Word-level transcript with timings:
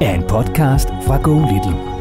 er 0.00 0.14
en 0.14 0.22
podcast 0.22 0.88
fra 1.06 1.16
Go 1.22 1.34
Little. 1.38 1.94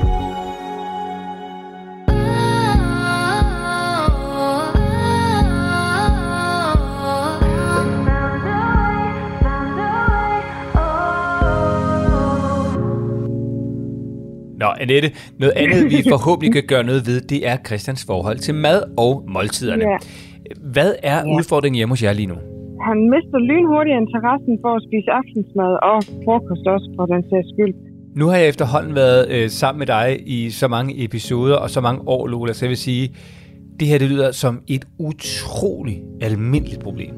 Nå, 14.59 14.65
Annette, 14.79 15.11
noget 15.39 15.53
andet, 15.55 15.91
vi 15.91 16.03
forhåbentlig 16.09 16.53
kan 16.53 16.63
gøre 16.67 16.83
noget 16.83 17.07
ved, 17.07 17.21
det 17.21 17.47
er 17.47 17.57
Christians 17.65 18.03
forhold 18.05 18.39
til 18.39 18.55
mad 18.55 18.83
og 18.97 19.23
måltiderne. 19.27 19.83
Ja. 19.83 19.97
Hvad 20.71 20.95
er 21.03 21.15
Ja. 21.17 21.35
udfordringen 21.35 21.75
hjemme 21.77 21.91
hos 21.91 22.03
jer 22.03 22.13
lige 22.13 22.25
nu? 22.27 22.35
Han 22.89 22.97
mister 23.13 23.37
lynhurtigt 23.49 23.95
interessen 24.03 24.53
for 24.63 24.71
at 24.77 24.81
spise 24.87 25.09
aftensmad 25.19 25.73
og 25.91 25.97
frokost 26.23 26.65
også, 26.75 26.87
for 26.95 27.05
den 27.13 27.21
sags 27.29 27.47
skyld. 27.53 27.75
Nu 28.19 28.25
har 28.27 28.37
jeg 28.37 28.47
efterhånden 28.47 28.95
været 28.95 29.21
øh, 29.35 29.49
sammen 29.49 29.79
med 29.79 29.87
dig 29.87 30.07
i 30.37 30.49
så 30.49 30.67
mange 30.67 31.03
episoder 31.03 31.55
og 31.55 31.69
så 31.69 31.81
mange 31.81 32.01
år, 32.07 32.27
Lola, 32.27 32.53
så 32.53 32.65
jeg 32.65 32.69
vil 32.69 32.77
sige, 32.77 33.15
det 33.79 33.87
her 33.87 33.97
det 33.97 34.09
lyder 34.09 34.31
som 34.31 34.61
et 34.67 34.85
utroligt 34.99 36.01
almindeligt 36.21 36.79
problem. 36.83 37.13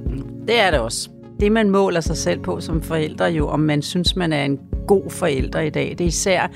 Det 0.48 0.60
er 0.62 0.72
det 0.72 0.80
også. 0.80 1.10
Det, 1.40 1.52
man 1.52 1.70
måler 1.70 2.00
sig 2.00 2.18
selv 2.18 2.40
på 2.40 2.60
som 2.60 2.82
forældre, 2.82 3.26
jo, 3.26 3.48
om 3.48 3.60
man 3.60 3.82
synes, 3.82 4.16
man 4.16 4.34
er 4.34 4.44
en 4.44 4.60
god 4.88 5.10
forælder 5.10 5.60
i 5.60 5.70
dag, 5.70 5.90
det 5.90 6.02
er 6.02 6.06
især, 6.06 6.52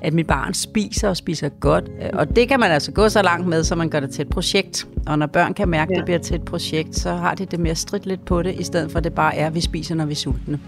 at 0.00 0.12
mit 0.12 0.26
barn 0.26 0.54
spiser 0.54 1.08
og 1.08 1.16
spiser 1.16 1.48
godt. 1.48 1.90
Og 2.12 2.36
det 2.36 2.48
kan 2.48 2.60
man 2.60 2.70
altså 2.70 2.92
gå 2.92 3.08
så 3.08 3.22
langt 3.22 3.46
med, 3.46 3.64
så 3.64 3.74
man 3.74 3.88
gør 3.88 4.00
det 4.00 4.10
til 4.10 4.22
et 4.22 4.28
projekt. 4.28 4.86
Og 5.06 5.18
når 5.18 5.26
børn 5.26 5.54
kan 5.54 5.68
mærke, 5.68 5.92
at 5.92 5.96
det 5.96 6.04
bliver 6.04 6.18
til 6.18 6.36
et 6.36 6.44
projekt, 6.44 6.96
så 6.96 7.14
har 7.14 7.34
de 7.34 7.46
det 7.46 7.70
at 7.70 7.78
stridt 7.78 8.06
lidt 8.06 8.24
på 8.24 8.42
det, 8.42 8.54
i 8.60 8.62
stedet 8.62 8.90
for 8.90 8.98
at 8.98 9.04
det 9.04 9.14
bare 9.14 9.36
er, 9.36 9.46
at 9.46 9.54
vi 9.54 9.60
spiser, 9.60 9.94
når 9.94 10.04
vi 10.04 10.12
er 10.12 10.16
sultne. 10.16 10.60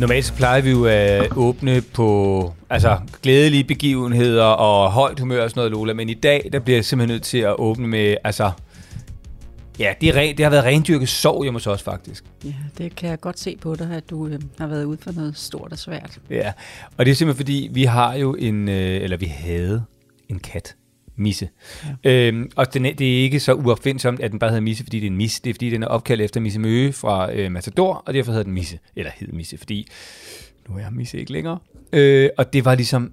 Normalt 0.00 0.24
så 0.24 0.34
plejer 0.34 0.60
vi 0.60 0.70
jo 0.70 0.84
at 0.84 1.36
åbne 1.36 1.80
på 1.80 2.52
altså, 2.70 2.98
glædelige 3.22 3.64
begivenheder 3.64 4.44
og 4.44 4.92
højt 4.92 5.20
humør 5.20 5.42
og 5.44 5.50
sådan 5.50 5.58
noget, 5.58 5.72
Lola, 5.72 5.92
men 5.92 6.08
i 6.08 6.14
dag 6.14 6.48
der 6.52 6.58
bliver 6.58 6.76
jeg 6.76 6.84
simpelthen 6.84 7.14
nødt 7.14 7.22
til 7.22 7.38
at 7.38 7.54
åbne 7.58 7.88
med, 7.88 8.16
altså, 8.24 8.50
ja, 9.78 9.94
det, 10.00 10.08
er 10.08 10.16
ren, 10.16 10.36
det 10.36 10.44
har 10.44 10.50
været 10.50 10.64
rendyrket 10.64 11.08
sorg 11.08 11.42
hjemme 11.42 11.56
hos 11.56 11.66
os 11.66 11.82
faktisk. 11.82 12.24
Ja, 12.44 12.54
det 12.78 12.96
kan 12.96 13.10
jeg 13.10 13.20
godt 13.20 13.38
se 13.38 13.56
på 13.60 13.74
dig, 13.74 13.90
at 13.92 14.10
du 14.10 14.26
øh, 14.26 14.40
har 14.58 14.66
været 14.66 14.84
ude 14.84 14.98
for 15.00 15.12
noget 15.12 15.36
stort 15.36 15.72
og 15.72 15.78
svært. 15.78 16.18
Ja, 16.30 16.52
og 16.96 17.06
det 17.06 17.10
er 17.10 17.14
simpelthen 17.14 17.44
fordi, 17.44 17.68
vi 17.72 17.84
har 17.84 18.14
jo 18.14 18.34
en, 18.34 18.68
øh, 18.68 19.02
eller 19.02 19.16
vi 19.16 19.26
havde 19.26 19.84
en 20.28 20.38
kat, 20.38 20.74
Misse. 21.20 21.48
Ja. 22.04 22.28
Øhm, 22.28 22.50
og 22.56 22.74
den, 22.74 22.84
det 22.84 23.18
er 23.18 23.22
ikke 23.22 23.40
så 23.40 23.54
uopfindsomt, 23.54 24.20
at 24.20 24.30
den 24.30 24.38
bare 24.38 24.50
hedder 24.50 24.62
Misse, 24.62 24.84
fordi 24.84 25.00
det 25.00 25.06
er 25.06 25.10
en 25.10 25.16
mis. 25.16 25.40
Det 25.40 25.50
er 25.50 25.54
fordi, 25.54 25.70
den 25.70 25.82
er 25.82 25.86
opkaldt 25.86 26.22
efter 26.22 26.40
Misse 26.40 26.60
Møge 26.60 26.92
fra 26.92 27.32
øh, 27.32 27.52
Matador, 27.52 28.02
og 28.06 28.14
derfor 28.14 28.32
hedder 28.32 28.44
den 28.44 28.52
Misse, 28.52 28.78
eller 28.96 29.10
hed 29.14 29.28
Misse, 29.28 29.58
fordi 29.58 29.88
nu 30.68 30.76
er 30.76 30.90
Misse 30.90 31.18
ikke 31.18 31.32
længere. 31.32 31.58
Øh, 31.92 32.28
og 32.38 32.52
det 32.52 32.64
var 32.64 32.74
ligesom, 32.74 33.12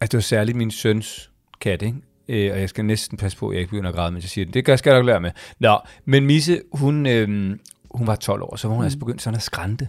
altså 0.00 0.12
det 0.12 0.14
var 0.14 0.20
særligt 0.20 0.56
min 0.56 0.70
søns 0.70 1.30
kat, 1.60 1.82
ikke? 1.82 1.96
Øh, 2.28 2.52
og 2.52 2.60
jeg 2.60 2.68
skal 2.68 2.84
næsten 2.84 3.18
passe 3.18 3.38
på, 3.38 3.48
at 3.48 3.54
jeg 3.54 3.60
ikke 3.60 3.70
begynder 3.70 3.90
at 3.90 3.96
græde, 3.96 4.12
mens 4.12 4.24
jeg 4.24 4.30
siger 4.30 4.44
det. 4.44 4.66
Det 4.66 4.78
skal 4.78 4.90
jeg 4.90 4.98
nok 4.98 5.06
lære 5.06 5.20
med. 5.20 5.30
Nå, 5.58 5.78
men 6.04 6.26
Misse, 6.26 6.62
hun, 6.72 7.06
øh, 7.06 7.56
hun 7.90 8.06
var 8.06 8.16
12 8.16 8.42
år, 8.42 8.56
så 8.56 8.68
var 8.68 8.74
hun 8.74 8.82
mm. 8.82 8.84
altså 8.84 8.98
begyndt 8.98 9.22
sådan 9.22 9.36
at 9.36 9.42
skrante, 9.42 9.88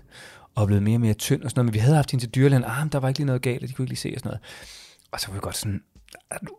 og 0.55 0.67
blevet 0.67 0.83
mere 0.83 0.95
og 0.95 1.01
mere 1.01 1.13
tynd 1.13 1.43
og 1.43 1.49
sådan 1.49 1.59
noget. 1.59 1.65
Men 1.65 1.73
vi 1.73 1.79
havde 1.79 1.95
haft 1.95 2.11
hende 2.11 2.23
til 2.23 2.31
dyrlægen, 2.31 2.63
ah, 2.63 2.79
men 2.79 2.91
der 2.91 2.99
var 2.99 3.07
ikke 3.07 3.19
lige 3.19 3.25
noget 3.25 3.41
galt, 3.41 3.63
og 3.63 3.69
de 3.69 3.73
kunne 3.73 3.83
ikke 3.83 3.91
lige 3.91 3.99
se 3.99 4.11
og 4.15 4.19
sådan 4.19 4.29
noget. 4.29 4.41
Og 5.11 5.19
så 5.19 5.27
var 5.27 5.33
vi 5.33 5.39
godt 5.41 5.57
sådan, 5.57 5.81
nu 6.41 6.51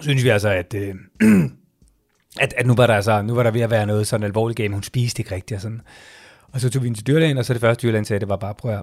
synes 0.00 0.24
vi 0.24 0.28
altså, 0.28 0.48
at, 0.48 0.74
øh, 0.74 0.94
at, 2.44 2.54
at 2.56 2.66
nu, 2.66 2.74
var 2.74 2.86
der 2.86 2.94
altså, 2.94 3.22
nu 3.22 3.34
var 3.34 3.42
der 3.42 3.50
ved 3.50 3.60
at 3.60 3.70
være 3.70 3.86
noget 3.86 4.06
sådan 4.06 4.24
alvorligt 4.24 4.56
game. 4.56 4.74
Hun 4.74 4.82
spiste 4.82 5.20
ikke 5.20 5.34
rigtigt 5.34 5.56
og 5.56 5.62
sådan. 5.62 5.80
Og 6.52 6.60
så 6.60 6.70
tog 6.70 6.82
vi 6.82 6.86
hende 6.86 6.98
til 6.98 7.06
dyrlægen, 7.06 7.38
og 7.38 7.44
så 7.44 7.52
det 7.52 7.60
første 7.60 7.86
dyrlægen 7.86 8.04
sagde, 8.04 8.20
det 8.20 8.28
var 8.28 8.36
bare, 8.36 8.54
prøv 8.54 8.72
at 8.72 8.82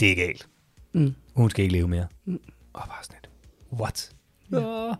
det 0.00 0.10
er 0.10 0.14
galt. 0.16 0.48
Mm. 0.92 1.14
Hun 1.34 1.50
skal 1.50 1.62
ikke 1.62 1.72
leve 1.72 1.88
mere. 1.88 2.06
Mm. 2.24 2.40
Og 2.72 2.82
bare 2.88 3.04
sådan 3.04 3.18
et, 3.24 3.28
what? 3.72 4.12
Ja. 4.52 4.92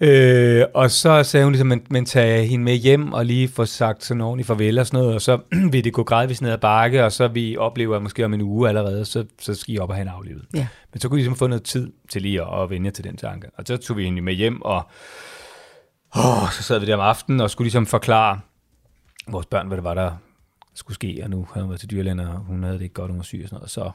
Øh, 0.00 0.64
og 0.74 0.90
så 0.90 1.22
sagde 1.22 1.44
hun 1.44 1.52
ligesom, 1.52 1.66
men, 1.66 1.86
men 1.90 2.04
tag 2.04 2.48
hende 2.48 2.64
med 2.64 2.74
hjem 2.74 3.12
og 3.12 3.26
lige 3.26 3.48
få 3.48 3.64
sagt 3.64 4.04
sådan 4.04 4.20
ordentligt 4.20 4.46
farvel 4.46 4.78
og 4.78 4.86
sådan 4.86 5.00
noget, 5.00 5.14
og 5.14 5.22
så 5.22 5.38
vil 5.72 5.84
det 5.84 5.92
gå 5.92 6.02
gradvist 6.02 6.42
ned 6.42 6.50
ad 6.50 6.58
bakke, 6.58 7.04
og 7.04 7.12
så 7.12 7.28
vi 7.28 7.56
oplever 7.56 7.98
måske 7.98 8.24
om 8.24 8.34
en 8.34 8.40
uge 8.40 8.68
allerede, 8.68 9.04
så, 9.04 9.24
så 9.40 9.54
skal 9.54 9.74
I 9.74 9.78
op 9.78 9.88
og 9.88 9.94
have 9.94 10.02
en 10.02 10.08
aflivet. 10.08 10.44
Ja. 10.54 10.66
Men 10.92 11.00
så 11.00 11.08
kunne 11.08 11.18
I 11.18 11.22
ligesom 11.22 11.36
få 11.36 11.46
noget 11.46 11.62
tid 11.62 11.92
til 12.08 12.22
lige 12.22 12.42
at, 12.42 12.62
at 12.62 12.70
vende 12.70 12.90
til 12.90 13.04
den 13.04 13.16
tanke. 13.16 13.48
Og 13.58 13.64
så 13.66 13.76
tog 13.76 13.96
vi 13.96 14.04
hende 14.04 14.22
med 14.22 14.34
hjem, 14.34 14.62
og 14.62 14.88
åh, 16.16 16.50
så 16.52 16.62
sad 16.62 16.78
vi 16.78 16.86
der 16.86 16.94
om 16.94 17.00
aftenen 17.00 17.40
og 17.40 17.50
skulle 17.50 17.66
ligesom 17.66 17.86
forklare 17.86 18.40
vores 19.28 19.46
børn, 19.46 19.66
hvad 19.66 19.76
det 19.76 19.84
var, 19.84 19.94
der 19.94 20.12
skulle 20.74 20.94
ske, 20.94 21.20
og 21.22 21.30
nu 21.30 21.48
havde 21.52 21.64
hun 21.64 21.70
været 21.70 21.80
til 21.80 21.90
dyrlægen, 21.90 22.20
og 22.20 22.38
hun 22.38 22.62
havde 22.62 22.76
det 22.76 22.82
ikke 22.82 22.94
godt, 22.94 23.10
hun 23.10 23.18
var 23.18 23.24
syg 23.24 23.40
og 23.42 23.48
sådan 23.48 23.56
noget, 23.56 23.70
så 23.70 23.90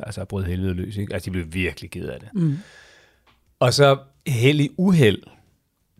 altså 0.00 0.24
brød 0.24 0.44
helvede 0.44 0.74
løs, 0.74 0.96
ikke? 0.96 1.14
Altså, 1.14 1.26
de 1.26 1.30
blev 1.30 1.54
virkelig 1.54 1.90
ked 1.90 2.08
af 2.08 2.20
det. 2.20 2.28
Mm. 2.34 2.58
Og 3.60 3.74
så 3.74 3.98
held 4.26 4.60
i 4.60 4.70
uheld, 4.78 5.22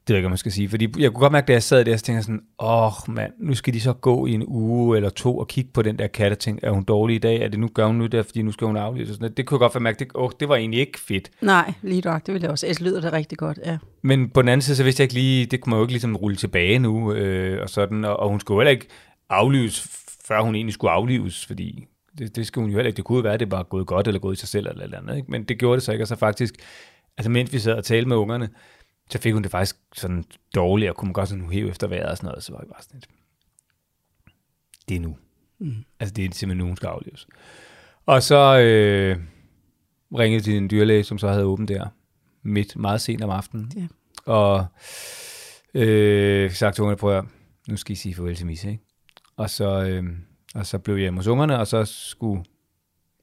det 0.07 0.13
ved 0.13 0.17
jeg 0.17 0.19
ikke, 0.19 0.27
om 0.27 0.31
man 0.31 0.39
skal 0.39 0.53
sige, 0.53 0.69
fordi 0.69 0.85
jeg 0.99 1.11
kunne 1.11 1.21
godt 1.21 1.33
mærke, 1.33 1.47
da 1.47 1.53
jeg 1.53 1.63
sad 1.63 1.85
der, 1.85 1.97
så 1.97 2.05
tænkte 2.05 2.17
jeg 2.17 2.25
sådan, 2.25 2.43
åh 2.59 2.87
oh, 2.87 3.15
mand, 3.15 3.33
nu 3.39 3.55
skal 3.55 3.75
de 3.75 3.81
så 3.81 3.93
gå 3.93 4.27
i 4.27 4.33
en 4.33 4.45
uge 4.47 4.97
eller 4.97 5.11
to 5.11 5.39
og 5.39 5.49
kigge 5.49 5.71
på 5.75 5.83
den 5.83 5.99
der 5.99 6.07
kat 6.07 6.33
og 6.33 6.39
tænke, 6.39 6.67
er 6.67 6.71
hun 6.71 6.85
dårlig 6.85 7.17
i 7.17 7.19
dag? 7.19 7.43
Er 7.43 7.49
det 7.49 7.61
nu, 7.61 7.69
gør 7.75 7.87
hun 7.87 7.97
nu 7.97 8.07
der, 8.07 8.23
fordi 8.23 8.43
nu 8.43 8.53
skal 8.53 8.67
hun 8.67 8.77
aflives? 8.77 9.09
Og 9.09 9.15
sådan 9.15 9.23
noget. 9.23 9.37
Det 9.37 9.47
kunne 9.47 9.57
jeg 9.57 9.71
godt 9.71 9.83
mærke, 9.83 9.99
det, 9.99 10.09
oh, 10.15 10.31
det 10.41 10.49
var 10.49 10.57
egentlig 10.57 10.81
ikke 10.81 11.01
fedt. 11.01 11.31
Nej, 11.41 11.73
lige 11.83 12.01
nok, 12.01 12.27
det 12.27 12.35
vil 12.35 12.43
jeg 12.43 12.51
også. 12.51 12.67
Ellers 12.67 12.81
lyder 12.81 13.01
det 13.01 13.13
rigtig 13.13 13.39
godt, 13.39 13.59
ja. 13.67 13.79
Men 14.03 14.31
på 14.31 14.43
den 14.43 14.49
anden 14.49 14.63
side, 14.63 14.77
så 14.77 14.85
vidste 14.85 15.01
jeg 15.01 15.05
ikke 15.05 15.15
lige, 15.15 15.47
det 15.47 15.61
kunne 15.61 15.71
man 15.71 15.79
jo 15.79 15.85
ikke 15.85 15.93
ligesom 15.93 16.17
rulle 16.17 16.37
tilbage 16.37 16.79
nu, 16.79 17.13
øh, 17.13 17.63
og 17.63 17.71
sådan, 17.71 18.05
og, 18.05 18.17
og 18.17 18.29
hun 18.29 18.41
skulle 18.41 18.61
heller 18.61 18.71
ikke 18.71 18.87
aflives, 19.31 19.89
før 20.27 20.41
hun 20.41 20.55
egentlig 20.55 20.75
skulle 20.75 20.91
aflives, 20.91 21.47
fordi 21.47 21.87
det, 22.19 22.37
det 22.37 22.47
skulle 22.47 22.63
hun 22.63 22.71
jo 22.71 22.77
heller 22.77 22.89
ikke. 22.89 22.97
Det 22.97 23.05
kunne 23.05 23.17
jo 23.17 23.23
være, 23.23 23.35
at 23.35 23.41
det 23.41 23.51
var 23.51 23.63
gået 23.63 23.87
godt, 23.87 24.07
eller 24.07 24.21
gået 24.21 24.37
i 24.37 24.41
sig 24.41 24.49
selv, 24.49 24.67
eller 24.67 24.85
eller 24.85 24.99
andet, 24.99 25.17
ikke? 25.17 25.31
men 25.31 25.45
det 25.45 25.59
gjorde 25.59 25.75
det 25.75 25.83
så 25.83 25.93
ikke, 25.93 26.05
og 26.05 26.09
så 26.09 26.17
faktisk, 26.17 26.55
altså 27.17 27.31
mens 27.31 27.53
vi 27.53 27.59
sad 27.59 27.73
og 27.73 27.85
talte 27.85 28.09
med 28.09 28.17
ungerne, 28.17 28.51
så 29.11 29.19
fik 29.19 29.33
hun 29.33 29.43
det 29.43 29.51
faktisk 29.51 29.77
sådan 29.95 30.25
dårligt, 30.55 30.91
og 30.91 30.97
kunne 30.97 31.07
man 31.07 31.13
godt 31.13 31.29
sådan 31.29 31.51
hæve 31.51 31.71
efter 31.71 31.87
vejret 31.87 32.11
og 32.11 32.17
sådan 32.17 32.29
noget, 32.29 32.43
så 32.43 32.53
var 32.53 32.61
det 32.61 32.69
bare 32.69 32.83
sådan 32.83 32.95
lidt, 32.95 33.09
det 34.89 34.97
er 34.97 35.01
nu. 35.01 35.17
Mm. 35.59 35.85
Altså 36.01 36.15
det 36.15 36.25
er 36.25 36.29
simpelthen 36.33 36.59
nu, 36.59 36.67
hun 36.67 36.77
skal 36.77 36.87
aflives. 36.87 37.27
Og 38.07 38.23
så 38.23 38.59
øh, 38.59 39.19
ringede 40.19 40.43
til 40.43 40.57
en 40.57 40.71
dyrlæge, 40.71 41.05
som 41.05 41.19
så 41.19 41.29
havde 41.29 41.45
åbent 41.45 41.69
der, 41.69 41.87
midt 42.43 42.77
meget 42.77 43.01
sent 43.01 43.23
om 43.23 43.31
aftenen. 43.31 43.73
Ja. 43.77 43.87
Og 44.27 44.67
øh, 45.75 46.51
sagt 46.51 46.75
til 46.75 46.83
ungerne, 46.83 46.99
prøv 46.99 47.19
at 47.19 47.25
nu 47.69 47.77
skal 47.77 47.93
I 47.93 47.97
sige 47.97 48.15
farvel 48.15 48.37
til 48.37 48.47
Misse, 48.47 48.71
ikke? 48.71 48.85
Og 49.37 49.51
så, 49.51 49.85
øh, 49.85 50.05
og 50.55 50.67
så 50.67 50.79
blev 50.79 50.95
jeg 50.95 51.01
hjemme 51.01 51.19
hos 51.19 51.27
ungerne, 51.27 51.59
og 51.59 51.67
så 51.67 51.85
skulle 51.85 52.45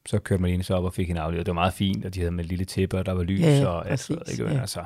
så 0.10 0.20
kørte 0.20 0.42
Malene 0.42 0.64
så 0.64 0.74
op 0.74 0.84
og 0.84 0.94
fik 0.94 1.08
hende 1.08 1.22
aflevet. 1.22 1.46
Det 1.46 1.56
var 1.56 1.62
meget 1.62 1.74
fint, 1.74 2.06
og 2.06 2.14
de 2.14 2.20
havde 2.20 2.32
med 2.32 2.44
lille 2.44 2.66
tæppe, 2.66 2.98
og 2.98 3.06
der 3.06 3.12
var 3.12 3.24
lys, 3.24 3.42
Ja, 3.42 3.68
og 3.68 3.90
alt 3.90 4.00
sådan 4.00 4.24
ikke? 4.32 4.44
Ja. 4.44 4.60
Altså, 4.62 4.86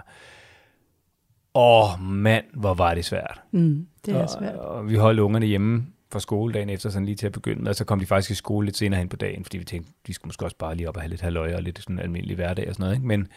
Åh, 1.56 2.02
mand, 2.02 2.46
hvor 2.54 2.74
var 2.74 2.94
det 2.94 3.06
svært. 3.06 3.42
Mm, 3.52 3.88
det 4.06 4.16
er 4.16 4.28
svært. 4.28 4.56
Og, 4.56 4.68
og 4.68 4.90
vi 4.90 4.96
holdt 4.96 5.20
ungerne 5.20 5.46
hjemme 5.46 5.86
fra 6.12 6.20
skoledagen 6.20 6.70
efter, 6.70 6.90
sådan 6.90 7.06
lige 7.06 7.16
til 7.16 7.26
at 7.26 7.32
begynde 7.32 7.62
med, 7.62 7.70
og 7.70 7.76
så 7.76 7.86
kom 7.86 8.00
de 8.00 8.06
faktisk 8.06 8.32
i 8.32 8.34
skole 8.34 8.66
lidt 8.66 8.78
senere 8.78 9.00
hen 9.00 9.10
på 9.10 9.16
dagen, 9.16 9.44
fordi 9.46 9.58
vi 9.58 9.64
tænkte, 9.64 9.92
de 10.08 10.14
skulle 10.14 10.30
måske 10.30 10.46
også 10.46 10.58
bare 10.58 10.76
lige 10.76 10.90
op 10.90 10.96
og 10.96 11.02
have 11.02 11.10
lidt 11.10 11.22
halvøje 11.22 11.56
og 11.56 11.64
lidt 11.64 11.80
sådan 11.80 12.00
almindelig 12.00 12.36
hverdag 12.36 12.68
og 12.68 12.74
sådan 12.74 12.84
noget. 12.84 12.96
Ikke? 12.96 13.08
Men 13.08 13.28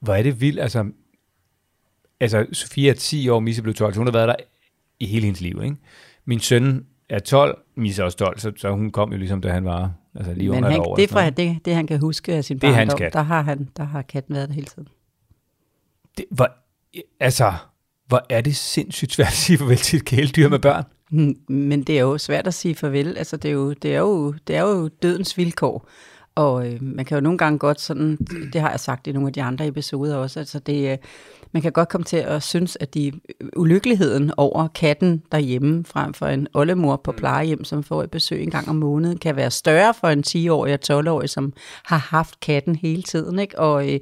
hvor 0.00 0.14
er 0.14 0.22
det 0.22 0.40
vildt, 0.40 0.60
altså, 0.60 0.90
altså 2.20 2.46
Sofia 2.52 2.90
er 2.90 2.94
10 2.94 3.28
år, 3.28 3.40
Misse 3.40 3.62
blev 3.62 3.74
12, 3.74 3.94
så 3.94 4.00
hun 4.00 4.06
har 4.06 4.12
været 4.12 4.28
der 4.28 4.36
i 5.00 5.06
hele 5.06 5.24
hendes 5.24 5.40
liv. 5.40 5.60
Ikke? 5.64 5.76
Min 6.24 6.40
søn 6.40 6.86
er 7.08 7.18
12, 7.18 7.58
Misse 7.74 8.02
er 8.02 8.04
også 8.04 8.18
12, 8.18 8.38
så, 8.38 8.52
så 8.56 8.70
hun 8.70 8.90
kom 8.90 9.12
jo 9.12 9.18
ligesom, 9.18 9.40
da 9.40 9.52
han 9.52 9.64
var 9.64 9.92
altså 10.18 10.34
lige 10.34 10.48
Men 10.48 10.56
under 10.56 10.70
han, 10.70 10.80
år. 10.80 10.96
det 10.96 11.10
fra 11.10 11.30
det, 11.30 11.58
det, 11.64 11.74
han 11.74 11.86
kan 11.86 12.00
huske 12.00 12.34
af 12.34 12.44
sin 12.44 12.58
barndom. 12.58 12.98
Der 13.12 13.22
har, 13.22 13.42
han, 13.42 13.68
der 13.76 13.84
har 13.84 14.02
katten 14.02 14.34
været 14.34 14.48
der 14.48 14.54
hele 14.54 14.66
tiden. 14.66 14.88
Det, 16.16 16.24
hvor, 16.30 16.50
altså, 17.20 17.52
hvor 18.06 18.26
er 18.30 18.40
det 18.40 18.56
sindssygt 18.56 19.12
svært 19.12 19.26
at 19.28 19.32
sige 19.32 19.58
farvel 19.58 19.76
til 19.76 19.96
et 19.96 20.04
kæledyr 20.04 20.48
med 20.48 20.58
børn. 20.58 20.84
Mm, 21.10 21.34
Men 21.48 21.82
det 21.82 21.96
er 21.98 22.00
jo 22.00 22.18
svært 22.18 22.46
at 22.46 22.54
sige 22.54 22.74
farvel. 22.74 23.18
Altså, 23.18 23.36
det 23.36 23.48
er 23.48 23.52
jo, 23.52 23.72
det 23.72 23.94
er 23.94 23.98
jo, 23.98 24.32
det 24.46 24.56
er 24.56 24.60
jo 24.62 24.88
dødens 24.88 25.36
vilkår. 25.38 25.88
Og 26.38 26.66
øh, 26.66 26.82
man 26.82 27.04
kan 27.04 27.14
jo 27.14 27.20
nogle 27.20 27.38
gange 27.38 27.58
godt 27.58 27.80
sådan, 27.80 28.16
det 28.52 28.60
har 28.60 28.70
jeg 28.70 28.80
sagt 28.80 29.06
i 29.06 29.12
nogle 29.12 29.28
af 29.28 29.32
de 29.32 29.42
andre 29.42 29.66
episoder 29.66 30.16
også, 30.16 30.38
altså 30.38 30.58
det, 30.58 30.92
øh, 30.92 30.98
man 31.52 31.62
kan 31.62 31.72
godt 31.72 31.88
komme 31.88 32.04
til 32.04 32.16
at 32.16 32.42
synes, 32.42 32.76
at 32.80 32.94
de 32.94 33.12
ulykkeligheden 33.56 34.32
over 34.36 34.68
katten 34.68 35.22
derhjemme, 35.32 35.84
frem 35.84 36.14
for 36.14 36.26
en 36.26 36.48
oldemor 36.54 36.96
på 36.96 37.12
plejehjem, 37.12 37.64
som 37.64 37.82
får 37.82 38.02
et 38.02 38.10
besøg 38.10 38.42
en 38.42 38.50
gang 38.50 38.68
om 38.68 38.76
måneden, 38.76 39.18
kan 39.18 39.36
være 39.36 39.50
større 39.50 39.94
for 39.94 40.08
en 40.08 40.24
10-årig 40.26 40.74
og 40.74 41.00
12-årig, 41.00 41.30
som 41.30 41.52
har 41.84 41.98
haft 41.98 42.40
katten 42.40 42.76
hele 42.76 43.02
tiden. 43.02 43.38
Ikke? 43.38 43.58
Og 43.58 43.94
øh, 43.94 44.00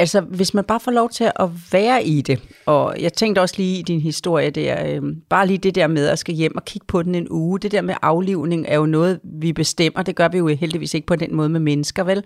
Altså, 0.00 0.20
hvis 0.20 0.54
man 0.54 0.64
bare 0.64 0.80
får 0.80 0.90
lov 0.90 1.10
til 1.10 1.30
at 1.36 1.48
være 1.72 2.04
i 2.04 2.20
det, 2.20 2.40
og 2.66 2.94
jeg 3.00 3.12
tænkte 3.12 3.40
også 3.40 3.54
lige 3.58 3.78
i 3.78 3.82
din 3.82 4.00
historie 4.00 4.50
der, 4.50 4.86
øh, 4.86 5.02
bare 5.28 5.46
lige 5.46 5.58
det 5.58 5.74
der 5.74 5.86
med 5.86 6.06
at 6.06 6.18
skal 6.18 6.34
hjem 6.34 6.56
og 6.56 6.64
kigge 6.64 6.86
på 6.86 7.02
den 7.02 7.14
en 7.14 7.26
uge, 7.30 7.58
det 7.58 7.72
der 7.72 7.82
med 7.82 7.94
aflivning 8.02 8.66
er 8.68 8.76
jo 8.76 8.86
noget, 8.86 9.20
vi 9.22 9.52
bestemmer, 9.52 10.02
det 10.02 10.16
gør 10.16 10.28
vi 10.28 10.38
jo 10.38 10.46
heldigvis 10.46 10.94
ikke 10.94 11.06
på 11.06 11.16
den 11.16 11.34
måde 11.34 11.48
med 11.48 11.60
mennesker, 11.60 12.04
vel? 12.04 12.22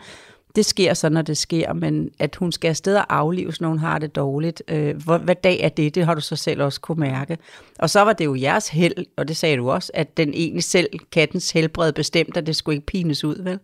Det 0.56 0.64
sker 0.64 0.94
så, 0.94 1.08
når 1.08 1.22
det 1.22 1.36
sker, 1.36 1.72
men 1.72 2.10
at 2.18 2.36
hun 2.36 2.52
skal 2.52 2.68
afsted 2.68 2.96
og 2.96 3.16
aflives, 3.16 3.60
når 3.60 3.68
hun 3.68 3.78
har 3.78 3.98
det 3.98 4.16
dårligt. 4.16 4.62
Øh, 4.68 4.96
hvor, 5.04 5.18
hvad 5.18 5.34
dag 5.34 5.60
er 5.60 5.68
det? 5.68 5.94
Det 5.94 6.06
har 6.06 6.14
du 6.14 6.20
så 6.20 6.36
selv 6.36 6.62
også 6.62 6.80
kunne 6.80 7.00
mærke. 7.00 7.38
Og 7.78 7.90
så 7.90 8.00
var 8.00 8.12
det 8.12 8.24
jo 8.24 8.34
jeres 8.34 8.68
held, 8.68 9.06
og 9.16 9.28
det 9.28 9.36
sagde 9.36 9.56
du 9.56 9.70
også, 9.70 9.90
at 9.94 10.16
den 10.16 10.34
egentlig 10.34 10.64
selv, 10.64 10.88
kattens 11.12 11.50
helbred, 11.50 11.92
bestemte, 11.92 12.40
at 12.40 12.46
det 12.46 12.56
skulle 12.56 12.76
ikke 12.76 12.86
pines 12.86 13.24
ud, 13.24 13.42
vel? 13.42 13.58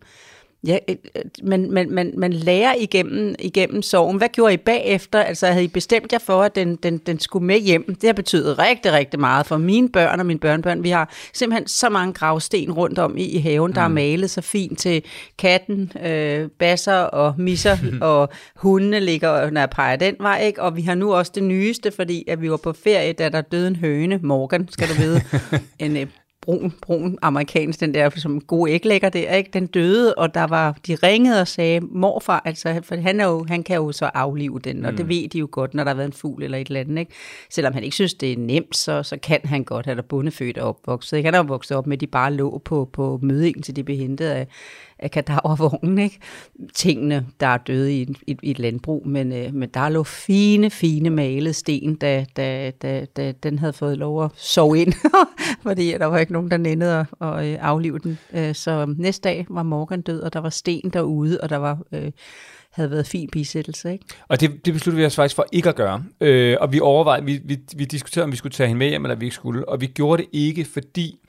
Ja, 0.67 0.77
øh, 0.89 0.95
øh, 1.15 1.21
men 1.43 1.73
man, 1.73 1.91
man, 1.91 2.13
man 2.17 2.33
lærer 2.33 2.73
igennem, 2.79 3.35
igennem 3.39 3.81
sorgen. 3.81 4.17
Hvad 4.17 4.29
gjorde 4.29 4.53
I 4.53 4.57
bagefter? 4.57 5.19
Altså 5.19 5.47
havde 5.47 5.63
I 5.63 5.67
bestemt 5.67 6.13
jer 6.13 6.19
for, 6.19 6.43
at 6.43 6.55
den, 6.55 6.75
den, 6.75 6.97
den 6.97 7.19
skulle 7.19 7.45
med 7.45 7.59
hjem? 7.59 7.95
Det 7.95 8.03
har 8.07 8.13
betydet 8.13 8.59
rigtig, 8.59 8.91
rigtig 8.91 9.19
meget 9.19 9.45
for 9.45 9.57
mine 9.57 9.89
børn 9.89 10.19
og 10.19 10.25
mine 10.25 10.39
børnebørn. 10.39 10.83
Vi 10.83 10.89
har 10.89 11.13
simpelthen 11.33 11.67
så 11.67 11.89
mange 11.89 12.13
gravsten 12.13 12.71
rundt 12.71 12.99
om 12.99 13.17
i, 13.17 13.23
i 13.23 13.37
haven, 13.37 13.75
der 13.75 13.81
er 13.81 13.87
malet 13.87 14.29
så 14.29 14.41
fint 14.41 14.79
til 14.79 15.03
katten, 15.37 15.91
øh, 16.05 16.49
basser 16.49 16.93
og 16.93 17.33
misser, 17.37 17.77
og 18.01 18.29
hundene 18.55 18.99
ligger, 18.99 19.49
når 19.49 19.61
jeg 19.61 19.69
peger 19.69 19.95
den 19.95 20.15
vej. 20.19 20.43
Ikke? 20.43 20.61
Og 20.61 20.75
vi 20.75 20.81
har 20.81 20.95
nu 20.95 21.13
også 21.13 21.31
det 21.35 21.43
nyeste, 21.43 21.91
fordi 21.91 22.23
at 22.27 22.41
vi 22.41 22.51
var 22.51 22.57
på 22.57 22.73
ferie, 22.73 23.13
da 23.13 23.29
der 23.29 23.41
døde 23.41 23.67
en 23.67 23.75
høne, 23.75 24.19
Morgan, 24.23 24.67
skal 24.71 24.87
du 24.87 24.93
vide, 24.93 25.21
en 25.79 25.97
øh, 25.97 26.07
brun, 26.41 26.73
brun 26.81 27.17
amerikansk, 27.21 27.79
den 27.79 27.93
der 27.93 28.09
som 28.09 28.41
god 28.41 28.69
æglægger 28.69 29.09
der, 29.09 29.35
ikke? 29.35 29.49
den 29.53 29.67
døde, 29.67 30.13
og 30.15 30.33
der 30.33 30.43
var, 30.43 30.77
de 30.87 30.95
ringede 30.95 31.41
og 31.41 31.47
sagde, 31.47 31.79
morfar, 31.81 32.41
altså, 32.45 32.79
for 32.83 32.95
han, 32.95 33.19
er 33.19 33.25
jo, 33.25 33.45
han 33.47 33.63
kan 33.63 33.75
jo 33.75 33.91
så 33.91 34.05
aflive 34.05 34.59
den, 34.59 34.85
og 34.85 34.97
det 34.97 35.09
ved 35.09 35.29
de 35.29 35.39
jo 35.39 35.47
godt, 35.51 35.73
når 35.73 35.83
der 35.83 35.89
har 35.89 35.95
været 35.95 36.07
en 36.07 36.13
fugl 36.13 36.43
eller 36.43 36.57
et 36.57 36.67
eller 36.67 36.79
andet, 36.79 36.99
ikke? 36.99 37.11
Selvom 37.49 37.73
han 37.73 37.83
ikke 37.83 37.95
synes, 37.95 38.13
det 38.13 38.31
er 38.31 38.37
nemt, 38.37 38.75
så, 38.75 39.03
så 39.03 39.17
kan 39.17 39.39
han 39.43 39.63
godt, 39.63 39.85
han 39.85 39.97
er 39.97 40.01
bundefødt 40.01 40.57
og 40.57 40.69
opvokset, 40.69 41.17
ikke? 41.17 41.27
Han 41.27 41.33
er 41.33 41.39
jo 41.39 41.45
vokset 41.47 41.77
op 41.77 41.87
med, 41.87 41.97
at 41.97 42.01
de 42.01 42.07
bare 42.07 42.33
lå 42.33 42.61
på, 42.65 42.89
på 42.93 43.19
mødingen, 43.21 43.63
til 43.63 43.75
de 43.75 43.83
blev 43.83 43.97
hentet 43.97 44.25
af, 44.25 44.47
af 45.01 45.11
kadavervognen, 45.11 45.97
ikke? 45.97 46.19
Tingene, 46.75 47.25
der 47.39 47.47
er 47.47 47.57
døde 47.57 47.97
i, 47.97 48.01
et- 48.01 48.17
i, 48.27 48.37
i 48.43 48.51
et 48.51 48.59
landbrug, 48.59 49.07
men, 49.07 49.33
øh, 49.33 49.53
men 49.53 49.69
der 49.73 49.89
lå 49.89 50.03
fine, 50.03 50.69
fine 50.69 51.09
malede 51.09 51.53
sten, 51.53 51.95
da, 51.95 52.25
da, 52.37 52.71
da, 52.81 53.05
da 53.17 53.31
den 53.43 53.59
havde 53.59 53.73
fået 53.73 53.97
lov 53.97 54.23
at 54.23 54.31
sove 54.35 54.79
ind, 54.79 54.93
fordi 55.63 55.91
der 55.91 56.05
var 56.05 56.17
ikke 56.17 56.33
nogen, 56.33 56.51
der 56.51 56.57
nændede 56.57 56.99
at, 57.21 57.27
at 57.27 57.45
øh, 57.45 57.57
aflive 57.61 57.99
den. 57.99 58.17
Øh, 58.33 58.55
så 58.55 58.93
næste 58.97 59.29
dag 59.29 59.45
var 59.49 59.63
Morgan 59.63 60.01
død, 60.01 60.21
og 60.21 60.33
der 60.33 60.39
var 60.39 60.49
sten 60.49 60.89
derude, 60.93 61.39
og 61.41 61.49
der 61.49 61.57
var, 61.57 61.79
øh, 61.91 62.11
havde 62.71 62.91
været 62.91 63.07
fin 63.07 63.29
bisættelse, 63.31 63.91
ikke? 63.91 64.05
Og 64.27 64.41
det, 64.41 64.65
det 64.65 64.73
besluttede 64.73 64.97
vi 65.01 65.05
os 65.05 65.15
faktisk 65.15 65.35
for 65.35 65.45
ikke 65.51 65.69
at 65.69 65.75
gøre. 65.75 66.03
Øh, 66.21 66.57
og 66.61 66.73
vi 66.73 66.79
overvejede, 66.79 67.25
vi, 67.25 67.39
vi, 67.45 67.57
vi 67.75 67.85
diskuterede, 67.85 68.23
om 68.23 68.31
vi 68.31 68.37
skulle 68.37 68.53
tage 68.53 68.67
hende 68.67 68.79
med 68.79 68.89
hjem, 68.89 69.05
eller 69.05 69.15
vi 69.15 69.25
ikke 69.25 69.35
skulle. 69.35 69.69
Og 69.69 69.81
vi 69.81 69.85
gjorde 69.87 70.21
det 70.23 70.29
ikke, 70.33 70.65
fordi 70.65 71.19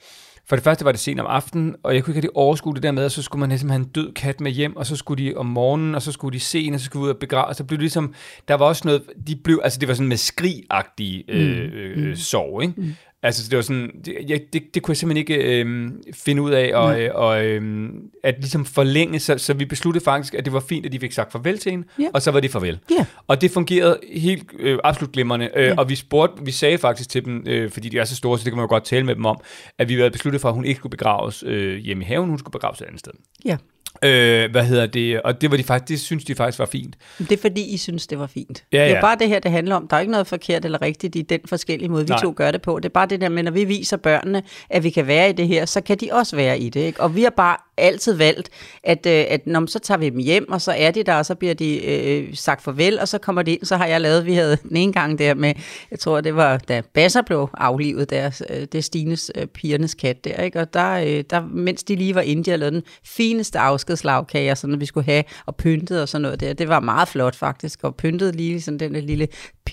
for 0.46 0.56
det 0.56 0.62
første 0.64 0.84
var 0.84 0.92
det 0.92 1.00
sent 1.00 1.20
om 1.20 1.26
aftenen, 1.26 1.74
og 1.82 1.94
jeg 1.94 2.04
kunne 2.04 2.12
ikke 2.12 2.18
rigtig 2.18 2.36
overskue 2.36 2.74
det 2.74 2.82
der 2.82 2.92
med, 2.92 3.04
at 3.04 3.12
så 3.12 3.22
skulle 3.22 3.40
man 3.40 3.48
ligesom 3.48 3.70
have 3.70 3.80
en 3.80 3.88
død 3.88 4.12
kat 4.12 4.40
med 4.40 4.52
hjem, 4.52 4.76
og 4.76 4.86
så 4.86 4.96
skulle 4.96 5.24
de 5.24 5.34
om 5.36 5.46
morgenen, 5.46 5.94
og 5.94 6.02
så 6.02 6.12
skulle 6.12 6.34
de 6.34 6.40
se 6.40 6.70
og 6.74 6.80
så 6.80 6.86
skulle 6.86 7.02
vi 7.02 7.04
ud 7.04 7.10
og 7.14 7.18
begrave, 7.18 7.46
og 7.46 7.56
så 7.56 7.64
blev 7.64 7.76
det 7.78 7.82
ligesom, 7.82 8.14
der 8.48 8.54
var 8.54 8.66
også 8.66 8.82
noget, 8.84 9.02
de 9.26 9.36
blev, 9.36 9.60
altså 9.64 9.80
det 9.80 9.88
var 9.88 9.94
sådan 9.94 10.08
med 10.08 10.16
skrig-agtige 10.16 11.24
øh, 11.28 11.70
øh, 11.74 12.16
sorg, 12.16 12.62
ikke? 12.62 12.74
Mm. 12.76 12.94
Altså 13.24 13.48
det 13.50 13.56
var 13.56 13.62
sådan, 13.62 13.90
det, 14.04 14.16
jeg, 14.28 14.40
det, 14.52 14.62
det 14.74 14.82
kunne 14.82 14.92
jeg 14.92 14.96
simpelthen 14.96 15.16
ikke 15.28 15.60
øh, 15.60 15.90
finde 16.14 16.42
ud 16.42 16.50
af, 16.50 16.70
og, 16.74 17.00
øh, 17.02 17.10
og 17.14 17.44
øh, 17.46 17.88
at 18.24 18.34
ligesom 18.38 18.64
forlænge, 18.64 19.20
så, 19.20 19.38
så 19.38 19.54
vi 19.54 19.64
besluttede 19.64 20.04
faktisk, 20.04 20.34
at 20.34 20.44
det 20.44 20.52
var 20.52 20.60
fint, 20.60 20.86
at 20.86 20.92
de 20.92 21.00
fik 21.00 21.12
sagt 21.12 21.32
farvel 21.32 21.58
til 21.58 21.70
hende, 21.70 21.86
Ja. 21.98 22.06
og 22.14 22.22
så 22.22 22.30
var 22.30 22.40
det 22.40 22.50
farvel. 22.50 22.78
Ja. 22.98 23.04
Og 23.26 23.40
det 23.40 23.50
fungerede 23.50 23.98
helt 24.12 24.44
øh, 24.58 24.78
absolut 24.84 25.12
glimrende. 25.12 25.48
Øh, 25.56 25.64
ja. 25.66 25.74
Og 25.76 25.88
vi 25.88 25.94
spurgte, 25.94 26.44
vi 26.44 26.50
sagde 26.50 26.78
faktisk 26.78 27.08
til 27.10 27.24
dem, 27.24 27.44
øh, 27.46 27.70
fordi 27.70 27.88
de 27.88 27.98
er 27.98 28.04
så 28.04 28.16
store, 28.16 28.38
så 28.38 28.44
det 28.44 28.50
kan 28.52 28.56
man 28.56 28.64
jo 28.64 28.68
godt 28.68 28.84
tale 28.84 29.06
med 29.06 29.14
dem 29.14 29.24
om, 29.26 29.40
at 29.78 29.88
vi 29.88 29.94
havde 29.94 30.10
besluttet 30.10 30.40
for, 30.40 30.48
at 30.48 30.54
hun 30.54 30.64
ikke 30.64 30.78
skulle 30.78 30.90
begraves 30.90 31.44
øh, 31.46 31.76
hjemme 31.78 32.04
i 32.04 32.06
haven, 32.06 32.28
hun 32.28 32.38
skulle 32.38 32.52
begraves 32.52 32.80
et 32.80 32.84
andet 32.86 33.00
sted. 33.00 33.12
Ja. 33.44 33.56
Øh, 34.04 34.50
hvad 34.50 34.64
hedder 34.64 34.86
det? 34.86 35.22
Og 35.22 35.40
det, 35.40 35.50
var 35.50 35.56
de 35.56 35.62
faktisk, 35.64 35.88
det 35.88 36.00
synes 36.00 36.24
de 36.24 36.34
faktisk 36.34 36.58
var 36.58 36.66
fint. 36.66 36.96
Det 37.18 37.32
er 37.32 37.36
fordi, 37.36 37.62
I 37.74 37.76
synes, 37.76 38.06
det 38.06 38.18
var 38.18 38.26
fint. 38.26 38.64
Ja, 38.72 38.78
Det 38.78 38.90
er 38.90 38.94
ja. 38.94 39.00
bare 39.00 39.16
det 39.20 39.28
her, 39.28 39.38
det 39.38 39.50
handler 39.50 39.76
om. 39.76 39.88
Der 39.88 39.96
er 39.96 40.00
ikke 40.00 40.12
noget 40.12 40.26
forkert 40.26 40.64
eller 40.64 40.82
rigtigt 40.82 41.16
i 41.16 41.22
den 41.22 41.40
forskellige 41.48 41.88
måde, 41.88 42.02
vi 42.04 42.08
Nej. 42.08 42.20
to 42.20 42.32
gør 42.36 42.50
det 42.50 42.62
på. 42.62 42.76
Det 42.78 42.84
er 42.84 42.88
bare 42.92 43.06
det 43.06 43.20
der 43.20 43.28
med, 43.28 43.42
når 43.42 43.50
vi 43.50 43.64
viser 43.64 43.96
børnene, 43.96 44.42
at 44.70 44.84
vi 44.84 44.90
kan 44.90 45.06
være 45.06 45.30
i 45.30 45.32
det 45.32 45.48
her, 45.48 45.64
så 45.66 45.80
kan 45.80 45.96
de 45.98 46.08
også 46.12 46.36
være 46.36 46.58
i 46.58 46.68
det. 46.68 46.80
Ikke? 46.80 47.00
Og 47.00 47.16
vi 47.16 47.22
har 47.22 47.30
bare 47.30 47.56
altid 47.76 48.14
valgt, 48.14 48.50
at, 48.84 49.06
øh, 49.06 49.24
at 49.28 49.46
når, 49.46 49.66
så 49.66 49.78
tager 49.78 49.98
vi 49.98 50.10
dem 50.10 50.18
hjem, 50.18 50.52
og 50.52 50.60
så 50.60 50.72
er 50.72 50.90
de 50.90 51.02
der, 51.02 51.14
og 51.14 51.26
så 51.26 51.34
bliver 51.34 51.54
de 51.54 51.86
øh, 51.86 52.34
sagt 52.34 52.62
farvel, 52.62 53.00
og 53.00 53.08
så 53.08 53.18
kommer 53.18 53.42
de 53.42 53.52
ind. 53.52 53.64
Så 53.64 53.76
har 53.76 53.86
jeg 53.86 54.00
lavet, 54.00 54.26
vi 54.26 54.34
havde 54.34 54.56
den 54.68 54.76
ene 54.76 54.92
gang 54.92 55.18
der 55.18 55.34
med, 55.34 55.54
jeg 55.90 55.98
tror, 55.98 56.20
det 56.20 56.36
var, 56.36 56.56
da 56.56 56.82
Basser 56.94 57.22
blev 57.22 57.48
aflivet, 57.54 58.10
der, 58.10 58.42
øh, 58.50 58.60
det 58.60 58.74
er 58.74 58.82
Stines 58.82 59.30
øh, 59.34 59.46
pigernes 59.46 59.94
kat 59.94 60.24
der, 60.24 60.42
ikke? 60.42 60.60
og 60.60 60.74
der, 60.74 60.92
øh, 60.92 61.24
der, 61.30 61.46
mens 61.50 61.82
de 61.82 61.96
lige 61.96 62.14
var 62.14 62.20
inde, 62.20 62.44
de 62.44 62.50
havde 62.50 62.60
lavet 62.60 62.72
den 62.72 62.82
fineste 63.04 63.58
afskedslagkage, 63.58 64.56
sådan, 64.56 64.80
vi 64.80 64.86
skulle 64.86 65.04
have, 65.04 65.24
og 65.46 65.56
pyntet 65.56 66.02
og 66.02 66.08
sådan 66.08 66.22
noget 66.22 66.40
der. 66.40 66.52
Det 66.52 66.68
var 66.68 66.80
meget 66.80 67.08
flot 67.08 67.36
faktisk, 67.36 67.84
og 67.84 67.96
pyntet 67.96 68.36
lige 68.36 68.60
sådan 68.60 68.80
den 68.80 68.94
der 68.94 69.00
lille 69.00 69.28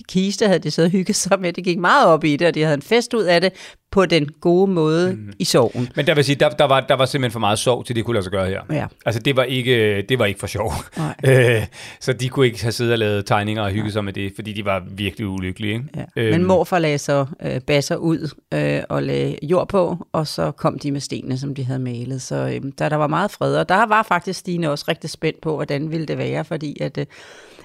kiste, 0.07 0.47
havde 0.47 0.59
de 0.59 0.71
så 0.71 0.87
hygget 0.87 1.15
sig 1.15 1.39
med. 1.39 1.53
Det 1.53 1.63
gik 1.63 1.79
meget 1.79 2.07
op 2.07 2.23
i 2.23 2.35
det, 2.35 2.47
og 2.47 2.55
de 2.55 2.61
havde 2.61 2.73
en 2.73 2.81
fest 2.81 3.13
ud 3.13 3.23
af 3.23 3.41
det 3.41 3.53
på 3.91 4.05
den 4.05 4.29
gode 4.41 4.71
måde 4.71 5.13
mm. 5.13 5.33
i 5.39 5.43
sorgen. 5.43 5.89
Men 5.95 6.07
der 6.07 6.15
vil 6.15 6.23
sige, 6.23 6.35
der, 6.35 6.49
der, 6.49 6.65
var, 6.65 6.79
der 6.79 6.95
var 6.95 7.05
simpelthen 7.05 7.31
for 7.31 7.39
meget 7.39 7.59
sorg 7.59 7.85
til, 7.85 7.95
det 7.95 8.05
kunne 8.05 8.13
lade 8.13 8.23
sig 8.23 8.31
gøre 8.31 8.47
her. 8.47 8.61
Ja. 8.71 8.85
Altså 9.05 9.21
det 9.21 9.35
var 9.35 9.43
ikke, 9.43 10.01
det 10.01 10.19
var 10.19 10.25
ikke 10.25 10.39
for 10.39 10.47
sjov. 10.47 10.73
Nej. 10.97 11.15
Øh, 11.29 11.65
så 11.99 12.13
de 12.13 12.29
kunne 12.29 12.45
ikke 12.45 12.61
have 12.61 12.71
siddet 12.71 12.93
og 12.93 12.99
lavet 12.99 13.25
tegninger 13.25 13.63
og 13.63 13.69
hygget 13.69 13.93
sig 13.93 14.03
med 14.03 14.13
det, 14.13 14.31
fordi 14.35 14.53
de 14.53 14.65
var 14.65 14.83
virkelig 14.91 15.27
ulykkelige. 15.27 15.73
Ikke? 15.73 15.85
Ja. 15.95 16.21
Øhm, 16.21 16.31
Men 16.31 16.47
morfar 16.47 16.79
lagde 16.79 16.97
så 16.97 17.25
øh, 17.43 17.61
basser 17.61 17.95
ud 17.95 18.35
øh, 18.53 18.81
og 18.89 19.03
lagde 19.03 19.37
jord 19.43 19.67
på, 19.67 20.07
og 20.11 20.27
så 20.27 20.51
kom 20.51 20.79
de 20.79 20.91
med 20.91 21.01
stenene, 21.01 21.37
som 21.37 21.55
de 21.55 21.63
havde 21.63 21.79
malet. 21.79 22.21
Så 22.21 22.35
øh, 22.35 22.71
der, 22.79 22.89
der 22.89 22.95
var 22.95 23.07
meget 23.07 23.31
fred, 23.31 23.55
og 23.55 23.69
der 23.69 23.85
var 23.85 24.03
faktisk 24.03 24.39
Stine 24.39 24.71
også 24.71 24.85
rigtig 24.87 25.09
spændt 25.09 25.41
på, 25.41 25.55
hvordan 25.55 25.91
ville 25.91 26.05
det 26.05 26.17
være, 26.17 26.45
fordi 26.45 26.77
at, 26.81 26.97
øh, 26.97 27.05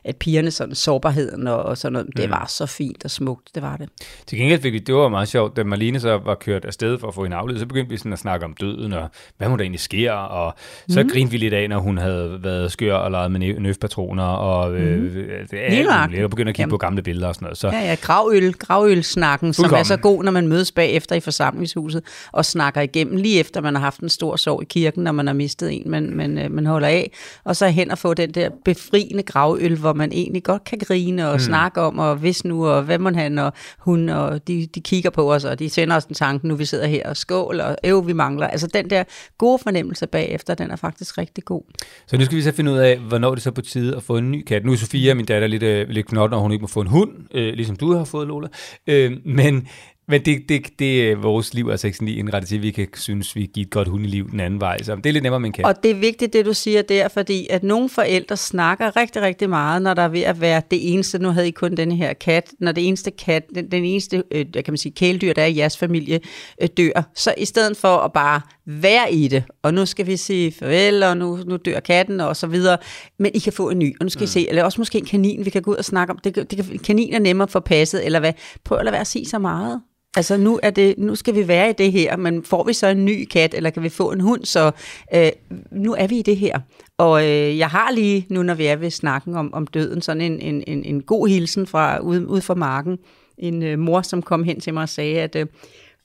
at 0.04 0.16
pigerne 0.16 0.50
sådan 0.50 0.74
sårbarheden 0.74 1.46
og, 1.46 1.62
og 1.62 1.78
sådan 1.78 1.92
noget, 1.92 2.08
det 2.16 2.30
var 2.30 2.46
så 2.48 2.66
fint 2.66 3.04
og 3.04 3.10
smukt, 3.10 3.54
det 3.54 3.62
var 3.62 3.76
det. 3.76 3.88
Til 4.26 4.38
gengæld 4.38 4.60
fik 4.60 4.72
vi, 4.72 4.78
det 4.78 4.94
var 4.94 5.08
meget 5.08 5.28
sjovt, 5.28 5.56
da 5.56 5.64
Marlene 5.64 6.00
så 6.00 6.18
var 6.24 6.34
kørt 6.34 6.64
afsted 6.64 6.98
for 6.98 7.08
at 7.08 7.14
få 7.14 7.22
hende 7.22 7.36
afledt, 7.36 7.60
så 7.60 7.66
begyndte 7.66 7.90
vi 7.90 7.96
sådan 7.96 8.12
at 8.12 8.18
snakke 8.18 8.44
om 8.46 8.54
døden, 8.60 8.92
og 8.92 9.08
hvad 9.38 9.48
hun 9.48 9.58
der 9.58 9.62
egentlig 9.62 9.80
sker, 9.80 10.12
og 10.12 10.54
så 10.88 11.02
mm. 11.02 11.08
grinede 11.08 11.30
vi 11.30 11.36
lidt 11.36 11.54
af, 11.54 11.68
når 11.68 11.78
hun 11.78 11.98
havde 11.98 12.38
været 12.42 12.72
skør 12.72 12.94
og 12.94 13.10
leget 13.10 13.32
med 13.32 13.40
nø- 13.40 13.60
nøfpatroner, 13.60 14.24
og 14.24 14.74
øh, 14.74 15.02
mm. 15.02 15.10
det 15.50 15.78
er 15.78 16.06
muligt, 16.06 16.24
og 16.24 16.30
begyndte 16.30 16.50
at 16.50 16.54
kigge 16.54 16.62
Jamen. 16.62 16.70
på 16.70 16.76
gamle 16.76 17.02
billeder 17.02 17.28
og 17.28 17.34
sådan 17.34 17.46
noget. 17.46 17.58
Så 17.58 17.68
Ja, 17.68 17.80
ja, 17.80 17.94
gravøl, 17.94 18.52
gravølsnakken, 18.52 19.52
som 19.52 19.72
er 19.72 19.82
så 19.82 19.96
god, 19.96 20.24
når 20.24 20.32
man 20.32 20.48
mødes 20.48 20.72
bagefter 20.72 21.16
i 21.16 21.20
forsamlingshuset 21.20 22.02
og 22.32 22.44
snakker 22.44 22.80
igennem, 22.80 23.16
lige 23.16 23.40
efter 23.40 23.60
man 23.60 23.74
har 23.74 23.82
haft 23.82 24.00
en 24.00 24.08
stor 24.08 24.36
sorg 24.36 24.62
i 24.62 24.64
kirken, 24.64 25.04
når 25.04 25.12
man 25.12 25.26
har 25.26 25.34
mistet 25.34 25.72
en, 25.72 25.90
man, 25.90 26.10
man, 26.16 26.38
øh, 26.38 26.50
man 26.50 26.66
holder 26.66 26.88
af. 26.88 27.10
Og 27.44 27.56
så 27.56 27.68
hen 27.68 27.90
og 27.90 27.98
få 27.98 28.14
den 28.14 28.30
der 28.30 28.50
befriende 28.64 29.22
gravøl, 29.22 29.76
hvor 29.76 29.92
man 29.96 30.12
egentlig 30.12 30.42
godt 30.42 30.64
kan 30.64 30.78
grine 30.78 31.28
og 31.28 31.34
mm. 31.34 31.38
snakke 31.38 31.80
om, 31.80 31.98
og 31.98 32.16
hvis 32.16 32.44
nu, 32.44 32.66
og 32.66 32.82
hvad 32.82 32.98
må 32.98 33.10
han, 33.10 33.38
og 33.38 33.52
hun, 33.78 34.08
og 34.08 34.48
de, 34.48 34.66
de 34.74 34.80
kigger 34.80 35.10
på 35.10 35.32
os, 35.32 35.44
og 35.44 35.58
de 35.58 35.70
sender 35.70 35.96
os 35.96 36.04
en 36.04 36.14
tanke, 36.14 36.48
nu 36.48 36.54
vi 36.54 36.64
sidder 36.64 36.86
her 36.86 37.08
og 37.08 37.16
skål, 37.16 37.60
og 37.60 37.76
øv, 37.84 38.06
vi 38.06 38.12
mangler. 38.12 38.46
Altså 38.46 38.66
den 38.66 38.90
der 38.90 39.04
gode 39.38 39.58
fornemmelse 39.62 40.06
bagefter, 40.06 40.54
den 40.54 40.70
er 40.70 40.76
faktisk 40.76 41.18
rigtig 41.18 41.44
god. 41.44 41.62
Så 42.06 42.16
nu 42.16 42.24
skal 42.24 42.36
vi 42.36 42.42
så 42.42 42.52
finde 42.52 42.72
ud 42.72 42.76
af, 42.76 42.98
hvornår 42.98 43.34
det 43.34 43.42
så 43.42 43.50
er 43.50 43.54
på 43.54 43.60
tide 43.60 43.96
at 43.96 44.02
få 44.02 44.16
en 44.16 44.30
ny 44.30 44.44
kat. 44.44 44.64
Nu 44.64 44.72
er 44.72 44.76
Sofia, 44.76 45.14
min 45.14 45.26
datter, 45.26 45.48
lidt, 45.48 45.62
øh, 45.62 45.88
lidt 45.88 46.06
knot, 46.06 46.30
når 46.30 46.38
hun 46.38 46.52
ikke 46.52 46.62
må 46.62 46.68
få 46.68 46.80
en 46.80 46.86
hund, 46.86 47.10
øh, 47.34 47.54
ligesom 47.54 47.76
du 47.76 47.92
har 47.92 48.04
fået, 48.04 48.28
Lola. 48.28 48.48
Øh, 48.86 49.12
men 49.24 49.68
men 50.08 50.24
det, 50.24 50.48
det, 50.48 50.78
det 50.78 51.10
er 51.10 51.16
vores 51.16 51.54
liv 51.54 51.78
sådan 51.78 51.92
lige 52.00 52.18
indrettet 52.18 52.48
til, 52.48 52.56
at 52.56 52.62
vi 52.62 52.70
kan 52.70 52.88
synes, 52.94 53.36
vi 53.36 53.50
giver 53.54 53.66
et 53.66 53.70
godt 53.70 53.88
hundeliv 53.88 54.30
den 54.30 54.40
anden 54.40 54.60
vej. 54.60 54.82
Så 54.82 54.96
det 54.96 55.06
er 55.06 55.12
lidt 55.12 55.22
nemmere 55.22 55.40
med 55.40 55.46
en 55.46 55.52
kat. 55.52 55.64
Og 55.64 55.82
det 55.82 55.90
er 55.90 55.94
vigtigt, 55.94 56.32
det 56.32 56.46
du 56.46 56.54
siger 56.54 56.82
der, 56.82 57.08
fordi 57.08 57.46
at 57.50 57.62
nogle 57.62 57.88
forældre 57.88 58.36
snakker 58.36 58.96
rigtig, 58.96 59.22
rigtig 59.22 59.50
meget, 59.50 59.82
når 59.82 59.94
der 59.94 60.02
er 60.02 60.08
ved 60.08 60.20
at 60.20 60.40
være 60.40 60.62
det 60.70 60.92
eneste, 60.92 61.18
nu 61.18 61.28
havde 61.28 61.48
I 61.48 61.50
kun 61.50 61.74
denne 61.74 61.96
her 61.96 62.12
kat, 62.12 62.52
når 62.60 62.72
det 62.72 62.88
eneste 62.88 63.10
kat, 63.10 63.42
den, 63.54 63.70
den 63.70 63.84
eneste, 63.84 64.22
øh, 64.30 64.46
kan 64.52 64.64
man 64.68 64.76
sige, 64.76 64.92
kæledyr, 64.92 65.32
der 65.32 65.42
er 65.42 65.46
i 65.46 65.56
jeres 65.56 65.78
familie, 65.78 66.20
øh, 66.62 66.68
dør. 66.76 67.10
Så 67.16 67.34
i 67.38 67.44
stedet 67.44 67.76
for 67.76 67.96
at 67.96 68.12
bare 68.12 68.40
være 68.66 69.12
i 69.12 69.28
det, 69.28 69.44
og 69.62 69.74
nu 69.74 69.86
skal 69.86 70.06
vi 70.06 70.16
sige 70.16 70.52
farvel, 70.52 71.02
og 71.02 71.16
nu, 71.16 71.38
nu 71.46 71.56
dør 71.56 71.80
katten, 71.80 72.20
og 72.20 72.36
så 72.36 72.46
videre, 72.46 72.78
men 73.18 73.30
I 73.34 73.38
kan 73.38 73.52
få 73.52 73.70
en 73.70 73.78
ny, 73.78 73.96
og 74.00 74.04
nu 74.04 74.10
skal 74.10 74.20
mm. 74.20 74.24
I 74.24 74.26
se, 74.26 74.48
eller 74.48 74.64
også 74.64 74.80
måske 74.80 74.98
en 74.98 75.04
kanin, 75.04 75.44
vi 75.44 75.50
kan 75.50 75.62
gå 75.62 75.70
ud 75.70 75.76
og 75.76 75.84
snakke 75.84 76.10
om, 76.10 76.18
det, 76.24 76.36
det 76.36 76.48
kan, 76.56 76.78
kanin 76.78 77.14
er 77.14 77.18
nemmere 77.18 77.48
for 77.48 77.60
passet, 77.60 78.06
eller 78.06 78.20
hvad, 78.20 78.32
prøv 78.64 78.78
at 78.78 78.84
lade 78.84 78.92
være 78.92 79.00
at 79.00 79.06
sige 79.06 79.26
så 79.26 79.38
meget. 79.38 79.80
Altså 80.16 80.36
nu, 80.36 80.60
er 80.62 80.70
det, 80.70 80.94
nu 80.98 81.14
skal 81.14 81.34
vi 81.34 81.48
være 81.48 81.70
i 81.70 81.72
det 81.72 81.92
her, 81.92 82.16
men 82.16 82.44
får 82.44 82.64
vi 82.64 82.72
så 82.72 82.86
en 82.86 83.04
ny 83.04 83.24
kat, 83.24 83.54
eller 83.54 83.70
kan 83.70 83.82
vi 83.82 83.88
få 83.88 84.12
en 84.12 84.20
hund, 84.20 84.44
så 84.44 84.70
øh, 85.14 85.30
nu 85.70 85.94
er 85.94 86.06
vi 86.06 86.18
i 86.18 86.22
det 86.22 86.36
her. 86.36 86.60
Og 86.98 87.24
øh, 87.24 87.58
jeg 87.58 87.68
har 87.68 87.92
lige, 87.92 88.26
nu 88.30 88.42
når 88.42 88.54
vi 88.54 88.66
er 88.66 88.76
ved 88.76 88.90
snakken 88.90 89.34
om, 89.34 89.54
om 89.54 89.66
døden, 89.66 90.02
sådan 90.02 90.20
en, 90.20 90.40
en, 90.40 90.64
en, 90.66 90.84
en 90.84 91.02
god 91.02 91.28
hilsen 91.28 91.66
fra 91.66 91.98
ude, 91.98 92.28
ude 92.28 92.40
fra 92.40 92.54
marken. 92.54 92.98
En 93.38 93.62
øh, 93.62 93.78
mor, 93.78 94.02
som 94.02 94.22
kom 94.22 94.42
hen 94.42 94.60
til 94.60 94.74
mig 94.74 94.82
og 94.82 94.88
sagde, 94.88 95.20
at 95.20 95.36
øh, 95.36 95.46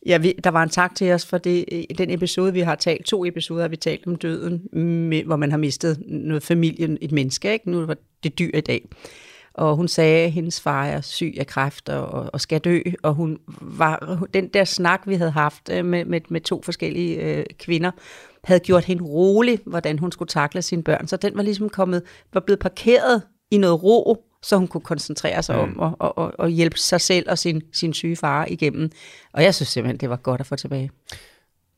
ja, 0.05 0.17
vi, 0.17 0.33
der 0.43 0.49
var 0.49 0.63
en 0.63 0.69
tak 0.69 0.95
til 0.95 1.11
os 1.11 1.25
for 1.25 1.37
det, 1.37 1.65
øh, 1.71 1.83
den 1.97 2.11
episode, 2.11 2.53
vi 2.53 2.59
har 2.59 2.75
talt, 2.75 3.05
to 3.05 3.25
episoder 3.25 3.61
har 3.61 3.67
vi 3.69 3.75
talt 3.75 4.07
om 4.07 4.15
døden, 4.15 4.61
med, 5.09 5.23
hvor 5.23 5.35
man 5.35 5.51
har 5.51 5.57
mistet 5.57 6.03
noget 6.07 6.43
familie, 6.43 6.97
et 7.01 7.11
menneske, 7.11 7.53
ikke? 7.53 7.71
nu 7.71 7.85
var 7.85 7.97
det 8.23 8.39
dyr 8.39 8.51
i 8.53 8.61
dag. 8.61 8.85
Og 9.53 9.75
hun 9.75 9.87
sagde, 9.87 10.25
at 10.25 10.31
hendes 10.31 10.61
far 10.61 10.85
er 10.85 11.01
syg 11.01 11.35
af 11.39 11.47
kræft 11.47 11.89
og, 11.89 12.29
og 12.33 12.41
skal 12.41 12.59
dø. 12.59 12.79
Og 13.03 13.13
hun 13.13 13.37
var, 13.61 14.25
den 14.33 14.47
der 14.47 14.63
snak, 14.63 15.01
vi 15.05 15.15
havde 15.15 15.31
haft 15.31 15.69
øh, 15.71 15.85
med, 15.85 16.05
med, 16.05 16.21
med 16.29 16.41
to 16.41 16.61
forskellige 16.61 17.15
øh, 17.15 17.45
kvinder, 17.59 17.91
havde 18.43 18.59
gjort 18.59 18.85
hende 18.85 19.03
rolig, 19.03 19.59
hvordan 19.65 19.99
hun 19.99 20.11
skulle 20.11 20.29
takle 20.29 20.61
sine 20.61 20.83
børn. 20.83 21.07
Så 21.07 21.17
den 21.17 21.37
var 21.37 21.43
ligesom 21.43 21.69
kommet, 21.69 22.03
var 22.33 22.39
blevet 22.39 22.59
parkeret 22.59 23.21
i 23.51 23.57
noget 23.57 23.83
ro, 23.83 24.23
så 24.41 24.57
hun 24.57 24.67
kunne 24.67 24.81
koncentrere 24.81 25.43
sig 25.43 25.55
mm. 25.55 25.61
om 25.61 25.79
og, 25.79 25.95
og, 25.99 26.17
og, 26.17 26.33
og 26.39 26.49
hjælpe 26.49 26.77
sig 26.77 27.01
selv 27.01 27.29
og 27.29 27.37
sin, 27.37 27.61
sin 27.73 27.93
syge 27.93 28.15
far 28.15 28.45
igennem. 28.45 28.91
Og 29.33 29.43
jeg 29.43 29.55
synes 29.55 29.69
simpelthen, 29.69 29.97
det 29.97 30.09
var 30.09 30.15
godt 30.15 30.41
at 30.41 30.47
få 30.47 30.55
tilbage. 30.55 30.91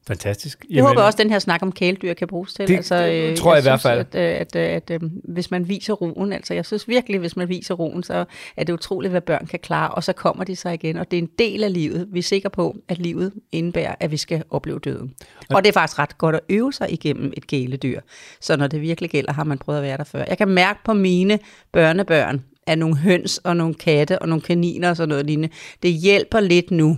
Fantastisk. 0.08 0.66
Jeg 0.70 0.84
håber 0.84 1.02
også, 1.02 1.16
at 1.16 1.24
den 1.24 1.30
her 1.32 1.40
snak 1.40 1.62
om 1.62 1.72
kæledyr 1.72 2.14
kan 2.14 2.28
bruges 2.28 2.54
til. 2.54 2.68
Det- 2.68 2.76
altså, 2.76 2.96
det 3.08 3.38
tror 3.38 3.54
jeg 3.54 3.62
i 3.62 3.64
hvert 3.64 3.82
fald. 3.82 4.00
At, 4.00 4.16
at, 4.16 4.56
at, 4.56 4.92
at, 4.92 5.02
at, 5.04 5.10
hvis 5.24 5.52
man 5.52 5.68
viser 5.70 5.94
roen, 5.94 6.34
altså 6.34 6.54
jeg 6.54 6.66
synes 6.66 6.88
virkelig, 6.88 7.20
hvis 7.20 7.36
man 7.38 7.50
viser 7.50 7.74
roen, 7.74 8.04
så 8.04 8.26
er 8.58 8.64
det 8.64 8.74
utroligt, 8.74 9.12
hvad 9.12 9.22
børn 9.22 9.46
kan 9.48 9.60
klare, 9.60 9.90
og 9.92 10.04
så 10.04 10.14
kommer 10.14 10.44
de 10.44 10.56
sig 10.56 10.74
igen, 10.74 10.98
og 10.98 11.12
det 11.12 11.18
er 11.18 11.22
en 11.22 11.30
del 11.40 11.64
af 11.64 11.74
livet. 11.74 12.08
Vi 12.12 12.20
er 12.20 12.24
sikre 12.24 12.50
på, 12.50 12.76
at 12.88 12.98
livet 12.98 13.34
indebærer, 13.52 13.96
at 14.00 14.12
vi 14.12 14.18
skal 14.18 14.44
opleve 14.50 14.80
døden. 14.80 15.14
Og 15.50 15.64
det 15.64 15.70
er 15.70 15.74
faktisk 15.74 16.00
ret 16.00 16.18
godt 16.18 16.36
at 16.36 16.42
øve 16.50 16.74
sig 16.74 16.94
igennem 16.94 17.34
et 17.38 17.48
kæledyr. 17.48 18.00
Så 18.42 18.58
når 18.58 18.68
det 18.68 18.82
virkelig 18.82 19.10
gælder, 19.10 19.34
har 19.34 19.44
man 19.44 19.58
prøvet 19.58 19.80
at 19.80 19.84
være 19.84 19.98
der 19.98 20.04
før. 20.04 20.24
Jeg 20.28 20.38
kan 20.38 20.48
mærke 20.48 20.80
på 20.86 20.94
mine 20.94 21.40
børnebørn, 21.72 22.44
at 22.68 22.78
nogle 22.78 22.98
høns 22.98 23.38
og 23.38 23.58
nogle 23.58 23.74
katte 23.74 24.20
og 24.20 24.28
nogle 24.30 24.42
kaniner 24.42 24.90
og 24.90 24.98
sådan 24.98 25.10
noget 25.10 25.26
lignende, 25.26 25.50
det 25.84 25.92
hjælper 25.94 26.40
lidt 26.40 26.72
nu. 26.72 26.98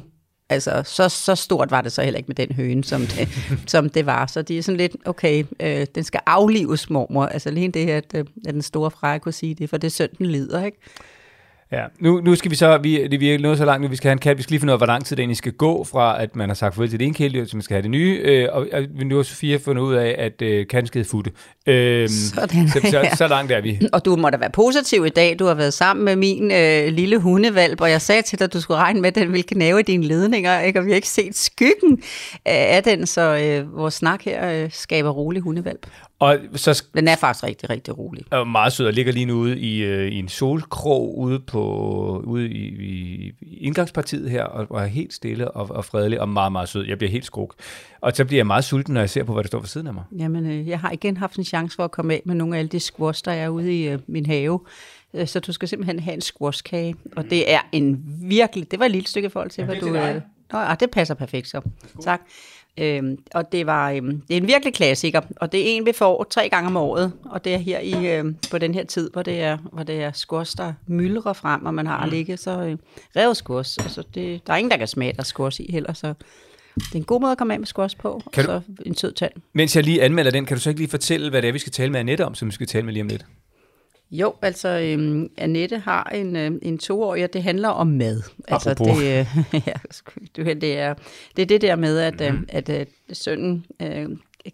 Altså, 0.49 0.83
så, 0.85 1.09
så 1.09 1.35
stort 1.35 1.71
var 1.71 1.81
det 1.81 1.91
så 1.91 2.01
heller 2.01 2.17
ikke 2.17 2.27
med 2.27 2.35
den 2.35 2.55
høne, 2.55 2.83
som 2.83 3.01
det, 3.01 3.29
som 3.67 3.89
det 3.89 4.05
var. 4.05 4.25
Så 4.25 4.41
de 4.41 4.57
er 4.57 4.63
sådan 4.63 4.77
lidt, 4.77 4.95
okay, 5.05 5.43
øh, 5.59 5.87
den 5.95 6.03
skal 6.03 6.19
aflives, 6.25 6.89
mormor. 6.89 7.25
Altså 7.25 7.51
lige 7.51 7.71
det 7.71 7.85
her, 7.85 7.97
at, 7.97 8.15
at 8.15 8.53
den 8.53 8.61
store 8.61 8.91
freja 8.91 9.17
kunne 9.17 9.31
sige 9.31 9.55
det, 9.55 9.69
for 9.69 9.77
det 9.77 9.87
er 9.87 9.91
synd, 9.91 10.09
den 10.17 10.25
lider, 10.25 10.63
ikke? 10.63 10.77
Ja, 11.73 11.85
nu, 11.99 12.21
nu 12.21 12.35
skal 12.35 12.51
vi 12.51 12.55
så, 12.55 12.77
vi, 12.77 13.07
det, 13.07 13.19
vi 13.19 13.33
er 13.33 13.39
nået 13.39 13.57
så 13.57 13.65
langt 13.65 13.81
nu, 13.81 13.87
vi 13.87 13.95
skal 13.95 14.07
have 14.07 14.13
en 14.13 14.19
kat, 14.19 14.37
vi 14.37 14.43
skal 14.43 14.51
lige 14.51 14.59
finde 14.59 14.71
ud 14.71 14.73
af, 14.73 14.79
hvor 14.79 14.85
lang 14.85 15.05
tid 15.05 15.15
det 15.15 15.21
egentlig 15.21 15.37
skal 15.37 15.51
gå, 15.51 15.83
fra 15.83 16.21
at 16.21 16.35
man 16.35 16.49
har 16.49 16.53
sagt 16.53 16.75
farvel 16.75 16.89
til 16.89 16.99
det 16.99 17.05
ene 17.05 17.13
kæledyr, 17.13 17.45
til 17.45 17.55
man 17.55 17.61
skal 17.61 17.73
have 17.73 17.81
det 17.81 17.91
nye, 17.91 18.21
øh, 18.23 18.49
og, 18.51 18.67
og 18.73 18.81
nu 19.05 19.15
har 19.15 19.23
Sofia 19.23 19.57
fundet 19.57 19.83
ud 19.83 19.93
af, 19.93 20.15
at 20.17 20.41
øh, 20.41 20.67
katten 20.67 20.87
skal 20.87 21.05
futte. 21.05 21.31
Øh, 21.67 22.09
Sådan, 22.09 22.69
så, 22.69 22.79
så, 22.91 22.99
ja. 22.99 23.15
så 23.15 23.27
langt 23.27 23.51
er 23.51 23.61
vi. 23.61 23.79
Og 23.93 24.05
du 24.05 24.15
må 24.15 24.29
da 24.29 24.37
være 24.37 24.49
positiv 24.49 25.05
i 25.05 25.09
dag. 25.09 25.39
Du 25.39 25.45
har 25.45 25.53
været 25.53 25.73
sammen 25.73 26.05
med 26.05 26.15
min 26.15 26.51
øh, 26.51 26.93
lille 26.93 27.17
hundevalp, 27.17 27.81
og 27.81 27.89
jeg 27.89 28.01
sagde 28.01 28.21
til 28.21 28.39
dig, 28.39 28.45
at 28.45 28.53
du 28.53 28.61
skulle 28.61 28.77
regne 28.77 29.01
med, 29.01 29.07
at 29.07 29.15
den 29.15 29.31
ville 29.31 29.43
knæve 29.43 29.79
i 29.79 29.83
dine 29.83 30.03
ledninger, 30.03 30.59
ikke? 30.59 30.79
og 30.79 30.85
vi 30.85 30.91
har 30.91 30.95
ikke 30.95 31.09
set 31.09 31.35
skyggen 31.35 32.01
af 32.45 32.83
den, 32.83 33.07
så 33.07 33.21
øh, 33.21 33.77
vores 33.77 33.93
snak 33.93 34.21
her 34.21 34.63
øh, 34.63 34.69
skaber 34.71 35.09
rolig 35.09 35.41
hundevalp. 35.41 35.87
Og 36.19 36.39
så 36.55 36.83
Den 36.93 37.07
er 37.07 37.15
faktisk 37.15 37.43
rigtig, 37.43 37.69
rigtig 37.69 37.97
rolig. 37.97 38.23
er 38.31 38.43
meget 38.43 38.73
sød 38.73 38.85
og 38.87 38.93
ligger 38.93 39.11
lige 39.13 39.25
nu 39.25 39.33
ude 39.33 39.59
i, 39.59 39.83
øh, 39.83 40.11
i 40.11 40.19
en 40.19 40.27
solkrog 40.27 41.17
ude, 41.19 41.39
på, 41.39 41.61
ude 42.25 42.49
i, 42.49 42.65
i, 42.67 43.31
indgangspartiet 43.57 44.29
her, 44.29 44.43
og, 44.43 44.67
og 44.69 44.81
er 44.81 44.85
helt 44.85 45.13
stille 45.13 45.51
og, 45.51 45.75
og 45.75 45.85
fredelig 45.85 46.21
og 46.21 46.29
meget, 46.29 46.51
meget 46.51 46.69
sød. 46.69 46.85
Jeg 46.87 46.97
bliver 46.97 47.11
helt 47.11 47.25
skruk. 47.25 47.55
Og 48.01 48.11
så 48.15 48.25
bliver 48.25 48.39
jeg 48.39 48.47
meget 48.47 48.63
sulten, 48.63 48.93
når 48.93 49.01
jeg 49.01 49.09
ser 49.09 49.23
på, 49.23 49.33
hvad 49.33 49.43
der 49.43 49.47
står 49.47 49.59
ved 49.59 49.67
siden 49.67 49.87
af 49.87 49.93
mig. 49.93 50.03
Jamen, 50.19 50.45
øh, 50.45 50.67
jeg 50.67 50.79
har 50.79 50.91
igen 50.91 51.17
haft 51.17 51.35
en 51.37 51.43
chance 51.43 51.75
for 51.75 51.83
at 51.83 51.91
komme 51.91 52.13
af 52.13 52.21
med 52.25 52.35
nogle 52.35 52.55
af 52.55 52.59
alle 52.59 52.69
de 52.69 52.79
squash, 52.79 53.25
der 53.25 53.31
er 53.31 53.49
ude 53.49 53.79
i 53.81 53.87
øh, 53.87 53.99
min 54.07 54.25
have. 54.25 54.59
Øh, 55.13 55.27
Så 55.27 55.39
du 55.39 55.53
skal 55.53 55.67
simpelthen 55.67 55.99
have 55.99 56.13
en 56.13 56.21
squashkage. 56.21 56.95
Og 57.15 57.23
det 57.29 57.51
er 57.53 57.59
en 57.71 58.03
virkelig... 58.21 58.71
Det 58.71 58.79
var 58.79 58.85
et 58.85 58.91
lille 58.91 59.07
stykke 59.07 59.29
forhold 59.29 59.49
til, 59.51 59.65
hvad 59.65 59.75
det 59.75 59.83
er 59.83 59.87
du... 60.11 60.15
Øh, 60.15 60.21
Nå, 60.53 60.59
ah, 60.59 60.79
det 60.79 60.91
passer 60.91 61.15
perfekt 61.15 61.47
så. 61.47 61.61
Tak. 62.03 62.21
Øhm, 62.77 63.17
og 63.33 63.51
det 63.51 63.65
var 63.65 63.91
øhm, 63.91 64.21
det 64.27 64.33
er 64.33 64.41
en 64.41 64.47
virkelig 64.47 64.73
klassiker, 64.73 65.21
og 65.35 65.51
det 65.51 65.59
er 65.59 65.65
en, 65.65 65.85
vi 65.85 65.91
får 65.91 66.23
tre 66.29 66.49
gange 66.49 66.67
om 66.67 66.77
året, 66.77 67.11
og 67.25 67.45
det 67.45 67.53
er 67.53 67.57
her 67.57 67.79
i, 67.79 68.17
øhm, 68.17 68.37
på 68.51 68.57
den 68.57 68.73
her 68.73 68.83
tid, 68.83 69.09
hvor 69.13 69.21
det 69.21 69.41
er, 69.41 69.57
hvor 69.71 69.83
det 69.83 70.03
er 70.03 70.11
squash, 70.11 70.57
der 70.57 70.73
myldrer 70.87 71.33
frem, 71.33 71.65
og 71.65 71.73
man 71.73 71.87
har 71.87 72.05
mm. 72.05 72.11
ligget 72.11 72.39
så 72.39 72.51
øh, 72.61 72.77
revet 73.15 73.37
squash. 73.37 73.79
Altså 73.83 74.03
det, 74.15 74.47
der 74.47 74.53
er 74.53 74.57
ingen, 74.57 74.71
der 74.71 74.77
kan 74.77 74.87
smage, 74.87 75.13
der 75.13 75.19
er 75.19 75.23
squash 75.23 75.61
i 75.61 75.71
heller, 75.71 75.93
så 75.93 76.13
det 76.75 76.93
er 76.93 76.95
en 76.95 77.03
god 77.03 77.21
måde 77.21 77.31
at 77.31 77.37
komme 77.37 77.53
af 77.53 77.59
med 77.59 77.67
squash 77.67 77.97
på, 77.97 78.21
Kan 78.33 78.49
og 78.49 78.63
så 78.65 78.71
en 78.85 78.95
sød 78.95 79.13
tand. 79.13 79.31
Mens 79.53 79.75
jeg 79.75 79.83
lige 79.83 80.03
anmelder 80.03 80.31
den, 80.31 80.45
kan 80.45 80.57
du 80.57 80.61
så 80.61 80.69
ikke 80.69 80.79
lige 80.79 80.89
fortælle, 80.89 81.29
hvad 81.29 81.41
det 81.41 81.47
er, 81.47 81.51
vi 81.51 81.59
skal 81.59 81.71
tale 81.71 81.91
med 81.91 81.99
Annette 81.99 82.25
om, 82.25 82.35
som 82.35 82.47
vi 82.47 82.53
skal 82.53 82.67
tale 82.67 82.85
med 82.85 82.93
lige 82.93 83.01
om 83.01 83.07
lidt? 83.07 83.25
Jo, 84.13 84.33
altså 84.41 84.69
øhm, 84.69 85.29
Annette 85.37 85.77
har 85.77 86.03
en, 86.03 86.35
øh, 86.35 86.51
en 86.61 86.77
toårig, 86.77 87.23
og 87.23 87.33
det 87.33 87.43
handler 87.43 87.69
om 87.69 87.87
mad. 87.87 88.21
Altså, 88.47 88.69
Apropos. 88.69 88.97
det, 88.97 89.27
øh, 89.53 89.61
ja, 89.67 90.53
det, 90.53 90.77
er, 90.77 90.93
det 91.35 91.41
er 91.41 91.45
det 91.45 91.61
der 91.61 91.75
med, 91.75 91.99
at, 91.99 92.33
mm. 92.33 92.45
at, 92.49 92.69
at 92.69 92.79
øh, 92.79 92.85
sønnen 93.13 93.65
øh, 93.81 94.09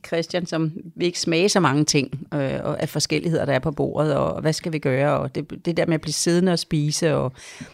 Christian, 0.08 0.46
som 0.46 0.72
vil 0.96 1.06
ikke 1.06 1.20
smage 1.20 1.50
så 1.50 1.60
mange 1.60 1.86
ting, 1.86 2.28
øh, 2.34 2.60
og 2.64 2.82
af 2.82 2.90
forskelligheder, 2.90 3.46
der 3.46 3.54
er 3.54 3.60
på 3.60 3.72
bordet, 3.72 4.16
og 4.16 4.42
hvad 4.42 4.54
skal 4.54 4.74
vi 4.74 4.80
gøre, 4.80 5.20
og 5.20 5.36
det, 5.36 5.66
det 5.66 5.78
der 5.78 5.86
med 5.86 5.94
at 5.94 6.02
blive 6.02 6.14
siddende 6.14 6.52
og 6.52 6.60
spise, 6.60 7.16
og, 7.16 7.32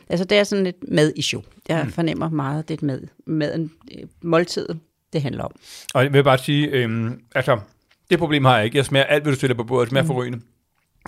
altså 0.10 0.25
det 0.25 0.38
er 0.38 0.44
sådan 0.44 0.68
et 0.68 0.75
mad-issue. 0.88 1.42
Jeg 1.70 1.84
mm. 1.84 1.92
fornemmer 1.92 2.30
meget, 2.30 2.68
det 2.68 2.74
er 2.74 2.77
et 2.77 2.84
mad, 2.84 3.01
maden, 3.25 3.72
øh, 3.98 4.04
måltidet, 4.22 4.80
det 5.13 5.22
handler 5.22 5.44
om. 5.44 5.51
Og 5.94 6.04
jeg 6.04 6.13
vil 6.13 6.24
bare 6.24 6.38
sige, 6.38 6.68
øhm, 6.68 7.20
altså, 7.36 7.60
det 8.10 8.20
problem 8.20 8.46
har 8.46 8.56
jeg 8.56 8.65
ikke. 8.65 8.77
Jeg 8.77 8.86
smager 8.86 9.06
alt, 9.06 9.24
hvad 9.24 9.34
du 9.34 9.38
stiller 9.38 9.56
på 9.56 9.63
bordet. 9.63 9.86
Det 9.86 9.89
smager 9.89 10.04
mm. 10.04 10.08
forrygende. 10.08 10.39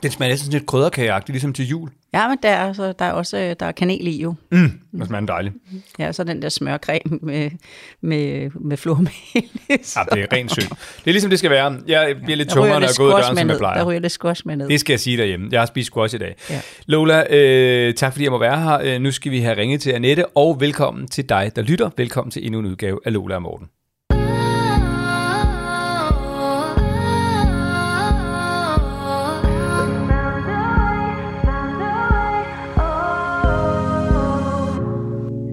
Den 0.04 0.12
smager 0.12 0.32
næsten 0.32 0.52
lidt 0.52 0.66
krydderkageagtigt, 0.66 1.34
ligesom 1.34 1.54
til 1.54 1.68
jul. 1.68 1.90
Ja, 2.14 2.28
men 2.28 2.38
der 2.44 2.50
er, 2.50 2.68
altså, 2.68 2.92
der 2.92 3.06
er 3.06 3.12
også 3.12 3.38
øh, 3.38 3.56
der 3.60 3.66
er 3.66 3.72
kanel 3.72 4.08
i 4.08 4.22
jo. 4.22 4.36
Mm. 4.52 4.72
Det 5.00 5.08
smager 5.08 5.26
dejligt. 5.26 5.56
Ja, 6.00 6.12
så 6.12 6.24
den 6.24 6.42
der 6.42 6.50
smørcreme 6.50 7.20
med, 7.22 7.52
med, 8.02 8.50
med 8.56 8.78
flormelis. 8.78 9.12
Ja, 9.70 10.02
det 10.16 10.24
er 10.24 10.34
rent 10.34 10.52
synd. 10.52 10.70
Det 10.70 11.08
er 11.08 11.12
ligesom 11.12 11.30
det 11.30 11.40
skal 11.40 11.52
være. 11.52 11.78
Jeg 11.88 12.16
bliver 12.24 12.38
lidt 12.38 12.50
Der 12.50 12.56
tungere, 12.56 12.74
når 12.74 12.80
lidt 12.80 12.90
jeg 12.90 12.96
går 12.98 13.06
ud 13.06 13.10
af 13.10 13.14
døren, 13.14 13.22
med 13.22 13.28
som 13.28 13.38
jeg 13.38 13.44
ned. 13.46 13.54
Der 13.54 13.60
plejer. 13.60 13.84
ryger 13.84 14.00
lidt 14.00 14.12
squash 14.12 14.42
med 14.48 14.56
ned. 14.56 14.68
Det 14.70 14.80
skal 14.80 14.94
jeg 14.94 15.00
sige 15.00 15.18
derhjemme. 15.18 15.50
Jeg 15.52 15.62
har 15.62 15.66
spist 15.66 15.86
squash 15.86 16.16
i 16.16 16.18
dag. 16.18 16.36
Ja. 16.50 16.62
Lola, 16.86 17.36
øh, 17.36 17.94
tak 17.94 18.12
fordi 18.12 18.24
jeg 18.24 18.32
må 18.32 18.38
være 18.40 18.62
her. 18.62 18.80
Øh, 18.84 19.02
nu 19.02 19.12
skal 19.12 19.32
vi 19.32 19.40
have 19.40 19.58
ringet 19.58 19.82
til 19.82 19.92
Annette, 19.92 20.26
og 20.26 20.62
velkommen 20.62 21.08
til 21.08 21.30
dig, 21.30 21.52
der 21.56 21.62
lytter. 21.62 21.90
Velkommen 21.98 22.32
til 22.32 22.46
endnu 22.46 22.60
en 22.60 22.66
udgave 22.66 23.00
af 23.06 23.14
Lola 23.14 23.36
og 23.36 23.42
Morten. 23.42 23.68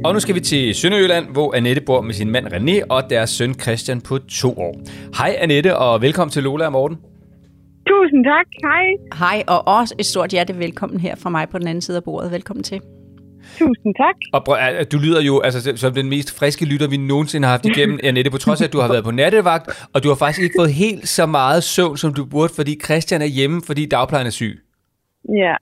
Og 0.05 0.13
nu 0.15 0.21
skal 0.21 0.35
vi 0.35 0.41
til 0.41 0.75
Sønderjylland, 0.75 1.27
hvor 1.33 1.55
Annette 1.57 1.83
bor 1.87 2.01
med 2.01 2.15
sin 2.15 2.31
mand 2.31 2.47
René 2.47 2.87
og 2.91 3.11
deres 3.11 3.31
søn 3.31 3.55
Christian 3.55 4.01
på 4.01 4.19
to 4.19 4.53
år. 4.59 4.81
Hej 5.19 5.37
Annette, 5.39 5.77
og 5.77 6.03
velkommen 6.03 6.31
til 6.33 6.43
Lola 6.43 6.67
og 6.67 6.73
Morten. 6.73 6.97
Tusind 7.89 8.25
tak. 8.25 8.47
Hej. 8.63 8.87
Hej, 9.19 9.43
og 9.49 9.69
også 9.79 9.95
et 9.99 10.07
stort 10.07 10.31
hjerte 10.31 10.59
velkommen 10.59 11.01
her 11.01 11.15
fra 11.17 11.31
mig 11.31 11.49
på 11.49 11.59
den 11.59 11.67
anden 11.67 11.83
side 11.83 11.97
af 11.97 12.05
bordet. 12.05 12.33
Velkommen 12.33 12.63
til. 12.63 12.81
Tusind 13.59 13.95
tak. 13.95 14.15
Og 14.33 14.45
prøv, 14.45 14.57
du 14.93 14.99
lyder 14.99 15.23
jo 15.23 15.41
altså, 15.41 15.77
som 15.77 15.93
den 15.95 16.09
mest 16.09 16.39
friske 16.39 16.65
lytter, 16.65 16.89
vi 16.89 16.97
nogensinde 16.97 17.47
har 17.47 17.53
haft 17.53 17.67
igennem, 17.67 17.99
Annette, 18.05 18.31
på 18.31 18.39
trods 18.39 18.61
af, 18.61 18.67
at 18.67 18.73
du 18.73 18.79
har 18.79 18.89
været 18.89 19.05
på 19.05 19.11
nattevagt, 19.11 19.87
og 19.95 20.03
du 20.03 20.09
har 20.09 20.15
faktisk 20.15 20.43
ikke 20.43 20.55
fået 20.59 20.73
helt 20.73 21.09
så 21.09 21.27
meget 21.27 21.63
søvn, 21.63 21.97
som 21.97 22.15
du 22.15 22.25
burde, 22.25 22.53
fordi 22.57 22.81
Christian 22.85 23.23
er 23.23 23.27
hjemme, 23.27 23.63
fordi 23.67 23.87
dagplejen 23.87 24.27
er 24.27 24.31
syg. 24.31 24.59
Ja. 25.29 25.55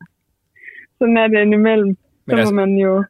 sådan 0.98 1.16
er 1.16 1.26
det 1.28 1.38
indimellem. 1.40 1.86
Men 1.86 1.96
Så 2.30 2.34
må 2.36 2.38
altså- 2.38 2.54
man 2.54 2.70
jo... 2.70 3.04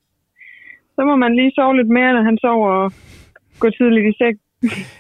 Så 0.96 1.00
må 1.08 1.14
man 1.25 1.32
lige 1.38 1.52
sove 1.56 1.76
lidt 1.76 1.90
mere, 1.99 2.11
når 2.16 2.22
han 2.30 2.38
sover 2.44 2.70
og 2.82 2.92
gå 3.62 3.70
tidligt 3.78 4.06
i 4.12 4.14
seng. 4.20 4.37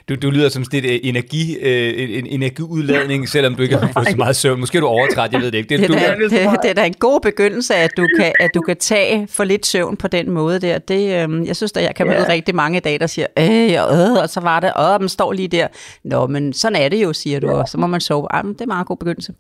Du, 0.08 0.14
du 0.22 0.30
lyder 0.30 0.48
som 0.48 0.64
sådan 0.64 0.78
et 0.84 0.90
øh, 0.92 0.98
energi, 1.02 1.44
øh, 1.68 2.02
en, 2.02 2.10
en 2.20 2.26
energiudladning, 2.26 3.28
selvom 3.28 3.54
du 3.54 3.62
ikke 3.62 3.76
har 3.76 3.90
fået 3.96 4.06
så 4.08 4.16
meget 4.16 4.36
søvn. 4.36 4.60
Måske 4.60 4.76
er 4.78 4.80
du 4.80 4.86
overtræt, 4.86 5.32
jeg 5.32 5.40
ved 5.40 5.50
det 5.52 5.58
ikke. 5.58 5.68
Det, 5.68 5.78
Det 5.80 5.88
du, 5.88 5.94
er, 5.94 5.98
da, 5.98 6.14
det 6.24 6.30
det, 6.62 6.70
er 6.70 6.74
da 6.74 6.84
en 6.86 6.98
god 7.08 7.20
begyndelse, 7.20 7.74
at 7.74 7.90
du 7.96 8.04
kan, 8.18 8.32
at 8.40 8.50
du 8.54 8.60
kan 8.60 8.76
tage 8.76 9.26
for 9.36 9.44
lidt 9.44 9.66
søvn 9.66 9.96
på 9.96 10.08
den 10.08 10.30
måde 10.30 10.60
der. 10.60 10.78
Det, 10.78 11.22
øhm, 11.22 11.44
jeg 11.50 11.56
synes, 11.56 11.72
at 11.76 11.82
jeg 11.88 11.94
kan 11.94 12.06
møde 12.06 12.24
Ja. 12.28 12.32
rigtig 12.32 12.54
mange 12.54 12.76
i 12.76 12.80
dag, 12.80 13.00
der 13.00 13.06
siger, 13.06 13.26
øh, 13.38 13.72
øh, 13.72 14.22
og 14.22 14.28
så 14.28 14.40
var 14.40 14.60
det, 14.60 14.70
åh, 14.84 15.00
man 15.00 15.08
står 15.08 15.32
lige 15.32 15.48
der. 15.48 15.66
Nå, 16.04 16.26
men 16.26 16.52
sådan 16.52 16.76
er 16.82 16.88
det 16.88 17.02
jo, 17.02 17.12
siger 17.12 17.40
du, 17.40 17.48
og 17.50 17.68
så 17.68 17.76
må 17.78 17.86
man 17.86 18.00
sove. 18.00 18.26
Ej, 18.30 18.42
men 18.42 18.52
det 18.52 18.60
er 18.60 18.64
en 18.64 18.74
meget 18.76 18.86
god 18.86 18.96
begyndelse. 18.96 19.32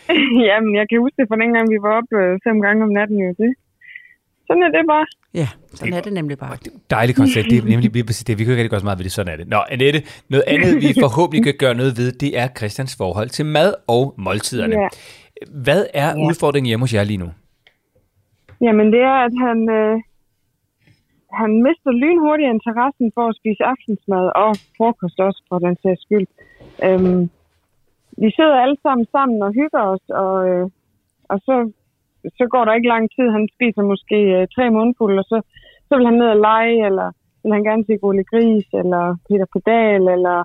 Jamen, 0.48 0.72
jeg 0.78 0.84
kan 0.90 0.98
huske 1.04 1.16
det 1.20 1.26
fra 1.30 1.36
dengang, 1.42 1.64
vi 1.74 1.78
var 1.86 1.92
oppe 1.98 2.12
øh, 2.22 2.30
fem 2.46 2.56
gange 2.66 2.80
om 2.86 2.90
natten. 2.98 3.18
Jo. 3.24 3.30
Det. 3.42 3.50
Sådan 4.50 4.62
er 4.62 4.68
det 4.78 4.84
bare. 4.94 5.06
Ja, 5.34 5.48
sådan 5.74 5.92
er 5.92 6.00
det 6.00 6.12
nemlig 6.12 6.38
bare. 6.38 6.56
Dejligt 6.90 7.16
koncept. 7.18 7.46
Det 7.50 7.58
er 7.58 7.62
nemlig 7.74 7.92
lige 7.92 8.04
præcis 8.04 8.24
det. 8.24 8.38
Vi 8.38 8.44
kan 8.44 8.50
ikke 8.52 8.60
rigtig 8.62 8.70
gøre 8.70 8.80
så 8.80 8.88
meget 8.90 8.98
ved 8.98 9.04
det. 9.04 9.12
Sådan 9.12 9.32
er 9.32 9.36
det. 9.36 9.48
Nå, 9.48 9.60
Annette, 9.74 10.02
noget 10.28 10.44
andet, 10.46 10.72
vi 10.86 10.88
forhåbentlig 11.04 11.44
kan 11.44 11.54
gøre 11.64 11.74
noget 11.80 11.92
ved, 12.00 12.12
det 12.12 12.38
er 12.42 12.48
Christians 12.58 12.96
forhold 12.96 13.28
til 13.28 13.46
mad 13.46 13.74
og 13.96 14.14
måltiderne. 14.26 14.74
Ja. 14.82 14.88
Hvad 15.64 15.82
er 15.94 16.08
Ja. 16.18 16.26
udfordringen 16.28 16.68
hjemme 16.68 16.82
hos 16.82 16.94
jer 16.94 17.04
lige 17.04 17.16
nu? 17.24 17.28
Jamen, 18.66 18.86
det 18.94 19.00
er, 19.12 19.16
at 19.28 19.34
han, 19.46 19.58
øh, 19.78 19.94
han 21.40 21.50
mister 21.66 21.90
lynhurtigt 22.02 22.50
interessen 22.56 23.06
for 23.16 23.24
at 23.30 23.36
spise 23.40 23.62
aftensmad 23.72 24.24
og 24.42 24.50
frokost 24.76 25.18
også, 25.26 25.40
for 25.48 25.58
den 25.66 25.74
sags 25.82 26.02
skyld. 26.06 26.26
Øhm, 26.86 27.20
vi 28.22 28.28
sidder 28.36 28.56
alle 28.64 28.76
sammen 28.84 29.06
sammen 29.14 29.42
og 29.46 29.50
hygger 29.60 29.82
os, 29.94 30.04
og, 30.22 30.34
øh, 30.48 30.64
og 31.32 31.38
så, 31.46 31.56
så 32.38 32.44
går 32.52 32.64
der 32.64 32.72
ikke 32.74 32.92
lang 32.94 33.04
tid. 33.16 33.26
Han 33.36 33.48
spiser 33.54 33.82
måske 33.82 34.18
øh, 34.36 34.46
tre 34.54 34.70
mundfulde, 34.70 35.18
og 35.22 35.24
så, 35.32 35.38
så 35.88 35.92
vil 35.96 36.06
han 36.06 36.18
ned 36.18 36.28
og 36.34 36.40
lege, 36.48 36.86
eller 36.86 37.08
vil 37.42 37.52
han 37.52 37.64
gerne 37.64 37.84
se 37.84 37.98
Ole 38.02 38.24
Gris, 38.30 38.66
eller 38.80 39.02
Peter 39.28 39.48
Pedal, 39.54 40.02
eller 40.16 40.38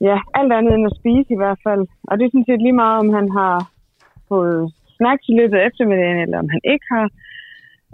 ja, 0.00 0.16
alt 0.38 0.52
andet 0.52 0.74
end 0.74 0.86
at 0.90 0.98
spise 1.00 1.30
i 1.32 1.40
hvert 1.42 1.60
fald. 1.66 1.82
Og 2.08 2.12
det 2.18 2.24
er 2.24 2.30
sådan 2.32 2.50
set 2.50 2.62
lige 2.62 2.80
meget, 2.82 2.98
om 3.04 3.08
han 3.18 3.28
har 3.38 3.56
fået 4.28 4.72
snacks 4.96 5.28
i 5.28 5.34
løbet 5.40 5.56
af 5.56 5.66
eftermiddagen, 5.66 6.20
eller 6.24 6.38
om 6.38 6.48
han 6.54 6.62
ikke 6.72 6.86
har. 6.94 7.06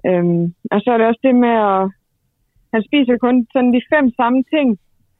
Øhm, 0.08 0.44
og 0.72 0.78
så 0.80 0.88
er 0.90 0.98
det 0.98 1.06
også 1.06 1.24
det 1.28 1.34
med 1.46 1.54
at... 1.70 1.82
Han 2.74 2.82
spiser 2.88 3.16
kun 3.16 3.46
sådan 3.52 3.72
de 3.76 3.88
fem 3.94 4.06
samme 4.20 4.42
ting. 4.54 4.68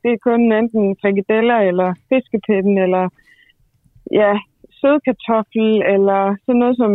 Det 0.02 0.10
er 0.12 0.24
kun 0.28 0.52
enten 0.52 0.96
frikadeller, 1.00 1.58
eller 1.70 1.88
fiskepinden, 2.08 2.78
eller 2.78 3.04
ja, 4.20 4.32
sødkartoffel, 4.80 5.82
eller 5.94 6.36
sådan 6.44 6.58
noget 6.58 6.76
som... 6.76 6.92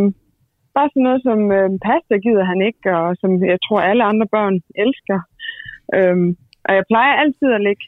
Bare 0.75 0.90
sådan 0.92 1.08
noget 1.08 1.22
som 1.28 1.40
øh, 1.58 1.70
pasta 1.88 2.16
gider 2.25 2.46
han 2.51 2.60
ikke, 2.70 2.84
og 2.98 3.08
som 3.22 3.32
jeg 3.51 3.60
tror 3.66 3.80
alle 3.90 4.04
andre 4.12 4.28
børn 4.36 4.56
elsker. 4.84 5.20
Øhm, 5.98 6.30
og 6.66 6.72
jeg 6.78 6.84
plejer 6.92 7.13
altid 7.24 7.50
at 7.58 7.66
lægge 7.68 7.86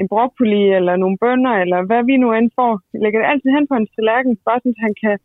en 0.00 0.08
broccoli 0.12 0.62
eller 0.78 0.94
nogle 0.96 1.18
bønner, 1.24 1.54
eller 1.62 1.78
hvad 1.88 2.02
vi 2.10 2.16
nu 2.16 2.28
end 2.32 2.50
får. 2.58 2.74
Jeg 2.92 3.00
lægger 3.02 3.18
det 3.20 3.30
altid 3.32 3.50
hen 3.56 3.66
på 3.70 3.74
en 3.78 3.88
tallerken, 3.94 4.32
bare 4.48 4.60
sådan, 4.60 4.76
at 4.78 4.84
han 4.86 4.94
kan 5.04 5.16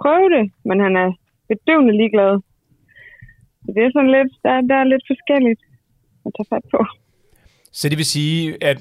prøve 0.00 0.28
det, 0.36 0.44
men 0.68 0.78
han 0.86 0.94
er 1.04 1.08
bedøvende 1.48 1.94
ligeglad. 2.00 2.32
Så 3.62 3.68
det 3.74 3.82
er 3.82 3.90
sådan 3.96 4.14
lidt, 4.16 4.32
der, 4.44 4.54
der 4.70 4.76
er 4.82 4.92
lidt 4.92 5.04
forskelligt 5.12 5.62
at 6.26 6.30
tage 6.36 6.50
fat 6.52 6.66
på. 6.74 6.80
Så 7.78 7.88
det 7.88 7.98
vil 7.98 8.12
sige, 8.16 8.64
at 8.70 8.78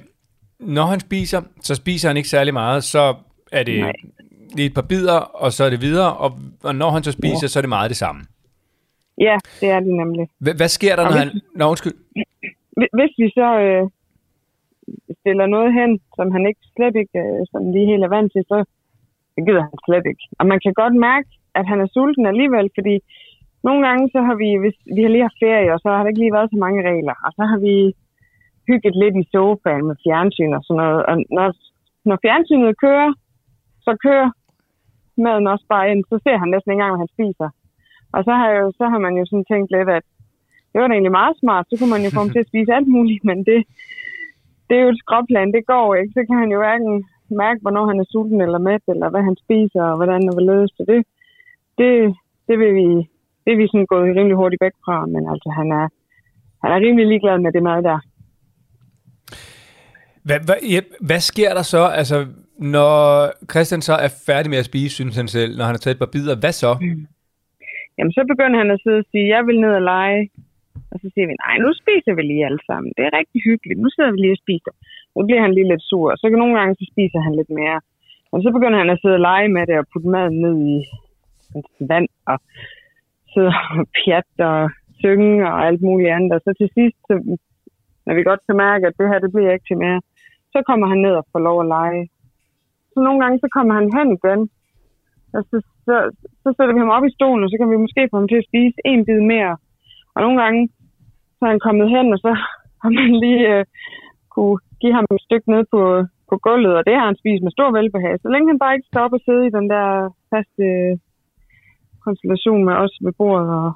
når 0.59 0.85
han 0.93 0.99
spiser, 0.99 1.41
så 1.61 1.75
spiser 1.75 2.07
han 2.09 2.17
ikke 2.17 2.29
særlig 2.29 2.53
meget, 2.53 2.83
så 2.83 3.15
er 3.51 3.63
det 3.63 3.79
Nej. 3.79 3.93
Lige 4.55 4.65
et 4.71 4.73
par 4.79 4.87
bidder, 4.91 5.19
og 5.43 5.51
så 5.55 5.61
er 5.63 5.69
det 5.69 5.81
videre, 5.81 6.11
og, 6.23 6.29
og 6.63 6.75
når 6.81 6.89
han 6.95 7.03
så 7.03 7.11
spiser, 7.11 7.47
så 7.47 7.59
er 7.59 7.61
det 7.65 7.69
meget 7.77 7.89
det 7.93 7.97
samme. 7.97 8.21
Ja, 9.27 9.35
det 9.61 9.69
er 9.75 9.79
det 9.79 9.93
nemlig. 10.01 10.25
Hvad, 10.43 10.53
hvad 10.59 10.67
sker 10.77 10.95
der, 10.95 11.03
når 11.03 11.11
hvis- 11.11 11.19
han... 11.33 11.41
Nå, 11.59 11.63
undskyld. 11.73 11.95
Hvi- 12.77 12.93
Hvis 12.97 13.13
vi 13.21 13.27
så 13.39 13.47
øh, 13.65 13.83
stiller 15.19 15.45
noget 15.55 15.69
hen, 15.79 15.91
som 16.17 16.27
han 16.35 16.43
ikke 16.49 16.63
slet 16.75 16.95
ikke 17.01 17.17
øh, 17.25 17.39
sådan 17.51 17.69
lige 17.75 17.87
helt 17.91 18.03
er 18.07 18.11
vant 18.17 18.31
til, 18.33 18.43
så 18.51 18.57
gider 19.45 19.63
han 19.69 19.77
slet 19.87 20.05
ikke. 20.11 20.23
Og 20.39 20.45
man 20.51 20.59
kan 20.63 20.73
godt 20.81 20.95
mærke, 21.09 21.29
at 21.59 21.65
han 21.71 21.79
er 21.83 21.87
sulten 21.95 22.25
alligevel, 22.31 22.67
fordi 22.77 22.95
nogle 23.67 23.81
gange 23.87 24.03
så 24.13 24.19
har 24.27 24.35
vi, 24.43 24.49
hvis 24.63 24.77
vi 24.95 25.01
har 25.03 25.11
lige 25.13 25.27
haft 25.27 25.41
ferie, 25.45 25.73
og 25.75 25.79
så 25.83 25.87
har 25.93 26.01
der 26.01 26.09
ikke 26.11 26.23
lige 26.23 26.37
været 26.37 26.51
så 26.53 26.57
mange 26.65 26.79
regler, 26.89 27.15
og 27.25 27.31
så 27.37 27.43
har 27.51 27.59
vi 27.67 27.75
hygget 28.69 28.95
lidt 29.03 29.15
i 29.21 29.29
sofaen 29.33 29.85
med 29.89 29.95
fjernsyn 30.03 30.53
og 30.57 30.63
sådan 30.63 30.79
noget. 30.83 31.01
Og 31.09 31.15
når, 31.37 31.47
når 32.09 32.17
fjernsynet 32.23 32.79
kører, 32.85 33.11
så 33.85 33.91
kører 34.05 34.29
maden 35.25 35.47
også 35.53 35.65
bare 35.73 35.89
ind, 35.91 36.01
så 36.09 36.15
ser 36.23 36.37
han 36.41 36.49
næsten 36.49 36.69
ikke 36.71 36.77
engang, 36.77 36.91
hvad 36.93 37.03
han 37.05 37.15
spiser. 37.15 37.49
Og 38.15 38.21
så 38.27 38.31
har, 38.39 38.47
jeg 38.51 38.59
jo, 38.63 38.69
så 38.79 38.85
har 38.91 38.99
man 39.05 39.13
jo 39.19 39.23
sådan 39.25 39.49
tænkt 39.51 39.69
lidt, 39.75 39.89
at 39.97 40.05
det 40.71 40.77
var 40.81 40.87
da 40.87 40.93
egentlig 40.93 41.19
meget 41.21 41.35
smart, 41.41 41.65
så 41.67 41.73
kunne 41.75 41.93
man 41.95 42.05
jo 42.05 42.09
få 42.13 42.19
ham 42.23 42.33
til 42.33 42.43
at 42.43 42.51
spise 42.51 42.75
alt 42.77 42.89
muligt, 42.95 43.23
men 43.29 43.37
det, 43.49 43.59
det 44.67 44.75
er 44.75 44.83
jo 44.85 44.93
et 44.93 45.03
skråplan, 45.03 45.53
det 45.57 45.69
går 45.73 45.87
ikke. 45.95 46.13
Så 46.15 46.21
kan 46.27 46.37
han 46.41 46.51
jo 46.53 46.57
hverken 46.63 46.93
mærke, 47.43 47.59
hvornår 47.61 47.85
han 47.91 47.99
er 47.99 48.07
sulten 48.11 48.41
eller 48.41 48.59
mæt, 48.67 48.83
eller 48.93 49.09
hvad 49.09 49.23
han 49.29 49.37
spiser, 49.43 49.83
og 49.91 49.95
hvordan 49.97 50.29
og 50.29 50.33
hvorledes. 50.35 50.71
Så 50.77 50.83
det, 50.91 50.99
det, 51.79 51.91
det 52.47 52.55
vil 52.61 52.73
vi, 52.79 52.87
det 53.43 53.49
er 53.53 53.59
vi 53.61 53.67
sådan 53.67 53.91
gået 53.93 54.15
rimelig 54.17 54.37
hurtigt 54.41 54.63
væk 54.65 54.75
fra, 54.85 55.05
men 55.05 55.23
altså 55.33 55.49
han 55.59 55.67
er, 55.79 55.85
han 56.61 56.69
er 56.71 56.79
rimelig 56.85 57.07
ligeglad 57.07 57.37
med 57.39 57.51
det 57.51 57.63
mad 57.63 57.83
der. 57.83 57.99
Hvad, 60.27 60.39
hvad, 60.45 60.55
ja, 60.73 60.79
hvad 61.01 61.19
sker 61.19 61.53
der 61.53 61.61
så, 61.61 61.83
altså, 62.01 62.17
når 62.57 62.93
Christian 63.51 63.81
så 63.81 63.93
er 64.05 64.11
færdig 64.29 64.49
med 64.49 64.59
at 64.63 64.69
spise, 64.71 64.95
synes 64.95 65.15
han 65.15 65.27
selv, 65.27 65.51
når 65.57 65.65
han 65.65 65.75
har 65.75 65.83
taget 65.83 65.95
et 65.95 66.03
par 66.03 66.13
bidder, 66.15 66.35
hvad 66.41 66.55
så? 66.63 66.71
Mm. 66.81 67.07
Jamen, 67.97 68.13
så 68.17 68.21
begynder 68.31 68.57
han 68.63 68.71
at 68.75 68.81
sidde 68.83 68.99
og 69.03 69.09
sige, 69.11 69.33
jeg 69.35 69.41
vil 69.47 69.61
ned 69.63 69.73
og 69.79 69.85
lege. 69.93 70.21
Og 70.91 70.97
så 71.01 71.07
siger 71.13 71.27
vi, 71.29 71.33
nej, 71.45 71.55
nu 71.65 71.69
spiser 71.81 72.13
vi 72.17 72.21
lige 72.21 72.45
alle 72.49 72.63
sammen. 72.69 72.89
Det 72.97 73.03
er 73.05 73.17
rigtig 73.19 73.39
hyggeligt. 73.49 73.79
Nu 73.83 73.89
sidder 73.95 74.11
vi 74.11 74.19
lige 74.21 74.37
og 74.37 74.43
spiser. 74.45 74.73
Nu 75.15 75.21
bliver 75.27 75.41
han 75.45 75.53
lige 75.53 75.71
lidt 75.71 75.83
sur. 75.89 76.09
Så 76.21 76.25
kan 76.29 76.39
nogle 76.43 76.57
gange, 76.59 76.73
så 76.79 76.85
spiser 76.93 77.19
han 77.25 77.33
lidt 77.39 77.51
mere. 77.59 77.79
Og 78.33 78.37
så 78.43 78.49
begynder 78.55 78.79
han 78.83 78.93
at 78.93 79.01
sidde 79.01 79.19
og 79.19 79.25
lege 79.29 79.49
med 79.55 79.63
det 79.69 79.75
og 79.81 79.85
putte 79.91 80.09
maden 80.15 80.37
ned 80.45 80.55
i 80.71 80.75
vand 81.91 82.09
og 82.31 82.37
sidde 83.33 83.51
og 83.75 83.87
pjat 83.97 84.31
og 84.51 84.59
synge 85.01 85.35
og 85.51 85.57
alt 85.67 85.81
muligt 85.87 86.13
andet. 86.15 86.31
Og 86.37 86.41
så 86.45 86.51
til 86.59 86.69
sidst, 86.77 86.97
så, 87.07 87.13
når 88.05 88.13
vi 88.15 88.23
godt 88.29 88.41
kan 88.47 88.57
mærke, 88.65 88.87
at 88.87 88.97
det 88.99 89.09
her, 89.09 89.19
det 89.19 89.31
bliver 89.33 89.53
ikke 89.53 89.69
til 89.69 89.77
mere, 89.85 90.01
så 90.53 90.59
kommer 90.67 90.87
han 90.91 90.99
ned 91.05 91.13
og 91.19 91.25
får 91.31 91.39
lov 91.47 91.57
at 91.61 91.71
lege. 91.75 92.01
Så 92.93 92.97
nogle 93.05 93.19
gange, 93.23 93.37
så 93.43 93.47
kommer 93.55 93.73
han 93.79 93.87
hen 93.97 94.09
igen, 94.17 94.41
og 95.35 95.41
så, 95.49 95.57
så, 95.85 95.95
så 96.43 96.47
sætter 96.55 96.73
vi 96.73 96.83
ham 96.83 96.95
op 96.97 97.05
i 97.05 97.15
stolen, 97.17 97.43
og 97.43 97.49
så 97.49 97.57
kan 97.59 97.69
vi 97.71 97.83
måske 97.85 98.09
få 98.11 98.17
ham 98.19 98.29
til 98.29 98.41
at 98.41 98.49
spise 98.49 98.77
en 98.91 99.05
bid 99.05 99.21
mere. 99.33 99.53
Og 100.15 100.19
nogle 100.25 100.37
gange, 100.43 100.61
så 101.35 101.41
er 101.45 101.51
han 101.53 101.65
kommet 101.67 101.87
hen, 101.95 102.07
og 102.15 102.19
så 102.25 102.31
har 102.81 102.91
man 102.97 103.11
lige 103.23 103.43
øh, 103.53 103.65
kunne 104.33 104.57
give 104.81 104.93
ham 104.97 105.05
et 105.15 105.25
stykke 105.27 105.47
ned 105.53 105.63
på, 105.73 105.81
på 106.29 106.35
gulvet, 106.45 106.73
og 106.79 106.83
det 106.87 106.95
har 106.99 107.05
han 107.09 107.21
spist 107.21 107.43
med 107.43 107.55
stor 107.57 107.69
velbehag. 107.77 108.15
Så 108.19 108.27
længe 108.29 108.49
han 108.51 108.59
bare 108.63 108.75
ikke 108.75 108.89
står 108.91 109.05
op 109.05 109.17
og 109.17 109.23
sidde 109.25 109.43
i 109.47 109.55
den 109.57 109.67
der 109.73 109.87
faste 110.31 110.63
øh, 110.71 110.93
konstellation 112.05 112.61
med 112.67 112.75
os 112.83 112.93
ved 113.05 113.13
bordet. 113.19 113.49
Og, 113.61 113.71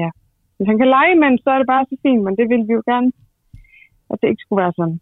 ja. 0.00 0.08
Hvis 0.56 0.68
han 0.70 0.78
kan 0.78 0.92
lege 0.96 1.14
men 1.22 1.32
så 1.42 1.48
er 1.50 1.58
det 1.58 1.72
bare 1.74 1.84
så 1.90 1.96
fint, 2.04 2.22
men 2.24 2.36
det 2.38 2.46
vil 2.52 2.62
vi 2.68 2.72
jo 2.78 2.82
gerne, 2.90 3.08
at 4.10 4.18
det 4.20 4.28
ikke 4.28 4.44
skulle 4.44 4.62
være 4.62 4.76
sådan. 4.78 4.98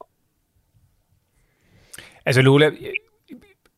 Altså 2.27 2.43
Lola, 2.43 2.67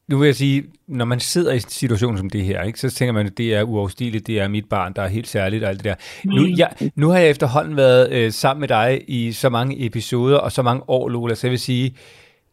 nu 0.08 0.18
vil 0.18 0.26
jeg 0.26 0.36
sige, 0.36 0.64
når 0.86 1.04
man 1.04 1.20
sidder 1.20 1.52
i 1.52 1.54
en 1.54 1.60
situation 1.60 2.18
som 2.18 2.30
det 2.30 2.44
her, 2.44 2.62
ikke, 2.62 2.80
så 2.80 2.90
tænker 2.90 3.12
man, 3.12 3.26
at 3.26 3.38
det 3.38 3.54
er 3.54 3.62
uoverstigeligt, 3.62 4.26
det 4.26 4.40
er 4.40 4.48
mit 4.48 4.68
barn, 4.68 4.92
der 4.92 5.02
er 5.02 5.08
helt 5.08 5.28
særligt 5.28 5.64
og 5.64 5.70
alt 5.70 5.78
det 5.78 5.84
der. 5.84 5.94
Nu, 6.24 6.46
jeg, 6.56 6.90
nu 6.94 7.08
har 7.08 7.18
jeg 7.18 7.30
efterhånden 7.30 7.76
været 7.76 8.12
øh, 8.12 8.32
sammen 8.32 8.60
med 8.60 8.68
dig 8.68 9.02
i 9.08 9.32
så 9.32 9.48
mange 9.48 9.86
episoder 9.86 10.38
og 10.38 10.52
så 10.52 10.62
mange 10.62 10.82
år, 10.88 11.08
Lola, 11.08 11.34
så 11.34 11.46
jeg 11.46 11.50
vil 11.50 11.60
sige, 11.60 11.96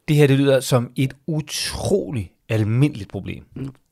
det 0.08 0.16
her 0.16 0.28
det 0.28 0.38
lyder 0.38 0.60
som 0.60 0.92
et 0.96 1.14
utroligt 1.28 2.30
almindeligt 2.50 3.10
problem. 3.10 3.44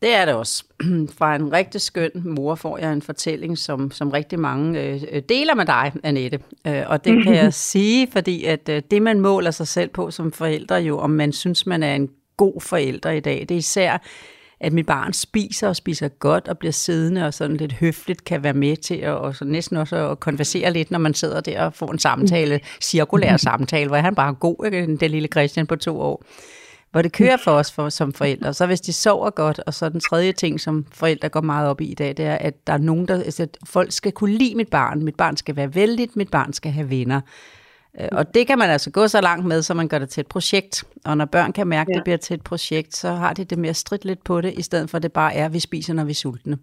Det 0.01 0.15
er 0.15 0.25
det 0.25 0.33
også. 0.33 0.63
Fra 1.17 1.35
en 1.35 1.53
rigtig 1.53 1.81
skøn 1.81 2.11
mor 2.15 2.55
får 2.55 2.77
jeg 2.77 2.93
en 2.93 3.01
fortælling, 3.01 3.57
som, 3.57 3.91
som 3.91 4.11
rigtig 4.11 4.39
mange 4.39 4.81
øh, 4.81 5.03
øh, 5.11 5.21
deler 5.29 5.55
med 5.55 5.65
dig, 5.65 5.91
Annette. 6.03 6.39
Øh, 6.67 6.83
og 6.87 7.05
det 7.05 7.23
kan 7.23 7.35
jeg 7.43 7.53
sige, 7.53 8.07
fordi 8.11 8.43
at 8.43 8.69
øh, 8.69 8.81
det, 8.91 9.01
man 9.01 9.19
måler 9.19 9.51
sig 9.51 9.67
selv 9.67 9.89
på 9.89 10.11
som 10.11 10.31
forældre, 10.31 10.75
jo 10.75 10.99
om 10.99 11.09
man 11.09 11.31
synes, 11.31 11.65
man 11.65 11.83
er 11.83 11.95
en 11.95 12.09
god 12.39 12.61
forælder 12.61 13.09
i 13.09 13.19
dag, 13.19 13.39
det 13.49 13.51
er 13.51 13.59
især, 13.59 13.97
at 14.59 14.73
mit 14.73 14.85
barn 14.85 15.13
spiser 15.13 15.67
og 15.67 15.75
spiser 15.75 16.07
godt 16.07 16.47
og 16.47 16.57
bliver 16.57 16.71
siddende 16.71 17.25
og 17.25 17.33
sådan 17.33 17.57
lidt 17.57 17.73
høfligt 17.73 18.23
kan 18.23 18.43
være 18.43 18.53
med 18.53 18.77
til 18.77 18.95
at, 18.95 19.13
og 19.13 19.35
så 19.35 19.45
næsten 19.45 19.77
også 19.77 20.11
at 20.11 20.19
konversere 20.19 20.73
lidt, 20.73 20.91
når 20.91 20.99
man 20.99 21.13
sidder 21.13 21.41
der 21.41 21.65
og 21.65 21.73
får 21.73 21.91
en 21.91 21.99
samtale, 21.99 22.59
cirkulær 22.81 23.37
samtale, 23.49 23.87
hvor 23.87 23.97
han 23.97 24.15
bare 24.15 24.29
er 24.29 24.33
god, 24.33 24.65
ikke? 24.65 24.97
den 24.97 25.11
lille 25.11 25.27
Christian 25.27 25.67
på 25.67 25.75
to 25.75 26.01
år 26.01 26.23
hvor 26.91 27.01
det 27.01 27.11
kører 27.11 27.37
for 27.37 27.51
os 27.51 27.71
for, 27.71 27.89
som 27.89 28.13
forældre. 28.13 28.53
Så 28.53 28.65
hvis 28.65 28.81
de 28.81 28.93
sover 28.93 29.29
godt, 29.29 29.59
og 29.59 29.73
så 29.73 29.89
den 29.89 29.99
tredje 29.99 30.31
ting, 30.31 30.59
som 30.59 30.85
forældre 30.91 31.29
går 31.29 31.41
meget 31.41 31.69
op 31.69 31.81
i 31.81 31.85
i 31.85 31.93
dag, 31.93 32.17
det 32.17 32.25
er, 32.25 32.35
at 32.35 32.67
der 32.67 32.73
er 32.73 32.77
nogen, 32.77 33.07
der, 33.07 33.15
altså, 33.15 33.43
at 33.43 33.57
folk 33.65 33.91
skal 33.91 34.11
kunne 34.11 34.37
lide 34.37 34.55
mit 34.55 34.69
barn. 34.69 35.03
Mit 35.03 35.15
barn 35.15 35.37
skal 35.37 35.55
være 35.55 35.75
vældigt, 35.75 36.15
mit 36.15 36.31
barn 36.31 36.53
skal 36.53 36.71
have 36.71 36.89
venner. 36.89 37.21
Øh, 37.99 38.07
Og 38.11 38.33
det 38.33 38.47
kan 38.47 38.57
man 38.57 38.69
altså 38.69 38.89
gå 38.91 39.07
så 39.07 39.21
langt 39.21 39.45
med, 39.45 39.61
så 39.61 39.73
man 39.73 39.87
gør 39.87 39.99
det 39.99 40.09
til 40.09 40.21
et 40.21 40.27
projekt. 40.27 40.83
Og 41.05 41.17
når 41.17 41.25
børn 41.25 41.53
kan 41.53 41.67
mærke, 41.67 41.89
at 41.89 41.93
Ja. 41.93 41.97
det 41.97 42.03
bliver 42.03 42.17
til 42.17 42.33
et 42.33 42.41
projekt, 42.41 42.95
så 42.95 43.11
har 43.13 43.33
de 43.33 43.43
det 43.45 43.57
med 43.57 43.69
at 43.69 43.75
stridte 43.75 44.05
lidt 44.05 44.23
på 44.23 44.41
det, 44.41 44.53
i 44.57 44.61
stedet 44.61 44.89
for 44.89 44.97
at 44.97 45.03
det 45.03 45.11
bare 45.11 45.33
er, 45.35 45.45
at 45.45 45.53
vi 45.53 45.59
spiser, 45.59 45.93
når 45.93 46.03
vi 46.03 46.11
er 46.11 46.15
sultne. 46.15 46.57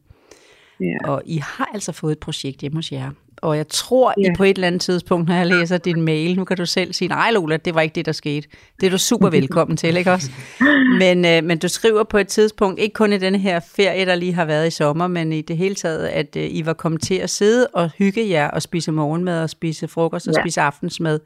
Ja. 0.81 1.11
Og 1.11 1.23
I 1.27 1.37
har 1.37 1.71
altså 1.75 1.93
fået 1.93 2.13
et 2.13 2.19
projekt 2.19 2.61
hjemme 2.61 2.79
hos 2.79 2.93
jer. 2.93 3.11
Og 3.43 3.57
jeg 3.57 3.69
tror, 3.69 4.15
Ja. 4.19 4.31
I 4.31 4.35
på 4.37 4.45
et 4.45 4.51
eller 4.57 4.67
andet 4.67 4.81
tidspunkt, 4.81 5.29
når 5.29 5.35
jeg 5.35 5.47
læser 5.47 5.79
din 5.79 6.03
mail, 6.03 6.37
nu 6.37 6.45
kan 6.45 6.57
du 6.57 6.67
selv 6.67 6.93
sige, 6.93 7.09
nej 7.09 7.31
Lola, 7.31 7.57
det 7.57 7.75
var 7.75 7.81
ikke 7.81 7.95
det, 7.95 8.07
der 8.07 8.13
skete. 8.13 8.49
Det 8.81 8.87
er 8.87 8.91
du 8.91 8.99
super 8.99 9.31
velkommen 9.31 9.77
til, 9.77 9.97
ikke 9.97 10.13
også? 10.13 10.31
Men, 10.99 11.25
øh, 11.25 11.45
men 11.45 11.59
du 11.59 11.69
skriver 11.69 12.05
på 12.05 12.19
et 12.19 12.29
tidspunkt, 12.29 12.81
ikke 12.81 12.93
kun 12.95 13.13
i 13.13 13.19
denne 13.19 13.39
her 13.39 13.61
ferie, 13.77 14.07
der 14.07 14.15
lige 14.15 14.33
har 14.33 14.45
været 14.45 14.67
i 14.67 14.71
sommer, 14.71 15.07
men 15.07 15.33
i 15.33 15.41
det 15.43 15.57
hele 15.57 15.75
taget, 15.75 16.07
at 16.07 16.37
øh, 16.37 16.49
I 16.51 16.67
var 16.67 16.73
kommet 16.73 17.01
til 17.03 17.15
at 17.15 17.31
sidde 17.31 17.67
og 17.67 17.91
hygge 17.99 18.29
jer 18.31 18.49
og 18.51 18.63
spise 18.63 18.93
morgenmad 18.93 19.43
og 19.43 19.51
spise 19.51 19.89
frokost 19.89 20.29
og 20.29 20.35
Ja. 20.37 20.43
spise 20.43 20.61
aftensmad 20.61 21.21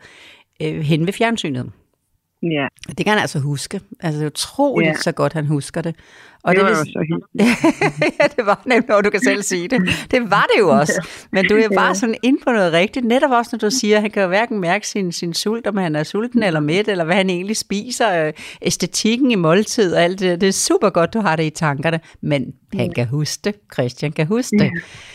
øh, 0.63 0.81
hen 0.81 1.07
ved 1.07 1.13
fjernsynet. 1.13 1.71
Ja, 2.43 2.67
Det 2.89 2.97
kan 2.97 3.07
han 3.09 3.19
altså 3.19 3.39
huske. 3.39 3.81
Altså 4.01 4.19
det 4.19 4.25
er 4.27 4.31
utroligt 4.31 4.89
Ja. 4.89 4.95
så 5.03 5.13
godt, 5.13 5.33
han 5.33 5.47
husker 5.47 5.83
det. 5.83 5.95
Og 6.43 6.55
det 6.55 6.63
var 6.63 6.69
vil 6.69 6.77
jo 6.79 6.85
så 6.85 7.21
ja, 8.21 8.27
det 8.37 8.47
var 8.47 8.63
nemlig, 8.67 8.95
og 8.97 9.05
du 9.05 9.11
kan 9.11 9.21
selv 9.21 9.43
sige 9.43 9.69
det. 9.69 9.83
Det 10.11 10.31
var 10.31 10.47
det 10.55 10.61
jo 10.61 10.69
også. 10.69 11.07
Men 11.33 11.45
du 11.49 11.57
er 11.57 11.69
bare 11.77 11.87
Ja. 11.89 11.95
sådan 11.95 12.15
inde 12.23 12.41
på 12.47 12.53
noget 12.53 12.73
rigtigt. 12.73 13.07
Netop 13.07 13.31
også, 13.31 13.49
når 13.53 13.59
du 13.59 13.71
siger, 13.71 13.97
at 13.97 14.03
han 14.03 14.11
kan 14.11 14.23
jo 14.23 14.29
hverken 14.29 14.61
mærke 14.61 14.89
sin, 14.89 15.13
sin 15.13 15.35
sult, 15.35 15.67
om 15.67 15.77
han 15.77 15.97
er 15.97 16.03
sulten 16.03 16.43
eller 16.43 16.61
mæt, 16.61 16.89
eller 16.89 17.05
hvad 17.05 17.15
han 17.17 17.31
egentlig 17.31 17.57
spiser, 17.57 18.27
øh, 18.27 18.33
æstetikken 18.63 19.31
i 19.31 19.35
måltid 19.35 19.95
og 19.95 20.03
alt 20.03 20.21
det. 20.21 20.29
der. 20.31 20.37
Det 20.37 20.49
er 20.49 20.53
super 20.53 20.91
godt, 20.91 21.15
du 21.15 21.21
har 21.21 21.37
det 21.37 21.45
i 21.45 21.51
tankerne. 21.51 22.01
Men 22.21 22.53
han 22.75 22.93
kan 22.93 23.07
huske 23.07 23.41
det. 23.45 23.55
Christian 23.75 24.13
kan 24.13 24.27
huske 24.27 24.57
det. 24.59 24.71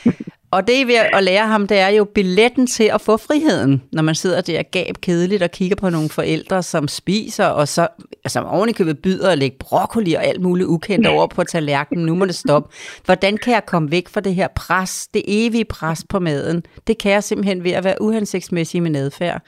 Og 0.55 0.67
det, 0.67 0.73
I 0.73 0.81
er 0.81 0.85
ved 0.85 0.95
at 1.13 1.23
lære 1.23 1.47
ham, 1.47 1.67
det 1.67 1.79
er 1.79 1.87
jo 1.87 2.03
billetten 2.03 2.67
til 2.67 2.83
at 2.83 3.01
få 3.01 3.17
friheden, 3.17 3.83
når 3.91 4.01
man 4.01 4.15
sidder 4.15 4.41
der 4.41 4.63
gab 4.63 4.95
kedeligt 5.01 5.43
og 5.43 5.51
kigger 5.51 5.75
på 5.75 5.89
nogle 5.89 6.09
forældre, 6.09 6.63
som 6.63 6.87
spiser, 6.87 7.45
og 7.45 7.67
så 7.67 7.87
altså 8.23 8.41
oven 8.41 8.69
i 8.69 8.71
købet 8.71 8.99
byder 8.99 9.31
at 9.31 9.37
lægge 9.37 9.57
broccoli 9.59 10.13
og 10.13 10.25
alt 10.25 10.41
muligt 10.41 10.67
ukendt 10.67 11.07
over 11.07 11.27
på 11.27 11.43
tallerkenen. 11.43 12.05
Nu 12.05 12.15
må 12.15 12.25
det 12.25 12.35
stoppe. 12.35 12.75
Hvordan 13.05 13.37
kan 13.37 13.53
jeg 13.53 13.65
komme 13.65 13.91
væk 13.91 14.07
fra 14.07 14.21
det 14.21 14.35
her 14.35 14.47
pres, 14.55 15.07
det 15.13 15.23
evige 15.27 15.65
pres 15.65 16.05
på 16.09 16.19
maden? 16.19 16.63
Det 16.87 16.97
kan 16.97 17.11
jeg 17.11 17.23
simpelthen 17.23 17.63
ved 17.63 17.71
at 17.71 17.83
være 17.83 18.01
uhensigtsmæssig 18.01 18.83
med 18.83 18.91
nedfærd 18.91 19.41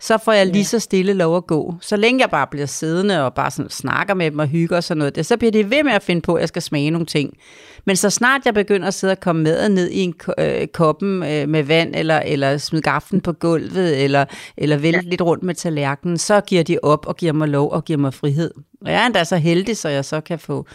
så 0.00 0.18
får 0.18 0.32
jeg 0.32 0.46
lige 0.46 0.64
så 0.64 0.78
stille 0.78 1.12
lov 1.12 1.36
at 1.36 1.46
gå. 1.46 1.74
Så 1.80 1.96
længe 1.96 2.20
jeg 2.20 2.30
bare 2.30 2.46
bliver 2.46 2.66
siddende 2.66 3.24
og 3.24 3.34
bare 3.34 3.50
sådan 3.50 3.70
snakker 3.70 4.14
med 4.14 4.30
dem 4.30 4.38
og 4.38 4.46
hygger 4.46 4.76
og 4.76 4.84
sådan 4.84 4.98
noget, 4.98 5.14
det, 5.14 5.26
så 5.26 5.36
bliver 5.36 5.52
de 5.52 5.70
ved 5.70 5.84
med 5.84 5.92
at 5.92 6.02
finde 6.02 6.20
på, 6.20 6.34
at 6.34 6.40
jeg 6.40 6.48
skal 6.48 6.62
smage 6.62 6.90
nogle 6.90 7.06
ting. 7.06 7.34
Men 7.84 7.96
så 7.96 8.10
snart 8.10 8.40
jeg 8.44 8.54
begynder 8.54 8.88
at 8.88 8.94
sidde 8.94 9.10
og 9.10 9.20
komme 9.20 9.42
maden 9.42 9.72
ned 9.72 9.90
i 9.90 10.00
en 10.00 10.14
øh, 10.38 10.66
koppen 10.66 11.22
øh, 11.22 11.48
med 11.48 11.62
vand, 11.62 11.94
eller, 11.96 12.18
eller 12.18 12.58
smide 12.58 12.82
gaften 12.82 13.20
på 13.20 13.32
gulvet, 13.32 14.04
eller, 14.04 14.24
eller 14.56 14.76
vælte 14.76 15.08
lidt 15.08 15.22
rundt 15.22 15.42
med 15.42 15.54
tallerkenen, 15.54 16.18
så 16.18 16.40
giver 16.40 16.62
de 16.62 16.78
op 16.82 17.06
og 17.06 17.16
giver 17.16 17.32
mig 17.32 17.48
lov 17.48 17.70
og 17.70 17.84
giver 17.84 17.98
mig 17.98 18.14
frihed. 18.14 18.50
Og 18.80 18.92
jeg 18.92 19.02
er 19.02 19.06
endda 19.06 19.24
så 19.24 19.36
heldig, 19.36 19.76
så 19.76 19.88
jeg 19.88 20.04
så 20.04 20.20
kan 20.20 20.38
få 20.38 20.66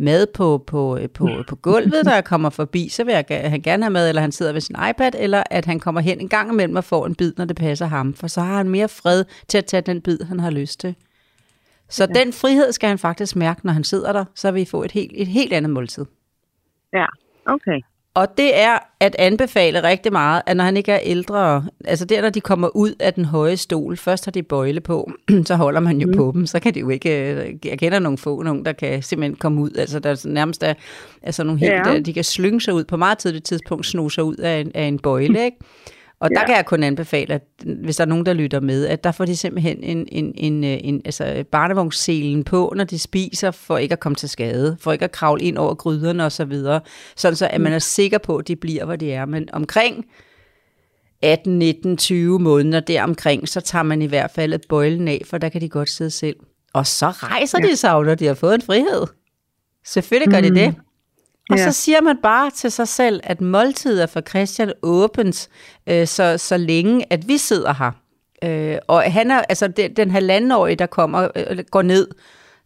mad 0.00 0.26
på, 0.26 0.64
på, 0.66 0.98
på, 1.14 1.28
på 1.48 1.56
gulvet, 1.56 2.06
jeg 2.06 2.24
kommer 2.24 2.50
forbi, 2.50 2.88
så 2.88 3.04
vil 3.04 3.12
jeg 3.12 3.50
han 3.50 3.62
gerne 3.62 3.82
have 3.82 3.90
mad, 3.90 4.08
eller 4.08 4.22
han 4.22 4.32
sidder 4.32 4.52
ved 4.52 4.60
sin 4.60 4.76
iPad, 4.90 5.12
eller 5.18 5.42
at 5.50 5.64
han 5.64 5.80
kommer 5.80 6.00
hen 6.00 6.20
en 6.20 6.28
gang 6.28 6.52
imellem 6.52 6.76
og 6.76 6.84
får 6.84 7.06
en 7.06 7.14
bid, 7.14 7.32
når 7.36 7.44
det 7.44 7.56
passer 7.56 7.86
ham, 7.86 8.14
for 8.14 8.26
så 8.26 8.40
har 8.40 8.56
han 8.56 8.68
mere 8.68 8.88
fred 8.88 9.24
til 9.48 9.58
at 9.58 9.64
tage 9.64 9.80
den 9.80 10.00
bid, 10.00 10.18
han 10.20 10.40
har 10.40 10.50
lyst 10.50 10.80
til. 10.80 10.94
Så 11.88 12.06
ja. 12.14 12.20
den 12.20 12.32
frihed 12.32 12.72
skal 12.72 12.88
han 12.88 12.98
faktisk 12.98 13.36
mærke, 13.36 13.66
når 13.66 13.72
han 13.72 13.84
sidder 13.84 14.12
der, 14.12 14.24
så 14.34 14.50
vil 14.50 14.62
I 14.62 14.64
få 14.64 14.82
et 14.82 14.92
helt, 14.92 15.12
et 15.14 15.26
helt 15.26 15.52
andet 15.52 15.70
måltid. 15.70 16.04
Ja, 16.92 17.06
okay. 17.46 17.80
Og 18.14 18.28
det 18.38 18.58
er 18.60 18.78
at 19.00 19.16
anbefale 19.18 19.82
rigtig 19.82 20.12
meget, 20.12 20.42
at 20.46 20.56
når 20.56 20.64
han 20.64 20.76
ikke 20.76 20.92
er 20.92 20.98
ældre, 21.02 21.64
altså 21.84 22.04
der, 22.04 22.22
når 22.22 22.30
de 22.30 22.40
kommer 22.40 22.76
ud 22.76 22.94
af 23.00 23.14
den 23.14 23.24
høje 23.24 23.56
stol, 23.56 23.96
først 23.96 24.24
har 24.24 24.32
de 24.32 24.42
bøjle 24.42 24.80
på, 24.80 25.10
så 25.46 25.56
holder 25.56 25.80
man 25.80 26.00
jo 26.00 26.06
mm. 26.06 26.16
på 26.16 26.30
dem, 26.34 26.46
så 26.46 26.60
kan 26.60 26.74
de 26.74 26.80
jo 26.80 26.88
ikke, 26.88 27.32
øh, 27.32 27.54
jeg 27.64 27.78
kender 27.78 27.98
nogle 27.98 28.18
få, 28.18 28.42
nogen, 28.42 28.64
der 28.64 28.72
kan 28.72 29.02
simpelthen 29.02 29.36
komme 29.36 29.60
ud, 29.60 29.70
altså 29.78 29.98
der 29.98 30.28
nærmest 30.28 30.62
er 30.62 30.74
altså 31.22 31.44
nogle 31.44 31.60
helt, 31.60 31.72
Ja. 31.72 31.92
ja. 31.92 31.98
de 32.00 32.12
kan 32.12 32.24
slynge 32.24 32.60
sig 32.60 32.74
ud 32.74 32.84
på 32.84 32.96
meget 32.96 33.18
tidligt 33.18 33.44
tidspunkt, 33.44 33.86
sno 33.86 34.08
sig 34.08 34.24
ud 34.24 34.36
af 34.36 34.60
en, 34.60 34.70
af 34.74 34.82
en 34.82 34.98
bøjle, 34.98 35.44
ikke? 35.44 35.56
Og 36.20 36.30
der 36.30 36.40
Ja. 36.40 36.46
kan 36.46 36.56
jeg 36.56 36.66
kun 36.66 36.82
anbefale, 36.82 37.34
at 37.34 37.42
hvis 37.84 37.96
der 37.96 38.04
er 38.04 38.08
nogen, 38.08 38.26
der 38.26 38.32
lytter 38.32 38.60
med, 38.60 38.86
at 38.86 39.04
der 39.04 39.12
får 39.12 39.24
de 39.24 39.36
simpelthen 39.36 39.82
en, 39.82 40.08
en, 40.12 40.32
en, 40.36 40.64
øh, 40.64 40.78
en 40.80 41.02
altså 41.04 41.44
barnevognsselen 41.52 42.44
på, 42.44 42.72
når 42.76 42.84
de 42.84 42.98
spiser, 42.98 43.50
for 43.50 43.78
ikke 43.78 43.92
at 43.92 44.00
komme 44.00 44.16
til 44.16 44.28
skade, 44.28 44.76
for 44.80 44.92
ikke 44.92 45.04
at 45.04 45.12
kravle 45.12 45.42
ind 45.42 45.58
over 45.58 45.74
gryderne 45.74 46.24
og 46.24 46.32
så 46.32 46.44
videre, 46.44 46.80
sådan 47.16 47.36
så 47.36 47.48
at 47.50 47.60
man 47.60 47.72
er 47.72 47.78
sikker 47.78 48.18
på, 48.18 48.36
at 48.36 48.48
de 48.48 48.56
bliver, 48.56 48.84
hvor 48.84 48.96
de 48.96 49.12
er. 49.12 49.24
Men 49.26 49.48
omkring 49.52 50.04
18, 51.22 51.58
19, 51.58 51.96
20 51.96 52.38
måneder 52.38 52.80
deromkring, 52.80 53.48
så 53.48 53.60
tager 53.60 53.82
man 53.82 54.02
i 54.02 54.06
hvert 54.06 54.30
fald 54.30 54.54
et 54.54 54.62
bøjlen 54.68 55.08
af, 55.08 55.22
for 55.26 55.38
der 55.38 55.48
kan 55.48 55.60
de 55.60 55.68
godt 55.68 55.90
sidde 55.90 56.10
selv. 56.10 56.36
Og 56.72 56.86
så 56.86 57.08
rejser 57.08 57.58
ja. 57.62 57.68
de 57.68 57.76
sig, 57.76 58.02
når 58.02 58.14
de 58.14 58.26
har 58.26 58.34
fået 58.34 58.54
en 58.54 58.62
frihed. 58.62 59.06
Selvfølgelig 59.86 60.32
gør 60.34 60.40
de 60.40 60.54
det. 60.54 60.74
Og 61.50 61.56
Ja. 61.58 61.64
så 61.70 61.72
siger 61.72 62.00
man 62.00 62.16
bare 62.22 62.50
til 62.50 62.70
sig 62.70 62.88
selv, 62.88 63.20
at 63.22 63.40
måltidet 63.40 64.02
er 64.02 64.06
for 64.06 64.20
Christian 64.20 64.72
åbent, 64.82 65.48
øh, 65.86 66.06
så, 66.06 66.38
så 66.38 66.56
længe 66.56 67.04
at 67.12 67.28
vi 67.28 67.38
sidder 67.38 67.74
her. 67.74 67.90
Øh, 68.44 68.78
og 68.88 69.02
han 69.12 69.30
er, 69.30 69.42
altså 69.48 69.68
den, 69.68 69.96
den 69.96 70.10
halvandenårige, 70.10 70.76
der 70.76 70.86
kommer, 70.86 71.28
øh, 71.36 71.58
går 71.70 71.82
ned, 71.82 72.08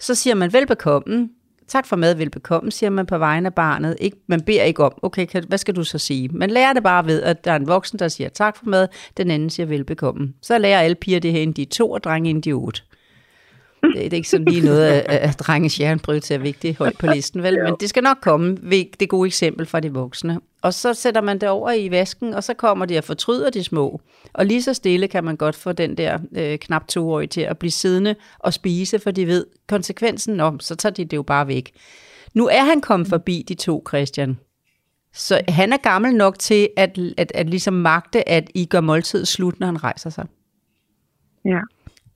så 0.00 0.14
siger 0.14 0.34
man 0.34 0.52
velbekomme. 0.52 1.28
Tak 1.68 1.86
for 1.86 1.96
mad, 1.96 2.14
velbekomme, 2.14 2.70
siger 2.72 2.90
man 2.90 3.06
på 3.06 3.18
vegne 3.18 3.46
af 3.46 3.54
barnet. 3.54 3.96
Ikke, 4.00 4.16
man 4.26 4.40
beder 4.40 4.62
ikke 4.62 4.84
om, 4.84 4.92
okay, 5.02 5.26
kan, 5.26 5.44
hvad 5.48 5.58
skal 5.58 5.76
du 5.76 5.84
så 5.84 5.98
sige? 5.98 6.28
Man 6.28 6.50
lærer 6.50 6.72
det 6.72 6.82
bare 6.82 7.06
ved, 7.06 7.22
at 7.22 7.44
der 7.44 7.52
er 7.52 7.56
en 7.56 7.66
voksen, 7.66 7.98
der 7.98 8.08
siger 8.08 8.28
tak 8.28 8.56
for 8.56 8.66
mad, 8.66 8.88
den 9.16 9.30
anden 9.30 9.50
siger 9.50 9.66
velbekomme. 9.66 10.32
Så 10.42 10.58
lærer 10.58 10.80
alle 10.80 10.94
piger 10.94 11.20
det 11.20 11.32
her, 11.32 11.40
inden 11.40 11.56
de 11.56 11.62
er 11.62 11.66
to, 11.66 11.90
og 11.90 12.04
drenge 12.04 12.30
inden 12.30 12.42
de 12.42 12.50
er 12.50 12.54
otte. 12.54 12.82
Det, 13.86 13.94
det 13.96 14.12
er 14.12 14.16
ikke 14.16 14.28
sådan 14.28 14.44
lige 14.44 14.64
noget, 14.64 14.86
at, 14.86 15.04
at 15.04 15.38
drenges 15.38 15.76
hjerneprioritering 15.76 16.40
er 16.40 16.42
vigtigt 16.42 16.78
højt 16.78 16.98
på 16.98 17.06
listen, 17.06 17.42
vel? 17.42 17.58
Men 17.64 17.74
det 17.80 17.88
skal 17.88 18.02
nok 18.02 18.16
komme 18.22 18.58
ved 18.62 18.84
det 19.00 19.08
gode 19.08 19.26
eksempel 19.26 19.66
fra 19.66 19.80
de 19.80 19.92
voksne. 19.92 20.40
Og 20.62 20.74
så 20.74 20.94
sætter 20.94 21.20
man 21.20 21.38
det 21.38 21.48
over 21.48 21.72
i 21.72 21.90
vasken, 21.90 22.34
og 22.34 22.44
så 22.44 22.54
kommer 22.54 22.86
de 22.86 22.98
og 22.98 23.04
fortryder 23.04 23.50
de 23.50 23.64
små. 23.64 24.00
Og 24.32 24.46
lige 24.46 24.62
så 24.62 24.74
stille 24.74 25.08
kan 25.08 25.24
man 25.24 25.36
godt 25.36 25.56
få 25.56 25.72
den 25.72 25.96
der 25.96 26.18
øh, 26.36 26.58
knap 26.58 26.88
toårige 26.88 27.28
til 27.28 27.40
at 27.40 27.58
blive 27.58 27.70
siddende 27.70 28.14
og 28.38 28.54
spise, 28.54 28.98
for 28.98 29.10
de 29.10 29.26
ved 29.26 29.46
konsekvensen 29.68 30.40
om, 30.40 30.60
så 30.60 30.74
tager 30.74 30.92
de 30.92 31.04
det 31.04 31.16
jo 31.16 31.22
bare 31.22 31.48
væk. 31.48 31.72
Nu 32.34 32.48
er 32.48 32.64
han 32.64 32.80
kommet 32.80 33.08
forbi 33.08 33.44
de 33.48 33.54
to, 33.54 33.84
Christian. 33.88 34.38
Så 35.14 35.40
han 35.48 35.72
er 35.72 35.76
gammel 35.76 36.14
nok 36.14 36.38
til 36.38 36.68
at, 36.76 36.98
at, 37.16 37.32
at 37.34 37.50
ligesom 37.50 37.74
magte, 37.74 38.28
at 38.28 38.50
I 38.54 38.64
gør 38.64 38.80
måltidet 38.80 39.28
slut, 39.28 39.60
når 39.60 39.66
han 39.66 39.84
rejser 39.84 40.10
sig. 40.10 40.26
Ja. 41.44 41.60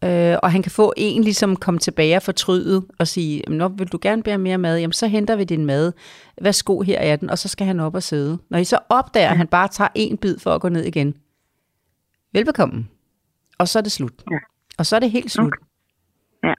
Øh, 0.05 0.37
og 0.43 0.53
han 0.53 0.63
kan 0.63 0.73
få 0.73 0.93
en 0.97 1.25
ligesom 1.25 1.57
komme 1.57 1.81
tilbage 1.81 2.17
og 2.17 2.23
fortryde 2.23 2.87
og 2.99 3.09
sige, 3.09 3.43
Nå, 3.49 3.69
vil 3.69 3.89
du 3.89 3.99
gerne 4.03 4.23
bære 4.23 4.39
mere 4.39 4.59
mad? 4.59 4.79
Jamen, 4.79 4.93
så 4.93 5.07
henter 5.07 5.37
vi 5.37 5.45
din 5.45 5.67
mad. 5.67 5.93
Værsgo, 6.43 6.81
her 6.81 6.99
er 6.99 7.17
den. 7.17 7.31
Og 7.31 7.39
så 7.39 7.49
skal 7.49 7.67
han 7.67 7.81
op 7.81 7.95
og 7.95 8.03
sidde. 8.03 8.39
Når 8.51 8.59
I 8.59 8.65
så 8.65 8.79
opdager, 8.89 9.31
at 9.31 9.37
han 9.37 9.47
bare 9.47 9.69
tager 9.69 9.89
en 9.95 10.17
bid 10.17 10.39
for 10.39 10.55
at 10.55 10.61
gå 10.61 10.69
ned 10.69 10.85
igen. 10.85 11.15
Velbekomme. 12.33 12.87
Og 13.59 13.69
så 13.69 13.79
er 13.79 13.83
det 13.83 13.93
slut. 13.93 14.13
Ja. 14.31 14.37
Og 14.79 14.87
så 14.87 14.97
er 14.97 15.01
det 15.01 15.11
helt 15.11 15.31
slut. 15.31 15.47
Okay. 15.47 16.49
Ja. 16.49 16.55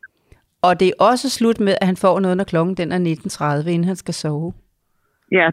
Og 0.62 0.80
det 0.80 0.88
er 0.88 0.94
også 1.00 1.30
slut 1.30 1.60
med, 1.60 1.76
at 1.82 1.88
han 1.88 1.98
får 1.98 2.20
noget, 2.20 2.38
når 2.38 2.44
klokken 2.44 2.78
den 2.78 2.92
er 2.92 3.16
19.30, 3.64 3.70
inden 3.70 3.84
han 3.84 3.96
skal 3.96 4.14
sove. 4.14 4.54
Ja, 5.32 5.48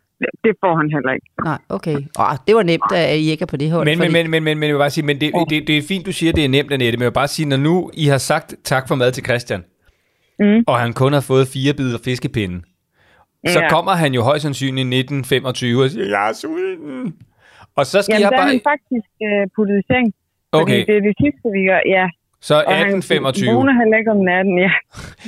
det- 0.45 0.57
får 0.65 0.77
han 0.77 0.91
heller 0.95 1.13
ikke. 1.13 1.27
Nej, 1.45 1.59
okay. 1.69 1.97
Åh, 2.19 2.35
det 2.47 2.55
var 2.57 2.63
nemt, 2.63 2.93
at 2.95 3.17
I 3.19 3.31
ikke 3.31 3.43
er 3.43 3.47
på 3.47 3.57
det 3.57 3.71
hold. 3.71 3.85
Men, 3.85 3.99
men, 3.99 4.07
fordi- 4.07 4.23
men, 4.23 4.31
men, 4.31 4.45
men, 4.45 4.59
men 4.59 4.67
jeg 4.69 4.75
vil 4.75 4.79
bare 4.79 4.91
sige, 4.91 5.05
men 5.07 5.21
det, 5.21 5.33
det, 5.51 5.67
det 5.69 5.79
er 5.79 5.83
fint, 5.83 6.07
du 6.07 6.13
siger, 6.13 6.33
det 6.33 6.45
er 6.45 6.49
nemt, 6.49 6.73
Annette, 6.73 6.97
men 6.97 7.03
jeg 7.03 7.11
vil 7.11 7.15
bare 7.15 7.29
sige, 7.29 7.49
når 7.49 7.57
nu 7.57 7.91
I 7.95 8.07
har 8.07 8.19
sagt 8.19 8.55
tak 8.65 8.89
for 8.89 8.95
mad 8.95 9.13
til 9.13 9.25
Christian, 9.25 9.65
Mm. 10.41 10.65
og 10.67 10.77
han 10.79 10.93
kun 10.93 11.13
har 11.13 11.21
fået 11.21 11.49
fire 11.49 11.73
bidder 11.75 11.99
fiskepinde, 12.05 12.57
så 13.55 13.61
Ja. 13.61 13.69
kommer 13.75 13.93
han 13.93 14.15
jo 14.15 14.23
højst 14.23 14.43
sandsynligt 14.43 14.87
i 14.95 14.99
1925 14.99 15.83
og 15.83 15.91
siger, 15.91 16.07
jeg 16.15 16.29
er 16.29 16.33
sulten. 16.33 17.15
Og 17.77 17.87
så 17.87 18.03
skal 18.03 18.13
Jamen, 18.13 18.23
jeg 18.23 18.31
der 18.31 18.37
er 18.37 18.41
bare... 18.43 18.51
han 18.51 18.61
faktisk 18.73 19.09
øh, 19.29 19.45
puttet 19.57 19.77
i 19.83 19.85
seng. 19.93 20.07
Fordi 20.55 20.63
Okay, 20.63 20.81
det 20.89 20.95
er 21.01 21.05
det 21.09 21.15
sidste, 21.25 21.47
vi 21.57 21.61
gør. 21.71 21.81
Ja. 21.97 22.07
Så 22.49 22.55
Og 22.55 22.75
han 22.75 22.87
1825. 22.87 23.55
vågner 23.55 23.73
heller 23.81 23.97
ikke 23.99 24.11
om 24.11 24.17
natten, 24.31 24.55
ja. 24.65 24.71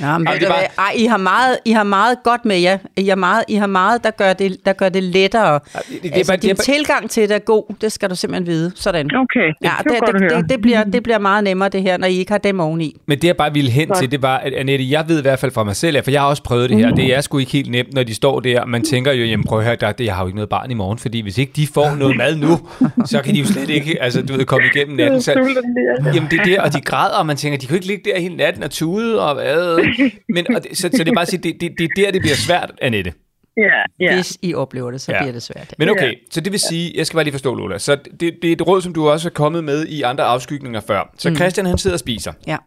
Ja, 0.05 0.17
men 0.17 0.27
ved 0.33 0.39
det 0.39 0.47
bare- 0.47 0.85
Ej, 0.87 0.91
I 0.95 1.05
har 1.05 1.17
meget, 1.17 1.57
I 1.65 1.71
har 1.71 1.83
meget 1.83 2.17
godt 2.23 2.45
med 2.45 2.57
jer. 2.57 2.77
I 2.97 3.07
har 3.07 3.15
meget, 3.15 3.43
I 3.47 3.55
har 3.55 3.67
meget 3.67 4.03
der, 4.03 4.11
gør 4.11 4.33
det, 4.33 4.57
der 4.65 4.73
gør 4.73 4.89
det 4.89 5.03
lettere. 5.03 5.53
det- 5.53 6.03
det 6.03 6.11
er 6.11 6.15
altså, 6.15 6.31
bare- 6.31 6.37
det 6.37 6.43
din 6.43 6.55
bare- 6.55 6.63
tilgang 6.63 7.09
til 7.09 7.29
det 7.29 7.35
er 7.35 7.39
god, 7.39 7.63
det 7.81 7.91
skal 7.91 8.09
du 8.09 8.15
simpelthen 8.15 8.47
vide. 8.47 8.71
Sådan. 8.75 9.09
Okay, 9.15 9.47
det, 9.47 9.55
Ja, 9.63 9.71
det, 9.83 9.91
det, 10.13 10.21
det, 10.21 10.31
det, 10.37 10.49
det, 10.49 10.61
bliver, 10.61 10.83
det 10.83 11.03
bliver 11.03 11.19
meget 11.19 11.43
nemmere 11.43 11.69
det 11.69 11.81
her, 11.81 11.97
når 11.97 12.07
I 12.07 12.15
ikke 12.17 12.31
har 12.31 12.37
dem 12.37 12.59
oveni. 12.59 12.95
Men 13.05 13.17
det 13.19 13.27
jeg 13.27 13.37
bare 13.37 13.53
ville 13.53 13.71
hen 13.71 13.87
Godt. 13.87 13.97
til, 13.99 14.11
det 14.11 14.21
var, 14.21 14.37
at 14.37 14.53
Annette, 14.53 14.91
jeg 14.91 15.03
ved 15.07 15.19
i 15.19 15.21
hvert 15.21 15.39
fald 15.39 15.51
fra 15.51 15.63
mig 15.63 15.75
selv, 15.75 15.95
ja, 15.95 16.01
for 16.01 16.11
jeg 16.11 16.21
har 16.21 16.27
også 16.27 16.43
prøvet 16.43 16.69
det 16.69 16.77
her, 16.77 16.91
det 16.91 17.15
er 17.15 17.21
sgu 17.21 17.37
ikke 17.37 17.51
helt 17.51 17.71
nemt, 17.71 17.93
når 17.93 18.03
de 18.03 18.15
står 18.15 18.39
der, 18.39 18.61
og 18.61 18.69
man 18.69 18.83
tænker 18.83 19.11
jo, 19.11 19.23
jamen 19.25 19.43
prøv 19.45 19.59
at 19.59 19.65
høre, 19.65 19.75
der, 19.75 19.91
det, 19.91 20.05
jeg 20.05 20.15
har 20.15 20.23
jo 20.23 20.27
ikke 20.27 20.35
noget 20.37 20.49
barn 20.49 20.71
i 20.71 20.73
morgen, 20.73 20.97
fordi 20.99 21.21
hvis 21.21 21.37
ikke 21.37 21.51
de 21.55 21.67
får 21.73 21.95
noget 21.95 22.17
mad 22.17 22.35
nu, 22.35 22.59
så 23.05 23.21
kan 23.21 23.33
de 23.33 23.39
jo 23.39 23.45
slet 23.45 23.69
ikke, 23.69 24.01
altså 24.03 24.21
du 24.21 24.33
ved, 24.33 24.45
komme 24.45 24.67
igennem 24.75 24.95
natten. 24.97 25.21
Så, 25.21 25.31
Jamen 26.15 26.29
det 26.31 26.39
er 26.39 26.43
det, 26.43 26.57
og 26.57 26.73
de 26.73 26.81
græder, 26.81 27.08
og 27.19 27.25
man 27.25 27.37
tænker, 27.37 27.59
de 27.59 27.67
kan 27.67 27.75
ikke 27.75 27.87
ligge 27.87 28.11
der 28.11 28.19
hele 28.19 28.35
natten 28.37 28.63
og 28.63 28.71
tude 28.71 29.27
og 29.29 29.33
hvad. 29.35 29.77
Men, 30.35 30.55
og 30.55 30.63
det, 30.63 30.77
så, 30.77 30.89
så 30.93 31.03
det 31.03 31.07
er 31.07 31.13
bare 31.13 31.21
at 31.21 31.27
sige, 31.27 31.41
det, 31.43 31.61
det, 31.61 31.75
det 31.77 31.85
er 31.85 32.05
der, 32.05 32.11
det 32.11 32.21
bliver 32.21 32.35
svært, 32.35 32.71
Annette. 32.81 33.13
Ja, 33.57 33.81
ja. 33.99 34.15
Hvis 34.15 34.37
I 34.41 34.53
oplever 34.53 34.91
det, 34.91 35.01
så 35.01 35.11
Ja. 35.11 35.19
bliver 35.21 35.31
det 35.31 35.43
svært. 35.43 35.75
Men 35.77 35.89
okay, 35.89 36.13
så 36.31 36.41
det 36.41 36.51
vil 36.51 36.59
sige, 36.59 36.91
jeg 36.95 37.05
skal 37.07 37.17
bare 37.17 37.23
lige 37.23 37.31
forstå, 37.33 37.55
Lola, 37.55 37.77
så 37.77 37.95
det, 37.95 38.19
det 38.41 38.45
er 38.45 38.51
et 38.53 38.67
råd, 38.67 38.81
som 38.81 38.93
du 38.93 39.09
også 39.09 39.27
er 39.29 39.33
kommet 39.33 39.63
med 39.63 39.85
i 39.85 40.01
andre 40.01 40.23
afskygninger 40.23 40.79
før. 40.79 41.13
Så 41.17 41.35
Christian, 41.35 41.65
han 41.65 41.77
sidder 41.77 41.95
og 41.95 41.99
spiser. 41.99 42.33
Ja. 42.47 42.57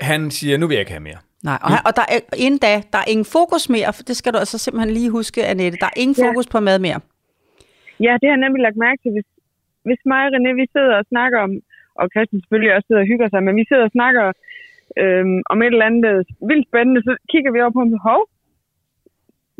Han 0.00 0.30
siger, 0.30 0.56
nu 0.58 0.66
vil 0.66 0.74
jeg 0.74 0.80
ikke 0.80 0.92
have 0.92 1.00
mere. 1.10 1.20
Nej, 1.42 1.58
og, 1.62 1.68
han- 1.70 1.86
og 1.86 1.92
der 1.96 2.02
er, 2.14 2.18
inden 2.36 2.58
da, 2.66 2.72
der 2.92 2.98
er 2.98 3.08
ingen 3.14 3.24
fokus 3.24 3.68
mere, 3.68 3.92
for 3.92 4.02
det 4.02 4.16
skal 4.16 4.32
du 4.32 4.38
altså 4.38 4.58
simpelthen 4.58 4.94
lige 4.94 5.10
huske, 5.10 5.46
Annette. 5.46 5.78
Der 5.80 5.86
er 5.86 5.96
ingen 6.02 6.16
Ja. 6.18 6.22
fokus 6.28 6.46
på 6.54 6.60
mad 6.60 6.78
mere. 6.78 7.00
Ja, 8.06 8.12
det 8.20 8.26
har 8.28 8.34
jeg 8.36 8.42
nemlig 8.46 8.60
lagt 8.66 8.76
mærke 8.86 8.98
til. 9.02 9.10
Hvis, 9.16 9.28
hvis 9.88 10.00
mig 10.12 10.22
og 10.26 10.30
René, 10.36 10.50
vi 10.60 10.66
sidder 10.74 10.94
og 11.02 11.04
snakker 11.12 11.38
om, 11.46 11.50
og 11.98 12.04
Christian 12.12 12.40
selvfølgelig 12.40 12.72
også 12.74 12.86
sidder 12.86 13.04
og 13.04 13.10
hygger 13.12 13.28
sig, 13.28 13.40
men 13.42 13.56
vi 13.60 13.64
sidder 13.68 13.84
og 13.88 13.94
snakker 13.98 14.24
øhm, 15.02 15.38
om 15.52 15.58
et 15.62 15.72
eller 15.74 15.88
andet 15.90 16.04
øh, 16.12 16.48
vildt 16.48 16.66
spændende, 16.70 17.00
så 17.08 17.12
kigger 17.32 17.50
vi 17.52 17.60
over 17.62 17.74
på 17.74 17.82
ham, 17.82 17.92
hov, 18.08 18.22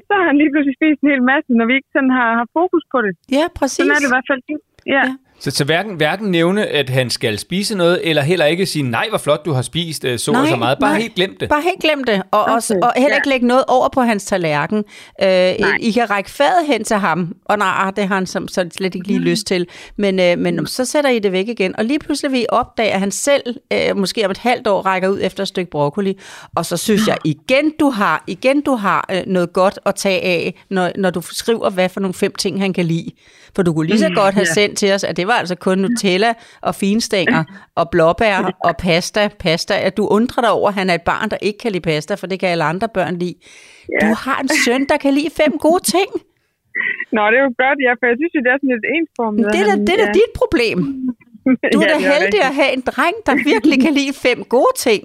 så 0.06 0.12
har 0.18 0.26
han 0.30 0.38
lige 0.40 0.50
pludselig 0.52 0.76
spist 0.78 1.00
en 1.00 1.12
hel 1.12 1.22
masse, 1.32 1.50
når 1.58 1.66
vi 1.70 1.74
ikke 1.78 1.92
sådan 1.96 2.12
har, 2.18 2.30
har 2.40 2.48
fokus 2.58 2.84
på 2.92 2.98
det. 3.06 3.12
Ja, 3.38 3.44
præcis. 3.58 3.76
Sådan 3.76 3.94
er 3.94 4.00
det 4.02 4.08
i 4.10 4.14
hvert 4.14 4.28
fald. 4.30 4.40
Ja. 4.96 5.02
Ja. 5.08 5.12
Ja. 5.46 5.50
Så, 5.50 5.56
så 5.56 5.64
hverken, 5.64 5.94
hverken 5.94 6.30
nævne, 6.30 6.66
at 6.66 6.90
han 6.90 7.10
skal 7.10 7.38
spise 7.38 7.76
noget, 7.76 8.00
eller 8.02 8.22
heller 8.22 8.46
ikke 8.46 8.66
sige, 8.66 8.82
nej, 8.82 9.06
hvor 9.08 9.18
flot, 9.18 9.44
du 9.44 9.52
har 9.52 9.62
spist 9.62 10.04
øh, 10.04 10.18
så 10.18 10.32
og 10.32 10.48
så 10.48 10.56
meget. 10.56 10.78
Bare 10.80 10.90
nej. 10.90 11.00
helt 11.00 11.14
glem 11.14 11.36
det. 11.40 11.48
Bare 11.48 11.62
helt 11.62 11.80
glem 11.82 12.04
det. 12.04 12.22
Og, 12.30 12.42
okay, 12.42 12.52
også, 12.52 12.78
og 12.82 12.92
heller 12.96 13.08
ja. 13.10 13.16
ikke 13.16 13.28
lægge 13.28 13.46
noget 13.46 13.64
over 13.68 13.88
på 13.88 14.00
hans 14.00 14.24
tallerken. 14.24 14.78
Øh, 15.22 15.28
Nej. 15.28 15.54
I 15.80 15.90
kan 15.90 16.10
række 16.10 16.30
fadet 16.30 16.66
hen 16.66 16.84
til 16.84 16.96
ham, 16.96 17.34
og 17.44 17.58
nej, 17.58 17.90
det 17.96 18.08
har 18.08 18.14
han 18.14 18.26
som, 18.26 18.48
så 18.48 18.68
slet 18.76 18.94
ikke 18.94 19.06
lige 19.06 19.18
Mm. 19.18 19.24
lyst 19.24 19.46
til. 19.46 19.66
Men, 19.96 20.20
øh, 20.20 20.38
men 20.38 20.66
så 20.66 20.84
sætter 20.84 21.10
I 21.10 21.18
det 21.18 21.32
væk 21.32 21.48
igen, 21.48 21.76
og 21.78 21.84
lige 21.84 21.98
pludselig 21.98 22.32
vil 22.32 22.40
I 22.40 22.46
opdage, 22.48 22.90
at 22.92 23.00
han 23.00 23.10
selv, 23.10 23.42
øh, 23.72 23.96
måske 23.96 24.24
om 24.24 24.30
et 24.30 24.38
halvt 24.38 24.66
år, 24.66 24.82
rækker 24.82 25.08
ud 25.08 25.18
efter 25.22 25.42
et 25.42 25.48
stykke 25.48 25.70
broccoli. 25.70 26.18
Og 26.56 26.66
så 26.66 26.76
synes 26.76 27.06
jeg 27.06 27.16
igen, 27.24 27.72
du 27.80 27.90
har, 27.90 28.24
igen, 28.26 28.60
du 28.60 28.74
har 28.74 29.06
øh, 29.12 29.22
noget 29.26 29.52
godt 29.52 29.78
at 29.86 29.94
tage 29.94 30.22
af, 30.22 30.54
når, 30.70 30.90
når 30.96 31.10
du 31.10 31.20
skriver, 31.30 31.70
hvad 31.70 31.88
for 31.88 32.00
nogle 32.00 32.14
fem 32.14 32.34
ting, 32.34 32.60
han 32.60 32.72
kan 32.72 32.84
lide. 32.84 33.10
For 33.56 33.62
du 33.62 33.72
kunne 33.72 33.86
lige 33.86 33.98
så 33.98 34.08
Mm, 34.08 34.14
godt 34.14 34.34
have 34.34 34.46
ja. 34.48 34.54
sendt 34.54 34.78
til 34.78 34.92
os, 34.92 35.04
at 35.04 35.16
det 35.16 35.26
var 35.30 35.38
altså 35.42 35.56
kun 35.66 35.78
Nutella 35.84 36.30
og 36.68 36.72
finstænger 36.82 37.42
og 37.80 37.84
blåbær 37.94 38.36
og 38.68 38.72
pasta. 38.84 39.22
Pasta, 39.44 39.74
at 39.88 39.96
du 39.96 40.04
undrer 40.16 40.40
dig 40.42 40.52
over, 40.58 40.68
at 40.68 40.74
han 40.80 40.86
er 40.90 40.94
et 40.94 41.06
barn, 41.12 41.28
der 41.32 41.38
ikke 41.48 41.58
kan 41.58 41.72
lide 41.72 41.86
pasta, 41.90 42.12
for 42.20 42.26
det 42.30 42.40
kan 42.40 42.48
alle 42.48 42.64
andre 42.72 42.88
børn 42.98 43.14
lide. 43.22 43.34
Ja. 43.92 44.08
Du 44.08 44.14
har 44.24 44.38
en 44.44 44.50
søn, 44.64 44.82
der 44.92 44.96
kan 45.04 45.12
lide 45.18 45.30
fem 45.42 45.52
gode 45.66 45.82
ting. 45.96 46.10
Nå, 47.16 47.20
det 47.30 47.36
er 47.40 47.44
jo 47.48 47.52
godt, 47.64 47.78
ja, 47.86 47.92
for 47.98 48.04
jeg 48.10 48.16
synes 48.20 48.32
det 48.46 48.50
er 48.54 48.58
sådan 48.60 48.72
lidt 48.76 48.86
ensformet. 48.98 49.40
Det 49.54 49.60
er 49.60 49.70
Han- 49.70 49.86
det 49.88 49.94
er 50.04 50.06
ja. 50.06 50.12
dit 50.20 50.32
problem. 50.42 50.78
Du 51.74 51.78
er 51.80 51.86
Ja, 51.88 51.94
da 51.94 51.98
heldig 52.12 52.40
at 52.50 52.54
have 52.60 52.72
en 52.76 52.82
dreng, 52.90 53.16
der 53.26 53.34
virkelig 53.52 53.76
kan 53.84 53.92
lide 54.00 54.12
fem 54.26 54.38
gode 54.56 54.74
ting. 54.86 55.02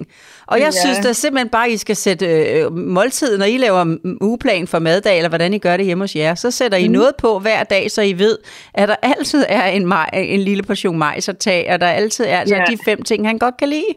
Og 0.52 0.58
jeg 0.66 0.72
Ja. 0.76 0.82
synes 0.84 0.98
da 1.06 1.10
simpelthen 1.14 1.50
bare, 1.58 1.66
at 1.70 1.72
I 1.72 1.78
skal 1.86 1.96
sætte 1.96 2.26
øh, 2.54 2.72
måltid, 2.98 3.32
når 3.38 3.46
I 3.56 3.58
laver 3.58 3.84
mm, 3.84 4.18
ugeplan 4.22 4.68
for 4.68 4.80
maddag, 4.80 5.16
eller 5.20 5.30
hvordan 5.30 5.54
I 5.54 5.60
gør 5.68 5.78
det 5.78 5.86
hjemme 5.86 6.04
hos 6.04 6.16
jer, 6.16 6.36
så 6.44 6.52
sætter 6.60 6.78
I 6.78 6.88
noget 6.88 7.12
på 7.24 7.30
hver 7.46 7.62
dag, 7.64 7.92
så 7.96 8.02
I 8.02 8.14
ved, 8.24 8.36
at 8.74 8.88
der 8.92 8.96
altid 9.14 9.42
er 9.50 9.66
en, 9.78 9.86
maj, 9.86 10.10
en 10.14 10.40
lille 10.50 10.64
portion 10.64 10.98
majs 10.98 11.30
at 11.30 11.38
tage, 11.38 11.64
og 11.74 11.78
der 11.84 11.88
altid 12.02 12.26
er 12.34 12.38
altså 12.42 12.56
Ja. 12.56 12.64
de 12.72 12.78
fem 12.90 13.00
ting, 13.10 13.20
han 13.28 13.38
godt 13.46 13.58
kan 13.62 13.70
lide. 13.76 13.92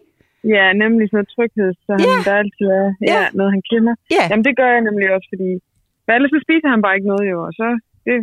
Ja, 0.57 0.65
nemlig 0.83 1.05
sådan 1.09 1.17
noget 1.19 1.29
tryghed, 1.37 1.71
så 1.87 1.91
han, 1.99 2.07
Ja. 2.11 2.17
der 2.31 2.35
altid 2.43 2.67
er 2.81 2.87
ja, 3.11 3.19
Ja. 3.21 3.27
noget, 3.39 3.51
han 3.57 3.63
kender. 3.71 3.95
Ja, 4.17 4.25
Jamen, 4.31 4.45
det 4.49 4.55
gør 4.61 4.69
jeg 4.75 4.81
nemlig 4.89 5.07
også, 5.17 5.29
fordi 5.33 5.51
for 6.05 6.11
ellers 6.17 6.31
så 6.37 6.41
spiser 6.47 6.69
han 6.75 6.81
bare 6.85 6.95
ikke 6.99 7.09
noget, 7.13 7.27
jo, 7.33 7.39
og 7.49 7.53
så 7.61 7.67
det, 8.07 8.17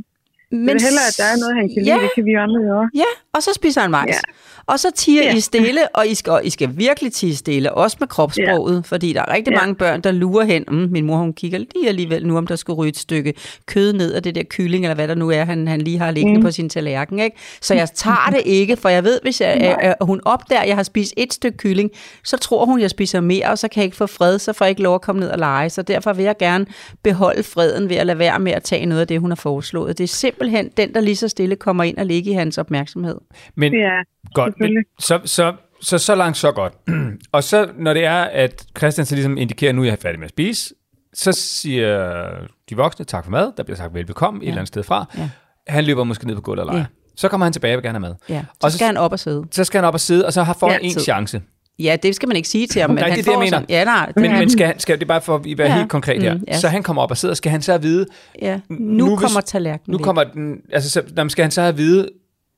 men 0.56 0.68
det 0.68 0.82
er 0.82 0.86
hellere, 0.89 1.08
at 1.12 1.18
der 1.22 1.28
er 1.34 1.38
noget, 1.44 1.56
han 1.62 1.68
kan 1.74 1.84
ja, 1.84 1.94
lide. 1.94 2.04
Det 2.04 2.12
kan 2.15 2.26
vi 2.26 2.34
andre 2.46 2.60
jo 2.70 2.74
også. 2.82 2.91
Ja, 3.04 3.12
og 3.36 3.44
så 3.44 3.52
spiser 3.54 3.82
han 3.82 3.91
majs. 3.91 4.15
Ja. 4.15 4.22
Og 4.67 4.80
så 4.80 4.88
tiger 4.95 5.23
Ja. 5.23 5.36
I 5.36 5.39
stille, 5.39 5.95
og 5.95 6.08
I 6.08 6.15
skal, 6.15 6.32
og 6.34 6.45
I 6.45 6.49
skal 6.49 6.69
virkelig 6.78 7.13
tige 7.13 7.36
stille, 7.36 7.73
også 7.73 7.97
med 7.99 8.08
kropssproget, 8.08 8.75
ja. 8.75 8.82
fordi 8.86 9.13
der 9.13 9.21
er 9.21 9.34
rigtig 9.34 9.51
Ja. 9.51 9.60
mange 9.60 9.75
børn, 9.75 10.01
der 10.01 10.12
lurer 10.12 10.45
hen. 10.45 10.63
Mm, 10.67 10.88
min 10.91 11.06
mor, 11.06 11.17
hun 11.17 11.34
kigger 11.34 11.58
lige 11.58 11.88
alligevel 11.88 12.28
nu, 12.28 12.38
om 12.38 12.47
der 12.47 12.56
skulle 12.56 12.78
ryge 12.78 12.89
et 12.89 12.97
stykke 12.97 13.34
kød 13.65 13.93
ned 13.93 14.13
af 14.13 14.23
det 14.23 14.36
der 14.36 14.43
kylling, 14.49 14.86
eller 14.86 14.95
hvad 14.95 15.08
der 15.08 15.15
nu 15.15 15.30
er, 15.32 15.43
han, 15.45 15.67
han 15.67 15.82
lige 15.82 15.97
har 15.99 16.12
liggende 16.12 16.39
mm. 16.39 16.45
på 16.45 16.51
sin 16.51 16.69
tallerken. 16.69 17.19
Ikke? 17.19 17.38
Så 17.62 17.73
jeg 17.73 17.89
tager 17.95 18.30
det 18.32 18.41
ikke, 18.45 18.78
for 18.78 18.89
jeg 18.89 19.04
ved, 19.04 19.19
hvis 19.21 19.41
jeg, 19.41 19.78
at 19.82 19.95
hun 20.01 20.21
opdager, 20.25 20.62
at 20.62 20.67
jeg 20.67 20.75
har 20.75 20.84
spist 20.84 21.13
et 21.17 21.34
stykke 21.34 21.58
kylling, 21.58 21.91
så 22.23 22.38
tror 22.38 22.65
hun, 22.65 22.80
jeg 22.82 22.89
spiser 22.89 23.21
mere, 23.21 23.49
og 23.49 23.58
så 23.58 23.67
kan 23.67 23.80
jeg 23.82 23.86
ikke 23.86 23.97
få 23.97 24.08
fred, 24.08 24.39
så 24.39 24.54
får 24.54 24.65
jeg 24.65 24.69
ikke 24.69 24.82
lov 24.82 24.95
at 24.95 25.01
komme 25.01 25.19
ned 25.19 25.30
og 25.30 25.39
lege. 25.39 25.69
Så 25.69 25.82
derfor 25.82 26.13
vil 26.13 26.25
jeg 26.25 26.36
gerne 26.39 26.65
beholde 27.04 27.43
freden 27.43 27.89
ved 27.89 27.95
at 27.95 28.06
lade 28.06 28.19
være 28.19 28.39
med 28.39 28.51
at 28.51 28.63
tage 28.63 28.86
noget 28.86 29.01
af 29.01 29.08
det, 29.08 29.19
hun 29.19 29.32
har 29.32 29.36
foreslået. 29.36 29.97
Det 29.97 30.04
er 30.04 30.08
simpelthen 30.08 30.69
den, 30.78 30.93
der 30.93 30.99
lige 31.01 31.15
så 31.15 31.28
stille 31.28 31.56
kommer 31.56 31.84
ind 31.84 31.97
og 31.97 32.06
ligger 32.06 32.32
i 32.32 32.36
hans 32.36 32.58
opmærksomhed. 32.58 33.15
Men 33.56 33.73
Ja, 33.73 33.89
godt, 34.34 34.55
men, 34.60 34.68
selvfølgelig. 34.68 34.86
så, 35.00 35.20
så, 35.26 35.54
så, 35.82 35.98
så 35.98 36.15
langt, 36.15 36.38
så 36.38 36.52
godt. 36.52 36.74
og 37.32 37.44
så, 37.44 37.68
når 37.78 37.94
det 37.94 38.06
er, 38.06 38.22
at 38.24 38.65
Christian 38.78 39.06
så 39.06 39.15
ligesom 39.15 39.38
indikerer, 39.38 39.70
at 39.70 39.76
nu 39.76 39.82
er 39.82 39.86
jeg 39.86 39.98
færdig 40.00 40.20
med 40.20 40.26
at 40.26 40.30
spise, 40.32 40.74
så 41.13 41.32
siger 41.32 42.28
de 42.70 42.76
voksne 42.76 43.06
tak 43.06 43.24
for 43.24 43.32
mad, 43.32 43.52
der 43.58 43.63
bliver 43.63 43.78
sagt 43.78 43.94
velbekomme 43.94 44.39
ja. 44.39 44.44
et 44.44 44.48
eller 44.48 44.58
andet 44.60 44.68
sted 44.68 44.84
fra. 44.84 45.06
Ja. 45.18 45.30
Han 45.68 45.84
løber 45.84 46.04
måske 46.04 46.28
ned 46.28 46.36
på 46.36 46.41
gulvet 46.41 46.60
og 46.62 46.65
leger. 46.65 46.80
Ja. 46.80 46.86
Så 47.15 47.28
kommer 47.30 47.46
han 47.46 47.54
tilbage 47.54 47.74
og 47.74 47.78
vil 47.78 47.84
gerne 47.84 48.00
have 48.00 48.10
mad. 48.10 48.15
Ja, 48.30 48.41
så, 48.54 48.60
Og 48.65 48.72
så- 48.72 48.78
skal 48.78 48.86
han 48.86 48.98
op 48.98 49.12
og 49.12 49.20
sidde. 49.20 49.44
Så 49.52 49.63
skal 49.63 49.78
han 49.78 49.88
op 49.88 49.94
og 49.94 50.00
sidde, 50.00 50.26
og 50.26 50.34
så 50.34 50.44
har 50.44 50.54
får 50.54 50.70
han 50.70 50.80
en 50.82 50.91
chance. 50.91 51.41
Ja, 51.80 51.98
det 52.04 52.15
skal 52.15 52.28
man 52.28 52.38
ikke 52.38 52.50
sige 52.50 52.68
til 52.68 52.82
ham, 52.82 52.89
men 52.89 52.96
Nej, 52.98 53.10
han 53.10 53.18
det 53.18 53.20
er 53.20 53.24
det, 53.24 53.32
jeg 53.32 53.39
mener. 53.39 53.50
sådan- 53.58 53.65
Ja, 53.70 53.84
nej, 53.84 54.06
det 54.06 54.15
Men, 54.15 54.32
men 54.32 54.50
skal, 54.50 54.74
skal 54.80 54.96
det 54.96 55.04
er 55.04 55.08
bare 55.08 55.22
for 55.22 55.36
at 55.36 55.41
være 55.58 55.68
Ja. 55.68 55.78
helt 55.78 55.89
konkret 55.89 56.22
her. 56.24 56.34
Mm, 56.34 56.44
ja. 56.48 56.58
Så 56.60 56.68
han 56.68 56.84
kommer 56.84 57.02
op 57.02 57.12
og 57.12 57.18
sidder, 57.18 57.36
skal 57.36 57.52
han 57.52 57.62
så 57.62 57.74
at 57.74 57.84
vide, 57.84 58.06
ja. 58.41 58.60
Nu, 58.70 58.78
nu 58.80 59.18
hvis- 59.18 59.26
kommer 59.26 59.41
tallerkenen 59.41 59.98
nu 60.00 60.04
kommer 60.04 60.24
den, 60.24 60.58
altså 60.72 60.89
så, 60.89 61.26
skal 61.30 61.44
han 61.44 61.52
så 61.52 61.62
at 61.62 61.78
vide, 61.78 62.10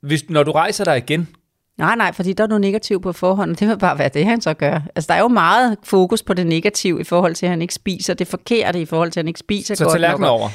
hvis, 0.02 0.30
når 0.30 0.44
du 0.44 0.52
rejser 0.52 0.84
dig 0.84 0.98
igen, 0.98 1.28
Nej, 1.78 1.96
nej, 1.96 2.12
fordi 2.14 2.34
der 2.34 2.44
er 2.44 2.48
noget 2.48 2.62
negativt 2.62 3.04
på 3.04 3.12
forhånd, 3.14 3.52
og 3.52 3.60
det 3.60 3.68
vil 3.68 3.78
bare 3.80 4.00
være 4.00 4.10
det, 4.10 4.26
han 4.26 4.42
så 4.42 4.54
gør. 4.54 4.80
Altså, 4.96 5.08
der 5.08 5.14
er 5.14 5.22
jo 5.22 5.28
meget 5.28 5.78
fokus 5.84 6.24
på 6.24 6.34
det 6.34 6.48
negative 6.48 7.02
i 7.02 7.04
forhold 7.04 7.34
til, 7.36 7.46
at 7.46 7.50
han 7.50 7.62
ikke 7.62 7.74
spiser. 7.74 8.14
Det 8.14 8.28
forkerte 8.28 8.82
i 8.82 8.86
forhold 8.86 9.12
til, 9.12 9.20
at 9.20 9.24
han 9.24 9.28
ikke 9.28 9.40
spiser 9.40 9.76
så 9.76 9.84
godt 9.84 9.92
tallerkenen 9.92 10.22
nok. 10.22 10.32
over. 10.40 10.50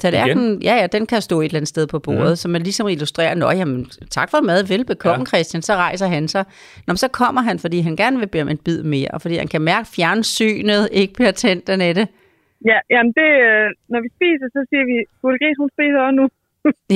Tallerkenen, 0.00 0.62
ja, 0.62 0.74
ja, 0.80 0.86
den 0.86 1.06
kan 1.06 1.20
stå 1.22 1.40
et 1.40 1.44
eller 1.44 1.58
andet 1.58 1.68
sted 1.68 1.86
på 1.86 1.98
bordet, 1.98 2.30
mm. 2.30 2.36
så 2.36 2.48
man 2.48 2.62
ligesom 2.62 2.88
illustrerer, 2.88 3.34
nå, 3.34 3.50
jamen, 3.50 3.86
tak 4.10 4.30
for 4.30 4.40
mad, 4.40 4.64
velbekomme, 4.64 5.20
ja. 5.20 5.24
Christian, 5.24 5.62
så 5.62 5.74
rejser 5.74 6.06
han 6.06 6.28
sig. 6.28 6.44
Nå, 6.86 6.90
men 6.92 6.96
så 6.96 7.08
kommer 7.08 7.40
han, 7.42 7.58
fordi 7.58 7.80
han 7.80 7.96
gerne 7.96 8.18
vil 8.18 8.26
bede 8.26 8.42
om 8.42 8.48
en 8.48 8.58
bid 8.58 8.82
mere, 8.82 9.08
og 9.10 9.22
fordi 9.22 9.36
han 9.36 9.48
kan 9.48 9.60
mærke, 9.60 9.80
at 9.80 9.86
fjernsynet 9.96 10.88
ikke 10.92 11.14
bliver 11.14 11.30
tændt, 11.30 11.68
Annette. 11.68 12.08
Ja, 12.70 12.78
jamen 12.90 13.12
det, 13.20 13.30
øh, 13.48 13.66
når 13.92 14.00
vi 14.04 14.08
spiser, 14.16 14.46
så 14.56 14.60
siger 14.70 14.84
vi, 14.90 14.96
Gulde 15.22 15.38
Gris, 15.42 15.56
hun 15.62 15.70
spiser 15.76 15.98
også 16.06 16.16
nu. 16.20 16.26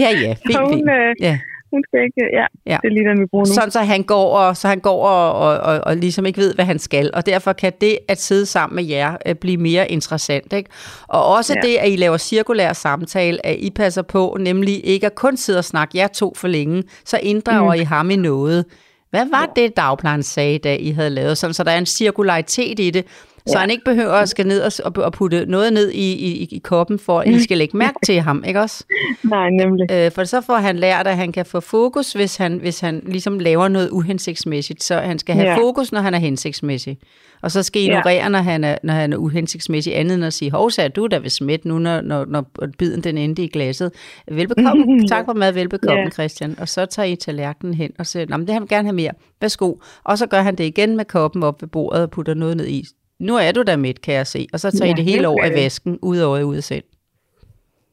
Ja, 0.04 0.10
ja, 0.24 0.32
fint, 0.46 0.56
Og 0.60 0.68
hun, 0.68 0.78
fint. 0.78 0.90
øh, 0.90 1.14
Ja. 1.20 1.38
Hun 1.70 1.84
skal 1.88 2.00
ikke, 2.04 2.20
ja, 2.32 2.40
Ja. 2.40 2.72
ja. 2.72 2.78
det 2.82 2.88
er 2.88 2.92
lige 2.92 3.08
den, 3.08 3.20
vi 3.20 3.26
bruger 3.26 3.46
nu. 3.46 3.54
Sådan, 3.54 3.70
så 3.70 3.80
han 3.80 4.02
går, 4.02 4.38
og, 4.38 4.56
så 4.56 4.68
han 4.68 4.80
går 4.80 5.08
og, 5.08 5.32
og, 5.32 5.58
og, 5.58 5.80
og 5.86 5.96
ligesom 5.96 6.26
ikke 6.26 6.38
ved, 6.38 6.54
hvad 6.54 6.64
han 6.64 6.78
skal. 6.78 7.10
Og 7.14 7.26
derfor 7.26 7.52
kan 7.52 7.72
det 7.80 7.98
at 8.08 8.20
sidde 8.20 8.46
sammen 8.46 8.76
med 8.76 8.84
jer 8.84 9.16
øh, 9.26 9.34
blive 9.34 9.56
mere 9.56 9.90
interessant. 9.90 10.52
Ikke? 10.52 10.70
Og 11.08 11.26
også 11.26 11.54
ja. 11.54 11.68
Ja. 11.68 11.72
det, 11.72 11.76
at 11.76 11.92
I 11.92 11.96
laver 11.96 12.16
cirkulær 12.16 12.72
samtale, 12.72 13.46
at 13.46 13.56
I 13.58 13.70
passer 13.70 14.02
på, 14.02 14.36
nemlig 14.40 14.86
ikke 14.86 15.06
at 15.06 15.14
kun 15.14 15.36
sidde 15.36 15.58
og 15.58 15.64
snakke 15.64 15.98
jer 15.98 16.08
to 16.08 16.32
for 16.36 16.48
længe, 16.48 16.82
så 17.04 17.18
inddrager 17.22 17.74
mm. 17.74 17.80
I 17.80 17.84
ham 17.84 18.10
i 18.10 18.16
noget. 18.16 18.64
Hvad 19.10 19.26
var 19.30 19.52
det, 19.56 19.76
dagplejen 19.76 20.22
sagde, 20.22 20.58
da 20.58 20.76
I 20.76 20.90
havde 20.90 21.10
lavet? 21.10 21.38
Sådan, 21.38 21.54
så 21.54 21.64
der 21.64 21.70
er 21.70 21.78
en 21.78 21.86
cirkularitet 21.86 22.80
i 22.80 22.90
det, 22.90 23.06
så 23.50 23.58
Ja. 23.58 23.60
han 23.60 23.70
ikke 23.70 23.84
behøver 23.84 24.12
at 24.12 24.28
skal 24.28 24.46
ned 24.46 24.62
og, 24.84 24.92
og, 25.04 25.12
putte 25.12 25.46
noget 25.46 25.72
ned 25.72 25.90
i, 25.90 26.12
i, 26.12 26.48
i 26.50 26.58
koppen, 26.64 26.98
for 26.98 27.20
at 27.20 27.28
I 27.28 27.42
skal 27.42 27.58
lægge 27.58 27.76
mærke 27.76 27.98
til 28.06 28.20
ham, 28.20 28.44
ikke 28.46 28.60
også? 28.60 28.84
Nej, 29.22 29.50
nemlig. 29.50 29.86
Øh, 29.92 30.10
for 30.12 30.24
så 30.24 30.40
får 30.40 30.56
han 30.56 30.76
lært, 30.76 31.06
at 31.06 31.16
han 31.16 31.32
kan 31.32 31.46
få 31.46 31.60
fokus, 31.60 32.12
hvis 32.12 32.36
han, 32.36 32.58
hvis 32.58 32.80
han 32.80 33.02
ligesom 33.06 33.38
laver 33.38 33.68
noget 33.68 33.88
uhensigtsmæssigt. 33.90 34.82
Så 34.82 34.94
han 34.98 35.18
skal 35.18 35.34
have 35.34 35.48
ja. 35.48 35.56
Fokus, 35.58 35.92
når 35.92 36.00
han 36.00 36.14
er 36.14 36.18
hensigtsmæssig. 36.18 36.98
Og 37.42 37.50
så 37.50 37.62
skal 37.62 37.82
I 37.82 37.84
ignorere, 37.84 38.12
ja. 38.22 38.28
når, 38.28 38.38
han 38.38 38.64
er, 38.64 38.76
når 38.82 38.94
han 38.94 39.12
er 39.12 39.16
uhensigtsmæssig, 39.16 39.96
andet 39.98 40.14
end 40.14 40.24
at 40.24 40.32
sige, 40.32 40.50
hov, 40.50 40.70
er 40.78 40.88
du 40.88 41.06
der 41.06 41.18
ved 41.18 41.30
smidt 41.30 41.64
nu, 41.64 41.78
når, 41.78 42.00
når, 42.00 42.24
når 42.28 42.46
biden 42.78 43.04
den 43.04 43.18
endte 43.18 43.42
i 43.42 43.48
glasset. 43.48 43.92
Velbekomme. 44.30 44.84
tak 45.08 45.24
for 45.24 45.32
mad, 45.32 45.52
velbekomme, 45.52 46.00
Ja. 46.00 46.10
Christian. 46.10 46.56
Og 46.58 46.68
så 46.68 46.86
tager 46.86 47.06
I 47.06 47.16
tallerkenen 47.16 47.74
hen 47.74 47.90
og 47.98 48.06
siger, 48.06 48.26
Nå, 48.28 48.36
men 48.36 48.46
det 48.46 48.52
han 48.54 48.62
vil 48.62 48.68
gerne 48.68 48.88
have 48.88 48.94
mere. 48.96 49.12
Værsgo. 49.40 49.74
Og 50.04 50.18
så 50.18 50.26
gør 50.26 50.42
han 50.42 50.54
det 50.54 50.64
igen 50.64 50.96
med 50.96 51.04
koppen 51.04 51.42
op 51.42 51.62
ved 51.62 51.68
bordet 51.68 52.02
og 52.02 52.10
putter 52.10 52.34
noget 52.34 52.56
ned 52.56 52.66
i. 52.66 52.84
Nu 53.20 53.36
er 53.36 53.52
du 53.52 53.62
der 53.62 53.76
midt, 53.76 54.00
kan 54.00 54.14
jeg 54.14 54.26
se. 54.26 54.46
Og 54.52 54.60
så 54.60 54.70
tager 54.70 54.86
Ja, 54.86 54.92
I 54.92 54.96
det 54.96 55.04
hele 55.04 55.28
over 55.28 55.44
i 55.44 55.50
væsken, 55.50 55.98
ud 56.02 56.18
over 56.18 56.42
ud 56.42 56.60
selv. 56.60 56.84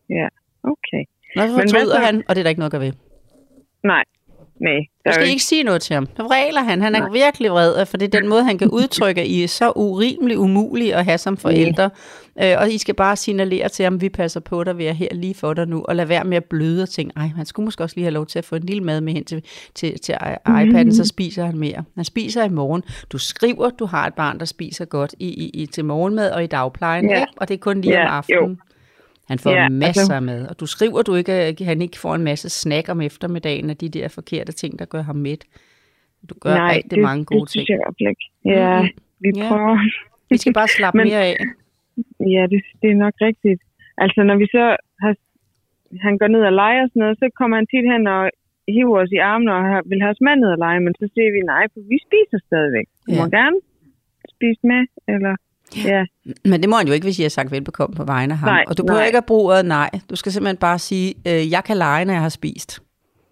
Ja, 0.09 0.27
okay. 0.63 1.03
Nå, 1.35 1.47
så 1.47 1.53
fortryder 1.53 1.99
han, 1.99 2.23
og 2.27 2.35
det 2.35 2.41
er 2.41 2.43
der 2.43 2.49
ikke 2.49 2.59
noget 2.59 2.73
at 2.73 2.79
gøre 2.79 2.81
ved. 2.81 2.93
Nej, 3.83 4.03
nej. 4.59 4.71
Der 5.03 5.09
er 5.09 5.13
skal 5.13 5.25
jo 5.25 5.29
ikke 5.31 5.43
sige 5.43 5.63
noget 5.63 5.81
til 5.81 5.93
ham. 5.93 6.07
Så 6.17 6.23
vræler 6.23 6.61
han. 6.63 6.81
Han 6.81 6.95
er 6.95 6.99
Nej. 6.99 7.09
virkelig 7.11 7.51
vred, 7.51 7.85
for 7.85 7.97
det 7.97 8.13
er 8.15 8.19
den 8.19 8.29
måde, 8.29 8.43
han 8.43 8.57
kan 8.57 8.69
udtrykke, 8.69 9.21
at 9.21 9.27
I 9.27 9.43
er 9.43 9.47
så 9.47 9.71
urimelig 9.75 10.37
umulige 10.37 10.95
at 10.95 11.05
have 11.05 11.17
som 11.17 11.37
forældre. 11.37 11.89
Øh, 12.43 12.53
og 12.57 12.69
I 12.71 12.77
skal 12.77 12.95
bare 12.95 13.15
signalere 13.15 13.69
til 13.69 13.83
ham, 13.83 14.01
vi 14.01 14.09
passer 14.09 14.39
på 14.39 14.63
dig, 14.63 14.77
vi 14.77 14.85
er 14.85 14.91
her 14.93 15.07
lige 15.11 15.33
for 15.33 15.53
dig 15.53 15.67
nu, 15.67 15.81
og 15.87 15.95
lad 15.95 16.05
være 16.05 16.23
med 16.23 16.37
at 16.37 16.45
bløde 16.45 16.83
og 16.83 16.89
tænke, 16.89 17.13
ej, 17.17 17.27
han 17.35 17.45
skulle 17.45 17.63
måske 17.65 17.83
også 17.83 17.95
lige 17.95 18.05
have 18.05 18.13
lov 18.13 18.25
til 18.25 18.39
at 18.39 18.45
få 18.45 18.55
en 18.55 18.63
lille 18.63 18.83
mad 18.83 19.01
med 19.01 19.13
hen 19.13 19.25
til, 19.25 19.43
til, 19.75 19.99
til 19.99 20.13
iPad'en, 20.47 20.95
så 20.95 21.03
spiser 21.05 21.45
han 21.45 21.57
mere. 21.57 21.83
Han 21.95 22.05
spiser 22.05 22.43
i 22.43 22.49
morgen. 22.49 22.83
Du 23.11 23.17
skriver, 23.17 23.69
du 23.69 23.85
har 23.85 24.07
et 24.07 24.13
barn, 24.13 24.39
der 24.39 24.45
spiser 24.45 24.85
godt 24.85 25.15
i, 25.19 25.27
i, 25.27 25.49
i 25.61 25.65
til 25.65 25.85
morgenmad 25.85 26.31
og 26.31 26.43
i 26.43 26.47
dagplejen, 26.47 27.09
Ja. 27.09 27.19
ikke? 27.19 27.31
og 27.37 27.47
det 27.47 27.53
er 27.53 27.57
kun 27.59 27.81
lige 27.81 27.93
Ja, 27.93 28.07
om 28.07 28.13
aftenen. 28.17 28.49
jo. 28.51 28.55
Han 29.27 29.37
får 29.39 29.51
Ja, 29.51 29.69
masser 29.69 30.01
altså- 30.01 30.19
mad, 30.19 30.41
og 30.49 30.59
du 30.59 30.65
skriver, 30.65 31.01
du 31.01 31.13
ikke, 31.15 31.33
at 31.33 31.59
han 31.71 31.81
ikke 31.81 31.97
får 31.99 32.13
en 32.15 32.23
masse 32.23 32.49
snack 32.49 32.89
om 32.89 33.01
eftermiddagen 33.01 33.69
af 33.69 33.77
de 33.77 33.89
der 33.89 34.07
forkerte 34.07 34.51
ting, 34.51 34.79
der 34.79 34.85
gør 34.85 35.01
ham 35.01 35.15
mæt. 35.15 35.43
Du 36.29 36.35
gør 36.43 36.53
Nej, 36.55 36.75
rigtig 36.75 36.91
det, 36.91 36.99
mange 37.09 37.25
gode 37.25 37.41
det 37.41 37.49
ting. 37.49 37.65
hvert 37.67 37.95
fald 37.99 38.09
ikke. 38.13 38.25
Ja, 38.45 38.87
vi 39.23 39.29
Ja. 39.35 39.47
prøver. 39.49 39.77
Vi 40.29 40.37
skal 40.37 40.53
bare 40.53 40.67
slappe 40.77 40.97
Men- 40.97 41.07
mere 41.07 41.23
af. 41.31 41.37
Ja, 42.35 42.43
det, 42.51 42.59
det 42.81 42.87
er 42.91 42.95
nok 43.05 43.13
rigtigt. 43.27 43.61
Altså, 44.03 44.19
når 44.29 44.35
vi 44.41 44.47
så 44.55 44.63
har, 45.03 45.13
han 46.05 46.13
går 46.17 46.27
ned 46.35 46.41
og 46.49 46.53
leger 46.61 46.81
og 46.83 46.89
sådan 46.89 46.99
noget, 47.03 47.17
så 47.21 47.25
kommer 47.39 47.55
han 47.59 47.67
tit 47.71 47.85
hen 47.93 48.03
og 48.15 48.21
hiver 48.75 48.99
os 49.03 49.11
i 49.17 49.19
armene 49.31 49.51
og 49.57 49.61
har, 49.71 49.81
vil 49.89 50.01
have 50.03 50.13
os 50.15 50.21
med 50.27 50.35
ned 50.41 50.49
og 50.55 50.59
lege, 50.65 50.79
men 50.85 50.93
så 50.99 51.05
siger 51.13 51.29
vi 51.35 51.41
nej, 51.53 51.63
for 51.73 51.79
vi 51.91 51.97
spiser 52.07 52.39
stadigvæk. 52.49 52.87
Du 53.05 53.11
Ja. 53.13 53.17
må 53.19 53.23
gerne 53.39 53.57
spise 54.35 54.61
med, 54.71 54.81
eller... 55.13 55.33
Ja, 55.75 56.03
Men 56.45 56.61
det 56.61 56.69
må 56.69 56.75
han 56.77 56.87
jo 56.87 56.93
ikke, 56.93 57.03
hvis 57.05 57.19
I 57.19 57.21
har 57.21 57.29
sagt 57.29 57.51
velbekomme 57.51 57.95
på 57.95 58.03
vegne 58.03 58.33
af 58.33 58.37
ham. 58.37 58.49
Nej, 58.49 58.63
og 58.67 58.77
du 58.77 58.83
behøver 58.83 59.01
nej. 59.01 59.05
ikke 59.07 59.17
at 59.17 59.25
bruge 59.25 59.53
ordet 59.53 59.65
nej. 59.65 59.89
Du 60.09 60.15
skal 60.15 60.31
simpelthen 60.31 60.57
bare 60.57 60.79
sige, 60.79 61.13
øh, 61.27 61.51
jeg 61.51 61.63
kan 61.63 61.77
lege, 61.77 62.05
når 62.05 62.13
jeg 62.13 62.21
har 62.21 62.29
spist. 62.29 62.79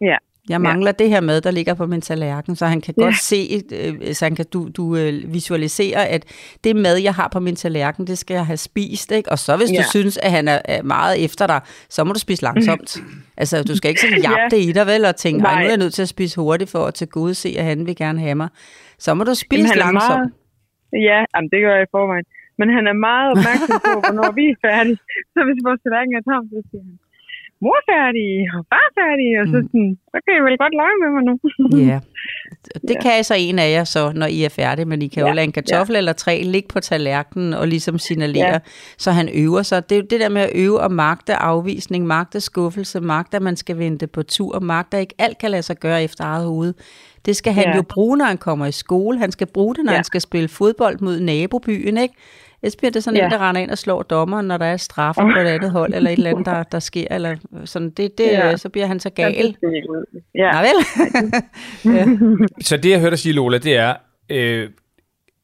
ja. 0.01 0.15
Jeg 0.49 0.61
mangler 0.61 0.87
ja. 0.99 1.03
det 1.03 1.09
her 1.09 1.21
mad, 1.21 1.41
der 1.41 1.51
ligger 1.51 1.73
på 1.73 1.85
min 1.85 2.01
tallerken, 2.01 2.55
så 2.55 2.65
han 2.65 2.81
kan 2.81 2.93
Ja. 2.97 3.03
godt 3.03 3.17
se, 3.19 3.61
øh, 3.71 4.13
så 4.15 4.25
han 4.25 4.35
kan, 4.35 4.45
du, 4.53 4.69
du 4.77 4.95
øh, 4.95 5.33
visualisere, 5.33 6.07
at 6.07 6.25
det 6.63 6.75
mad, 6.75 6.97
jeg 6.97 7.13
har 7.13 7.27
på 7.27 7.39
min 7.39 7.55
tallerken, 7.55 8.07
det 8.07 8.17
skal 8.17 8.33
jeg 8.35 8.45
have 8.45 8.57
spist. 8.57 9.11
Ikke? 9.11 9.31
Og 9.31 9.39
så 9.39 9.57
hvis 9.57 9.71
ja. 9.71 9.77
Du 9.77 9.83
synes, 9.89 10.17
at 10.17 10.31
han 10.31 10.47
er, 10.47 10.81
meget 10.83 11.23
efter 11.23 11.47
dig, 11.47 11.61
så 11.89 12.03
må 12.03 12.13
du 12.13 12.19
spise 12.19 12.43
langsomt. 12.43 12.97
altså, 13.37 13.63
du 13.63 13.75
skal 13.75 13.89
ikke 13.89 14.01
sådan 14.01 14.21
jabbe 14.21 14.39
Ja. 14.39 14.47
det 14.57 14.63
i 14.63 14.71
dig, 14.71 14.87
vel, 14.87 15.05
og 15.05 15.15
tænke, 15.15 15.45
"Ej, 15.45 15.51
nu 15.53 15.57
er 15.57 15.61
Nej. 15.61 15.69
jeg 15.69 15.77
nødt 15.77 15.93
til 15.93 16.01
at 16.01 16.09
spise 16.09 16.35
hurtigt 16.41 16.69
for 16.71 16.85
at 16.85 16.93
til 16.93 17.07
gode 17.07 17.35
se, 17.35 17.55
at 17.57 17.65
han 17.65 17.85
vil 17.85 17.95
gerne 17.95 18.19
have 18.19 18.35
mig. 18.35 18.47
Så 18.99 19.13
må 19.13 19.23
du 19.23 19.33
spise 19.33 19.61
Jamen, 19.61 19.77
langsomt. 19.77 20.09
meget, 20.17 20.31
ja, 20.93 21.19
jamen, 21.33 21.49
det 21.51 21.59
gør 21.63 21.73
jeg 21.75 21.83
i 21.87 21.93
forvejen. 21.97 22.25
Men 22.59 22.67
han 22.75 22.87
er 22.91 22.97
meget 23.09 23.27
opmærksom 23.33 23.79
på, 23.87 23.93
hvornår 24.03 24.29
vi 24.39 24.45
er 24.53 24.57
færdige. 24.67 24.99
Så 25.33 25.39
hvis 25.45 25.59
vores 25.67 25.79
tallerken 25.83 26.13
er 26.19 26.23
tom, 26.29 26.43
så 26.53 26.59
siger 26.69 26.83
han, 26.87 26.97
mor 27.63 27.79
færdig, 27.91 28.29
og 28.55 28.61
far 28.71 28.87
færdig. 28.99 29.27
Og 29.41 29.45
så, 29.51 29.57
sådan, 29.67 29.97
så 30.11 30.17
kan 30.23 30.31
I 30.37 30.41
vel 30.47 30.57
godt 30.63 30.75
lege 30.81 30.97
med 31.03 31.09
mig 31.15 31.23
nu. 31.29 31.33
Ja, 31.91 31.99
det 32.89 32.95
kan 33.03 33.23
så 33.23 33.35
en 33.37 33.59
af 33.59 33.69
jer 33.71 33.83
så, 33.83 34.11
når 34.15 34.25
I 34.25 34.43
er 34.43 34.49
færdige, 34.49 34.85
men 34.85 35.01
I 35.01 35.07
kan 35.07 35.21
jo 35.21 35.27
Ja, 35.27 35.33
lade 35.33 35.45
en 35.45 35.51
kartoffel 35.51 35.93
ja. 35.93 35.97
eller 35.97 36.13
tre 36.13 36.41
ligge 36.43 36.67
på 36.73 36.79
tallerkenen 36.79 37.53
og 37.53 37.67
ligesom 37.67 37.99
signalere, 37.99 38.47
ja. 38.47 38.53
Ja. 38.53 38.59
så 38.97 39.11
han 39.11 39.29
øver 39.33 39.61
sig. 39.61 39.89
Det 39.89 39.95
er 39.95 39.99
jo 39.99 40.07
det 40.09 40.19
der 40.19 40.29
med 40.29 40.41
at 40.41 40.51
øve 40.55 40.79
og 40.79 40.91
magte 40.91 41.35
afvisning, 41.35 42.07
magte 42.07 42.39
skuffelse, 42.41 43.01
magte 43.01 43.37
at 43.37 43.43
man 43.43 43.55
skal 43.55 43.77
vente 43.77 44.07
på 44.07 44.23
tur, 44.23 44.59
magte 44.59 44.97
at 44.97 45.01
ikke 45.01 45.15
alt 45.19 45.37
kan 45.37 45.51
lade 45.51 45.63
sig 45.63 45.77
gøre 45.77 46.03
efter 46.03 46.23
eget 46.23 46.45
hoved. 46.45 46.73
Det 47.25 47.35
skal 47.35 47.53
han 47.53 47.63
ja. 47.63 47.75
Jo 47.75 47.81
bruge, 47.81 48.17
når 48.17 48.25
han 48.25 48.37
kommer 48.37 48.65
i 48.65 48.71
skole. 48.71 49.19
Han 49.19 49.31
skal 49.31 49.47
bruge 49.47 49.75
det, 49.75 49.85
når 49.85 49.91
ja. 49.91 49.95
Han 49.97 50.03
skal 50.03 50.21
spille 50.21 50.47
fodbold 50.47 50.99
mod 50.99 51.19
nabobyen, 51.19 51.97
ikke? 51.97 52.15
Ellers 52.63 52.75
bliver 52.75 52.91
det 52.91 53.03
sådan 53.03 53.17
ja. 53.17 53.25
En, 53.25 53.31
der 53.31 53.49
render 53.49 53.61
ind 53.61 53.71
og 53.71 53.77
slår 53.77 54.03
dommeren, 54.03 54.45
når 54.47 54.57
der 54.57 54.65
er 54.65 54.77
straffer 54.77 55.21
på 55.21 55.39
et 55.39 55.47
andet 55.47 55.71
hold, 55.71 55.93
eller 55.93 56.09
et 56.09 56.17
eller 56.17 56.29
andet, 56.29 56.45
der, 56.45 56.63
der 56.63 56.79
sker, 56.79 57.07
eller 57.11 57.35
sådan. 57.65 57.89
Det, 57.89 58.17
det, 58.17 58.25
ja. 58.25 58.57
Så 58.57 58.69
bliver 58.69 58.87
han 58.87 58.99
så 58.99 59.09
gal. 59.09 59.57
Ja, 60.35 60.51
Nej 60.51 60.65
vel? 60.65 60.85
ja. 61.95 62.05
Så 62.61 62.77
det, 62.77 62.89
jeg 62.89 62.99
hørte 62.99 63.11
dig 63.11 63.19
sige, 63.19 63.33
Lola, 63.33 63.57
det 63.57 63.77
er, 63.77 63.95
øh, 64.29 64.69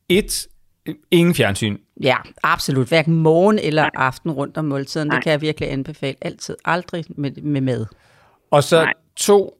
et, 0.09 0.47
øh, 0.85 0.95
ingen 1.11 1.35
fjernsyn. 1.35 1.77
Ja, 2.03 2.15
absolut. 2.43 2.87
Hverken 2.87 3.13
morgen 3.15 3.59
eller 3.59 3.89
aften 3.93 4.31
rundt 4.31 4.57
om 4.57 4.65
måltiden. 4.65 5.11
Det 5.11 5.23
kan 5.23 5.31
jeg 5.31 5.41
virkelig 5.41 5.71
anbefale. 5.71 6.15
Altid. 6.21 6.55
Aldrig 6.65 7.05
med, 7.09 7.31
med 7.31 7.61
mad. 7.61 7.85
Og 8.51 8.63
så 8.63 8.83
Nej. 8.83 8.93
to, 9.15 9.53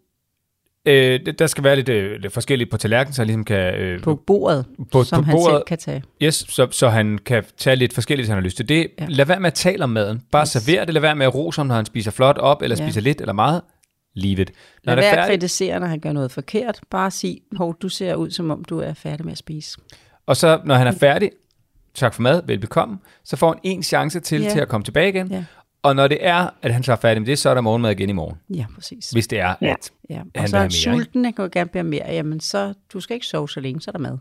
øh, 0.86 1.20
der 1.40 1.48
skal 1.48 1.64
være 1.64 1.76
lidt, 1.76 1.90
øh, 1.90 2.20
lidt 2.20 2.34
forskelligt 2.34 2.72
på 2.72 2.78
tallerkenen, 2.78 3.14
så 3.14 3.22
han 3.22 3.28
ligesom 3.28 3.46
kan... 3.46 3.74
Øh, 3.76 4.02
På 4.02 4.16
bordet, 4.16 4.66
På- 4.92 5.04
som 5.04 5.24
på 5.24 5.26
han 5.26 5.34
bordet. 5.36 5.56
selv 5.56 5.64
kan 5.68 5.78
tage. 5.78 6.04
Yes, 6.24 6.46
så, 6.50 6.68
så 6.72 6.90
han 6.90 7.18
kan 7.26 7.44
tage 7.58 7.76
lidt 7.76 7.94
forskelligt, 7.94 8.24
hvis 8.24 8.30
han 8.30 8.38
har 8.38 8.44
lyst 8.44 8.58
til 8.58 8.70
det. 8.70 8.88
Ja. 9.00 9.06
Lad 9.10 9.26
være 9.26 9.40
med 9.40 9.48
at 9.48 9.54
tale 9.54 9.84
om 9.84 9.90
maden. 9.90 10.22
Bare 10.32 10.42
Yes. 10.44 10.50
server 10.50 10.86
det. 10.86 10.94
Lad 10.94 11.02
være 11.02 11.16
med 11.16 11.26
at 11.26 11.36
rose 11.36 11.60
ham, 11.60 11.68
når 11.68 11.76
han 11.76 11.86
spiser 11.86 12.12
flot 12.12 12.38
op, 12.38 12.62
eller 12.62 12.78
Ja. 12.80 12.86
spiser 12.86 13.02
lidt 13.02 13.22
eller 13.22 13.34
meget. 13.34 13.62
Leave 14.16 14.42
it. 14.42 14.52
Når 14.84 14.96
Lad 14.96 15.04
er 15.04 15.12
være 15.16 15.22
at 15.24 15.30
kritisere, 15.30 15.80
når 15.80 15.88
han 15.88 16.00
gør 16.00 16.12
noget 16.12 16.32
forkert. 16.32 16.80
Bare 16.90 17.12
sig, 17.12 17.42
hov, 17.58 17.78
du 17.82 17.90
ser 17.90 18.16
ud, 18.16 18.32
som 18.32 18.52
om 18.52 18.64
du 18.64 18.80
er 18.80 18.94
færdig 18.94 19.26
med 19.26 19.32
at 19.32 19.38
spise. 19.38 19.78
og 20.26 20.38
så 20.38 20.60
når 20.66 20.76
han 20.76 20.88
er 20.88 20.92
færdig, 20.92 21.30
tak 21.94 22.14
for 22.14 22.22
mad, 22.22 22.42
velbekomme, 22.46 22.98
så 23.24 23.36
får 23.38 23.48
han 23.48 23.60
en 23.64 23.84
chance 23.84 24.20
til, 24.20 24.42
Ja. 24.42 24.50
til 24.50 24.60
at 24.60 24.68
komme 24.68 24.84
tilbage 24.86 25.10
igen. 25.10 25.28
Ja. 25.32 25.44
Og 25.84 25.96
når 25.96 26.08
det 26.08 26.18
er, 26.22 26.50
at 26.62 26.74
han 26.74 26.84
så 26.84 26.92
er 26.92 26.96
færdig 26.96 27.22
med 27.22 27.28
det, 27.28 27.40
så 27.40 27.50
er 27.50 27.54
der 27.54 27.62
morgenmad 27.62 27.92
igen 27.92 28.10
i 28.10 28.14
morgen. 28.14 28.38
Ja, 28.56 28.66
præcis. 28.76 29.10
Hvis 29.10 29.28
det 29.28 29.40
er, 29.40 29.56
Ja. 29.62 29.72
at 29.72 29.92
Ja. 30.10 30.16
Han 30.16 30.26
Og 30.36 30.42
vil 30.42 30.50
så 30.50 30.56
er 30.56 30.60
have 30.60 30.70
han 30.72 30.72
mere, 30.86 30.96
ikke? 30.96 31.04
sulten, 31.06 31.26
han 31.26 31.34
kan 31.34 31.44
jo 31.46 31.50
gerne 31.54 31.70
blive 31.70 31.84
mere. 31.84 32.14
Jamen, 32.14 32.40
så 32.40 32.74
du 32.94 33.00
skal 33.00 33.14
ikke 33.14 33.26
sove 33.26 33.50
så 33.50 33.60
længe, 33.60 33.82
så 33.82 33.90
er 33.90 33.92
der 33.92 34.00
mad. 34.00 34.18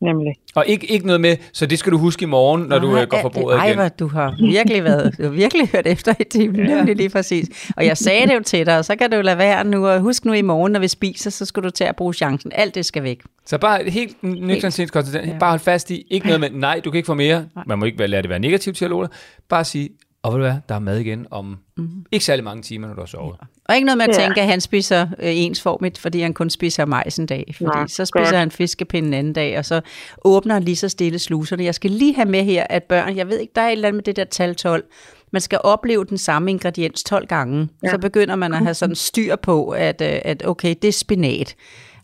Nemlig. 0.00 0.34
Og 0.54 0.64
ikke, 0.66 0.86
ikke 0.92 1.06
noget 1.06 1.20
med, 1.20 1.36
så 1.52 1.66
det 1.66 1.78
skal 1.78 1.92
du 1.92 1.98
huske 1.98 2.22
i 2.22 2.26
morgen, 2.26 2.62
når 2.62 2.78
du 2.78 2.90
Nej, 2.90 3.02
øh, 3.02 3.08
går 3.08 3.18
fra 3.20 3.28
det- 3.28 3.32
bordet 3.42 3.58
Ej, 3.58 3.66
igen. 3.66 3.78
hvor 3.78 3.88
du 3.88 4.06
har 4.08 4.34
virkelig 4.40 4.84
været, 4.84 5.18
du 5.18 5.22
har 5.22 5.30
virkelig 5.30 5.68
hørt 5.68 5.86
efter 5.86 6.14
i 6.20 6.24
timen, 6.24 6.56
ja. 6.68 6.74
nemlig 6.74 6.96
lige 6.96 7.08
præcis. 7.08 7.72
Og 7.76 7.86
jeg 7.86 7.96
sagde 7.96 8.26
det 8.26 8.34
jo 8.34 8.40
til 8.42 8.66
dig, 8.66 8.78
og 8.78 8.84
så 8.84 8.96
kan 8.96 9.10
du 9.10 9.20
lade 9.20 9.38
være 9.38 9.64
nu, 9.64 9.86
og 9.86 10.00
husk 10.00 10.24
nu 10.24 10.32
i 10.32 10.42
morgen, 10.42 10.72
når 10.72 10.80
vi 10.80 10.88
spiser, 10.88 11.30
så 11.30 11.44
skal 11.44 11.62
du 11.62 11.70
til 11.70 11.84
at 11.84 11.96
bruge 11.96 12.14
chancen. 12.14 12.52
Alt 12.54 12.74
det 12.74 12.86
skal 12.86 13.02
væk. 13.02 13.20
Så 13.46 13.58
bare 13.58 13.90
helt 13.90 14.22
nøgternt 14.22 14.74
sindskonsekvent. 14.74 15.26
Ja. 15.32 15.38
Bare 15.38 15.50
hold 15.50 15.60
fast 15.60 15.90
i, 15.90 16.06
ikke 16.10 16.26
noget 16.26 16.40
med, 16.40 16.50
nej, 16.68 16.80
du 16.84 16.90
kan 16.90 16.98
ikke 16.98 17.06
få 17.06 17.14
mere. 17.14 17.46
Man 17.66 17.78
må 17.78 17.84
ikke 17.84 17.98
være- 17.98 18.08
lade 18.08 18.22
det 18.22 18.30
være 18.30 18.38
negativt 18.38 18.76
til 18.76 18.84
at 18.84 18.90
Lola. 18.90 19.08
Bare 19.48 19.64
sige, 19.64 19.88
og 20.22 20.32
ved 20.32 20.38
du 20.38 20.44
hvad, 20.44 20.54
der 20.68 20.74
er 20.74 20.78
mad 20.78 20.98
igen 20.98 21.26
om 21.30 21.56
mm. 21.76 21.88
ikke 22.12 22.24
særlig 22.24 22.44
mange 22.44 22.62
timer, 22.62 22.86
når 22.88 22.94
du 22.94 23.00
har 23.00 23.06
sovet. 23.06 23.36
Og 23.70 23.76
ikke 23.76 23.86
noget 23.86 23.98
med 23.98 24.08
at 24.08 24.18
Ja. 24.18 24.22
tænke, 24.26 24.40
at 24.40 24.46
han 24.46 24.60
spiser 24.60 25.02
øh, 25.02 25.36
ensformigt, 25.36 25.98
fordi 25.98 26.20
han 26.20 26.34
kun 26.34 26.50
spiser 26.50 26.84
majs 26.84 27.16
en 27.18 27.26
dag. 27.26 27.54
Fordi 27.56 27.78
Nå, 27.80 27.86
så 27.86 28.04
spiser 28.04 28.24
godt. 28.24 28.36
han 28.36 28.50
fiskepinde 28.50 29.08
en 29.08 29.14
anden 29.14 29.32
dag, 29.32 29.58
og 29.58 29.64
så 29.64 29.80
åbner 30.24 30.54
han 30.54 30.62
lige 30.62 30.76
så 30.76 30.88
stille 30.88 31.18
sluserne. 31.18 31.64
Jeg 31.64 31.74
skal 31.74 31.90
lige 31.90 32.14
have 32.14 32.28
med 32.28 32.44
her, 32.44 32.66
at 32.70 32.82
børn, 32.82 33.16
jeg 33.16 33.28
ved 33.28 33.38
ikke, 33.38 33.52
der 33.56 33.62
er 33.62 33.66
et 33.68 33.72
eller 33.72 33.88
andet 33.88 33.96
med 33.96 34.02
det 34.04 34.16
der 34.16 34.24
tal 34.24 34.54
12. 34.54 34.84
Man 35.32 35.40
skal 35.42 35.58
opleve 35.64 36.04
den 36.04 36.18
samme 36.18 36.50
ingrediens 36.50 37.04
12 37.04 37.26
gange. 37.26 37.68
Ja. 37.84 37.90
Så 37.90 37.98
begynder 37.98 38.36
man 38.36 38.54
at 38.54 38.58
have 38.62 38.74
sådan 38.74 38.94
styr 38.96 39.36
på, 39.36 39.68
at, 39.68 40.00
øh, 40.00 40.18
at 40.24 40.46
okay, 40.46 40.74
det 40.82 40.88
er 40.88 40.92
spinat. 40.92 41.54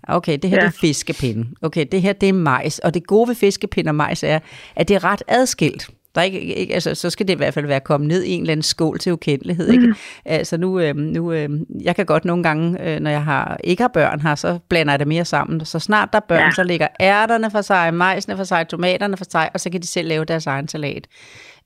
Okay, 0.09 0.39
det 0.43 0.51
her 0.51 0.57
ja. 0.57 0.63
Det 0.63 0.69
er 0.75 0.79
fiskepinde. 0.81 1.47
Okay, 1.63 1.87
det 1.93 2.03
her 2.03 2.13
det 2.13 2.29
er 2.29 2.33
majs. 2.33 2.79
Og 2.79 2.95
det 2.95 3.07
gode 3.07 3.29
ved 3.29 3.35
fiskepinde 3.35 3.89
og 3.89 3.95
majs 3.95 4.23
er, 4.23 4.39
at 4.77 4.89
det 4.89 4.95
er 4.95 5.05
ret 5.05 5.23
adskilt. 5.29 5.89
Der 6.17 6.23
er 6.23 6.25
ikke, 6.25 6.41
ikke, 6.41 6.75
altså, 6.75 6.95
så 6.95 7.11
skal 7.11 7.29
det 7.29 7.35
i 7.35 7.37
hvert 7.37 7.55
fald 7.55 7.67
være 7.67 7.81
kommet 7.81 8.09
ned 8.09 8.23
i 8.23 8.31
en 8.31 8.41
eller 8.41 8.53
anden 8.53 8.63
skål 8.63 8.99
til 8.99 9.13
ukendelighed. 9.13 9.69
Ikke? 9.69 9.95
Altså 10.25 10.57
nu, 10.57 10.81
øh, 10.81 10.97
nu 10.97 11.33
øh, 11.33 11.49
jeg 11.83 11.97
kan 11.97 12.07
godt 12.07 12.25
nogle 12.25 12.43
gange, 12.43 12.83
øh, 12.83 13.01
når 13.01 13.11
jeg 13.11 13.25
har, 13.25 13.61
ikke 13.65 13.83
har 13.83 13.89
børn 13.89 14.21
her, 14.21 14.35
så 14.35 14.59
blander 14.69 14.93
jeg 14.93 14.99
det 14.99 15.09
mere 15.09 15.25
sammen. 15.25 15.65
Så 15.65 15.79
snart 15.79 16.09
der 16.13 16.19
er 16.19 16.25
børn. 16.29 16.41
Ja. 16.41 16.51
så 16.51 16.63
ligger 16.63 16.89
ærterne 17.01 17.51
for 17.51 17.61
sig, 17.61 17.95
majsene 17.95 18.37
for 18.37 18.45
sig, 18.45 18.69
tomaterne 18.69 19.17
for 19.17 19.25
sig, 19.31 19.51
og 19.55 19.61
så 19.61 19.71
kan 19.71 19.83
de 19.83 19.87
selv 19.87 20.09
lave 20.09 20.25
deres 20.25 20.47
egen 20.47 20.69
salat. 20.69 21.07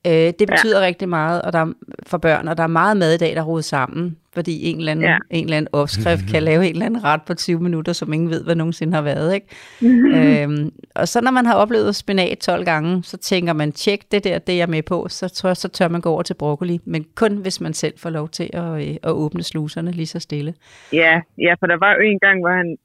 Øh, 0.07 0.13
det 0.13 0.49
betyder 0.49 0.81
ja. 0.81 0.87
rigtig 0.87 1.09
meget 1.09 1.43
og 1.43 1.53
der 1.53 1.59
er, 1.59 1.73
for 2.07 2.19
børn, 2.19 2.49
og 2.49 2.57
der 2.57 2.63
er 2.63 2.67
meget 2.67 2.97
mad 2.97 3.15
i 3.15 3.17
dag, 3.17 3.35
der 3.35 3.57
er 3.57 3.61
sammen, 3.61 4.17
fordi 4.33 4.71
en 4.71 4.79
eller 4.79 4.93
anden, 4.93 5.05
ja. 5.05 5.11
Ja. 5.11 5.19
en 5.31 5.45
eller 5.45 5.57
anden 5.57 5.69
opskrift 5.73 6.23
kan 6.31 6.43
lave 6.51 6.67
en 6.67 6.73
eller 6.73 6.87
anden 6.87 7.05
ret 7.05 7.23
på 7.23 7.35
20 7.35 7.61
minutter, 7.61 7.93
som 7.93 8.13
ingen 8.13 8.31
ved, 8.31 8.45
hvad 8.45 8.55
nogensinde 8.55 8.95
har 8.95 9.03
været. 9.03 9.35
Ikke? 9.35 9.47
øhm, 10.43 10.73
og 10.95 11.09
så 11.09 11.21
når 11.21 11.31
man 11.31 11.47
har 11.47 11.55
oplevet 11.55 11.97
spinat 11.97 12.39
12 12.39 12.65
gange, 12.65 13.03
så 13.05 13.17
tænker 13.17 13.53
man, 13.53 13.73
tjek 13.73 14.13
det 14.13 14.25
der, 14.25 14.39
det 14.39 14.53
er 14.53 14.57
jeg 14.57 14.69
med 14.69 14.83
på, 14.83 15.07
så 15.09 15.29
tør, 15.29 15.55
så 15.55 15.69
tør 15.69 15.89
man 15.89 16.01
gå 16.01 16.11
over 16.11 16.23
til 16.23 16.35
broccoli, 16.35 16.81
men 16.85 17.07
kun 17.15 17.37
hvis 17.37 17.61
man 17.61 17.75
selv 17.75 17.95
får 17.99 18.11
lov 18.11 18.29
til 18.29 18.51
at, 18.53 18.89
øh, 18.89 18.97
at 19.03 19.11
åbne 19.11 19.43
sluserne 19.43 19.91
lige 19.91 20.07
så 20.07 20.19
stille. 20.19 20.55
Ja, 20.93 21.21
ja, 21.39 21.55
for 21.61 21.67
der 21.67 21.77
var 21.77 21.95
jo 21.95 22.01
en 22.01 22.19
gang, 22.19 22.41
hvor 22.41 22.51
han 22.51 22.77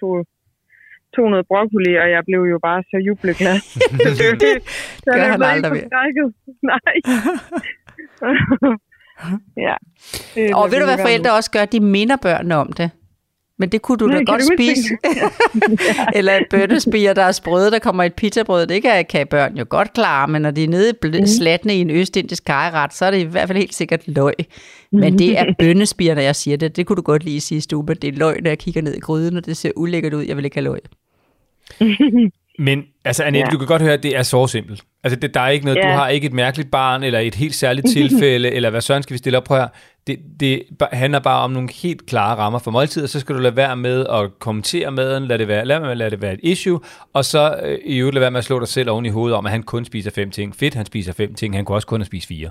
tog, 0.00 0.26
tog 1.16 1.26
noget 1.30 1.46
broccoli, 1.52 1.92
og 2.02 2.06
jeg 2.14 2.22
blev 2.28 2.40
jo 2.52 2.58
bare 2.68 2.80
så 2.90 2.96
jubleglad. 3.08 3.58
så 4.18 4.24
det, 4.44 4.52
gør 5.04 5.14
jeg 5.22 5.30
han 5.32 5.42
aldrig 5.42 5.78
ikke 5.78 5.90
mere. 5.90 6.30
Nej. 6.72 6.94
ja. 9.66 9.74
Det 10.34 10.54
Og 10.54 10.70
ved 10.70 10.78
du, 10.78 10.84
hvad 10.84 10.96
være 10.96 11.06
forældre 11.06 11.30
nu. 11.30 11.36
også 11.36 11.50
gør? 11.50 11.64
De 11.64 11.80
minder 11.80 12.16
børnene 12.16 12.56
om 12.56 12.72
det. 12.72 12.90
Men 13.58 13.68
det 13.68 13.82
kunne 13.82 13.98
du 13.98 14.04
da 14.06 14.10
Nej, 14.10 14.18
kan 14.18 14.26
godt 14.26 14.40
du 14.40 14.46
spise. 14.56 14.96
Eller 16.14 16.32
et 16.32 16.46
bønnespiger, 16.50 17.14
der 17.14 17.22
er 17.22 17.32
sprøde, 17.32 17.70
der 17.70 17.78
kommer 17.78 18.04
et 18.04 18.14
pizzabrød. 18.14 18.66
Det 18.66 18.82
kan, 18.82 19.04
kan 19.04 19.26
børn 19.26 19.56
jo 19.56 19.66
godt 19.68 19.92
klare, 19.92 20.28
men 20.28 20.42
når 20.42 20.50
de 20.50 20.64
er 20.64 20.68
nede 20.68 20.92
Mhm. 21.02 21.26
slatne 21.26 21.74
i 21.76 21.80
en 21.80 21.90
østindisk 21.90 22.44
kajeret, 22.44 22.94
så 22.94 23.04
er 23.04 23.10
det 23.10 23.18
i 23.18 23.22
hvert 23.22 23.48
fald 23.48 23.58
helt 23.58 23.74
sikkert 23.74 24.08
løg. 24.08 24.32
Men 24.92 25.18
det 25.18 25.38
er 25.38 25.44
bønnespiger, 25.58 26.14
når 26.14 26.22
jeg 26.22 26.36
siger 26.36 26.56
det. 26.56 26.76
Det 26.76 26.86
kunne 26.86 26.96
du 26.96 27.02
godt 27.02 27.24
lige 27.24 27.40
sige, 27.40 27.60
Stube. 27.60 27.94
Det 27.94 28.08
er 28.14 28.18
løg, 28.18 28.40
når 28.42 28.50
jeg 28.50 28.58
kigger 28.58 28.82
ned 28.82 28.94
i 28.94 29.00
gryden, 29.00 29.36
og 29.36 29.46
det 29.46 29.56
ser 29.56 29.70
ulækkert 29.76 30.14
ud. 30.14 30.24
Jeg 30.24 30.36
vil 30.36 30.44
ikke 30.44 30.56
have 30.56 30.64
løg. 30.64 30.78
Men 32.58 32.84
altså, 33.04 33.24
Annette, 33.24 33.48
ja. 33.48 33.52
Du 33.52 33.58
kan 33.58 33.66
godt 33.66 33.82
høre, 33.82 33.92
at 33.92 34.02
det 34.02 34.16
er 34.16 34.22
så 34.22 34.46
simpelt. 34.46 34.82
Altså, 35.04 35.18
det, 35.20 35.34
der 35.34 35.40
er 35.40 35.48
ikke 35.48 35.64
noget, 35.64 35.78
ja. 35.78 35.82
Du 35.82 35.88
har 35.88 36.08
ikke 36.08 36.26
et 36.26 36.32
mærkeligt 36.32 36.70
barn, 36.70 37.02
eller 37.02 37.18
et 37.18 37.34
helt 37.34 37.54
særligt 37.54 37.86
tilfælde, 37.88 38.50
eller 38.50 38.70
hvad 38.70 38.80
søren 38.80 39.02
skal 39.02 39.14
vi 39.14 39.18
stille 39.18 39.38
op 39.38 39.44
på 39.44 39.56
her. 39.56 39.68
Det, 40.06 40.18
det 40.40 40.62
handler 40.92 41.18
bare 41.18 41.42
om 41.44 41.50
nogle 41.50 41.68
helt 41.82 42.06
klare 42.06 42.36
rammer 42.36 42.58
for 42.58 42.70
måltider, 42.70 43.06
så 43.06 43.20
skal 43.20 43.34
du 43.34 43.40
lade 43.40 43.56
være 43.56 43.76
med 43.76 44.06
at 44.06 44.38
kommentere 44.38 44.90
maden, 44.90 45.26
lad 45.26 45.38
det 45.38 45.48
være, 45.48 45.64
lad, 45.64 45.94
lad 45.94 46.10
det 46.10 46.22
være 46.22 46.32
et 46.32 46.40
issue, 46.42 46.80
og 47.12 47.24
så 47.24 47.60
øh, 47.62 47.78
i 47.84 47.98
øvrigt 47.98 48.14
lade 48.14 48.20
være 48.20 48.30
med 48.30 48.38
at 48.38 48.44
slå 48.44 48.60
dig 48.60 48.68
selv 48.68 48.90
oven 48.90 49.06
i 49.06 49.08
hovedet 49.08 49.36
om, 49.38 49.46
at 49.46 49.52
han 49.52 49.62
kun 49.62 49.84
spiser 49.84 50.10
fem 50.10 50.30
ting. 50.30 50.56
Fedt, 50.56 50.74
han 50.74 50.86
spiser 50.86 51.12
fem 51.12 51.34
ting, 51.34 51.54
han 51.54 51.64
kunne 51.64 51.76
også 51.76 51.86
kun 51.86 52.00
have 52.00 52.06
spist 52.06 52.28
fire. 52.28 52.50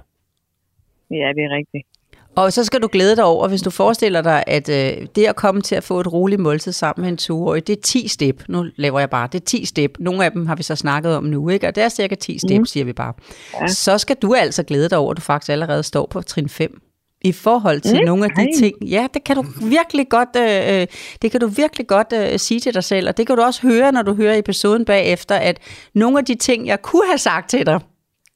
Ja, 1.11 1.15
det 1.35 1.43
er 1.43 1.55
rigtigt. 1.55 1.87
Og 2.35 2.53
så 2.53 2.63
skal 2.63 2.81
du 2.81 2.87
glæde 2.91 3.15
dig 3.15 3.23
over, 3.23 3.47
hvis 3.47 3.61
du 3.61 3.69
forestiller 3.69 4.21
dig, 4.21 4.43
at 4.47 4.69
øh, 4.69 5.07
det 5.15 5.25
at 5.25 5.35
komme 5.35 5.61
til 5.61 5.75
at 5.75 5.83
få 5.83 5.99
et 5.99 6.13
roligt 6.13 6.41
måltid 6.41 6.71
sammen 6.71 7.01
med 7.01 7.11
en 7.11 7.17
toårig, 7.17 7.67
det 7.67 7.77
er 7.77 7.81
10 7.81 8.07
step. 8.07 8.43
Nu 8.49 8.65
laver 8.75 8.99
jeg 8.99 9.09
bare, 9.09 9.29
det 9.31 9.41
er 9.41 9.45
10 9.45 9.65
step. 9.65 9.91
Nogle 9.99 10.25
af 10.25 10.31
dem 10.31 10.47
har 10.47 10.55
vi 10.55 10.63
så 10.63 10.75
snakket 10.75 11.15
om 11.15 11.23
nu, 11.23 11.49
ikke? 11.49 11.67
Og 11.67 11.75
det 11.75 11.83
er 11.83 11.89
cirka 11.89 12.15
10 12.15 12.39
step, 12.39 12.59
mm. 12.59 12.65
siger 12.65 12.83
vi 12.83 12.93
bare. 12.93 13.13
Ja. 13.61 13.67
Så 13.67 13.97
skal 13.97 14.15
du 14.21 14.33
altså 14.33 14.63
glæde 14.63 14.89
dig 14.89 14.97
over, 14.97 15.11
at 15.11 15.17
du 15.17 15.21
faktisk 15.21 15.49
allerede 15.49 15.83
står 15.83 16.07
på 16.11 16.21
trin 16.21 16.49
5 16.49 16.81
i 17.21 17.31
forhold 17.31 17.81
til 17.81 17.99
mm, 17.99 18.05
nogle 18.05 18.25
af 18.25 18.29
de 18.29 18.59
ting. 18.59 18.89
Ja, 18.89 19.07
det 19.13 19.23
kan 19.23 19.35
du 19.35 19.45
virkelig 19.61 20.09
godt, 20.09 20.29
øh, 20.37 20.81
øh, 20.81 20.87
det 21.21 21.31
kan 21.31 21.39
du 21.39 21.47
virkelig 21.47 21.87
godt 21.87 22.13
øh, 22.13 22.39
sige 22.39 22.59
til 22.59 22.73
dig 22.73 22.83
selv, 22.83 23.07
og 23.07 23.17
det 23.17 23.27
kan 23.27 23.35
du 23.35 23.41
også 23.41 23.61
høre, 23.61 23.91
når 23.91 24.01
du 24.01 24.15
hører 24.15 24.37
episoden 24.37 24.85
bagefter, 24.85 25.35
at 25.35 25.59
nogle 25.93 26.19
af 26.19 26.25
de 26.25 26.35
ting, 26.35 26.67
jeg 26.67 26.81
kunne 26.81 27.07
have 27.07 27.17
sagt 27.17 27.49
til 27.49 27.65
dig, 27.65 27.79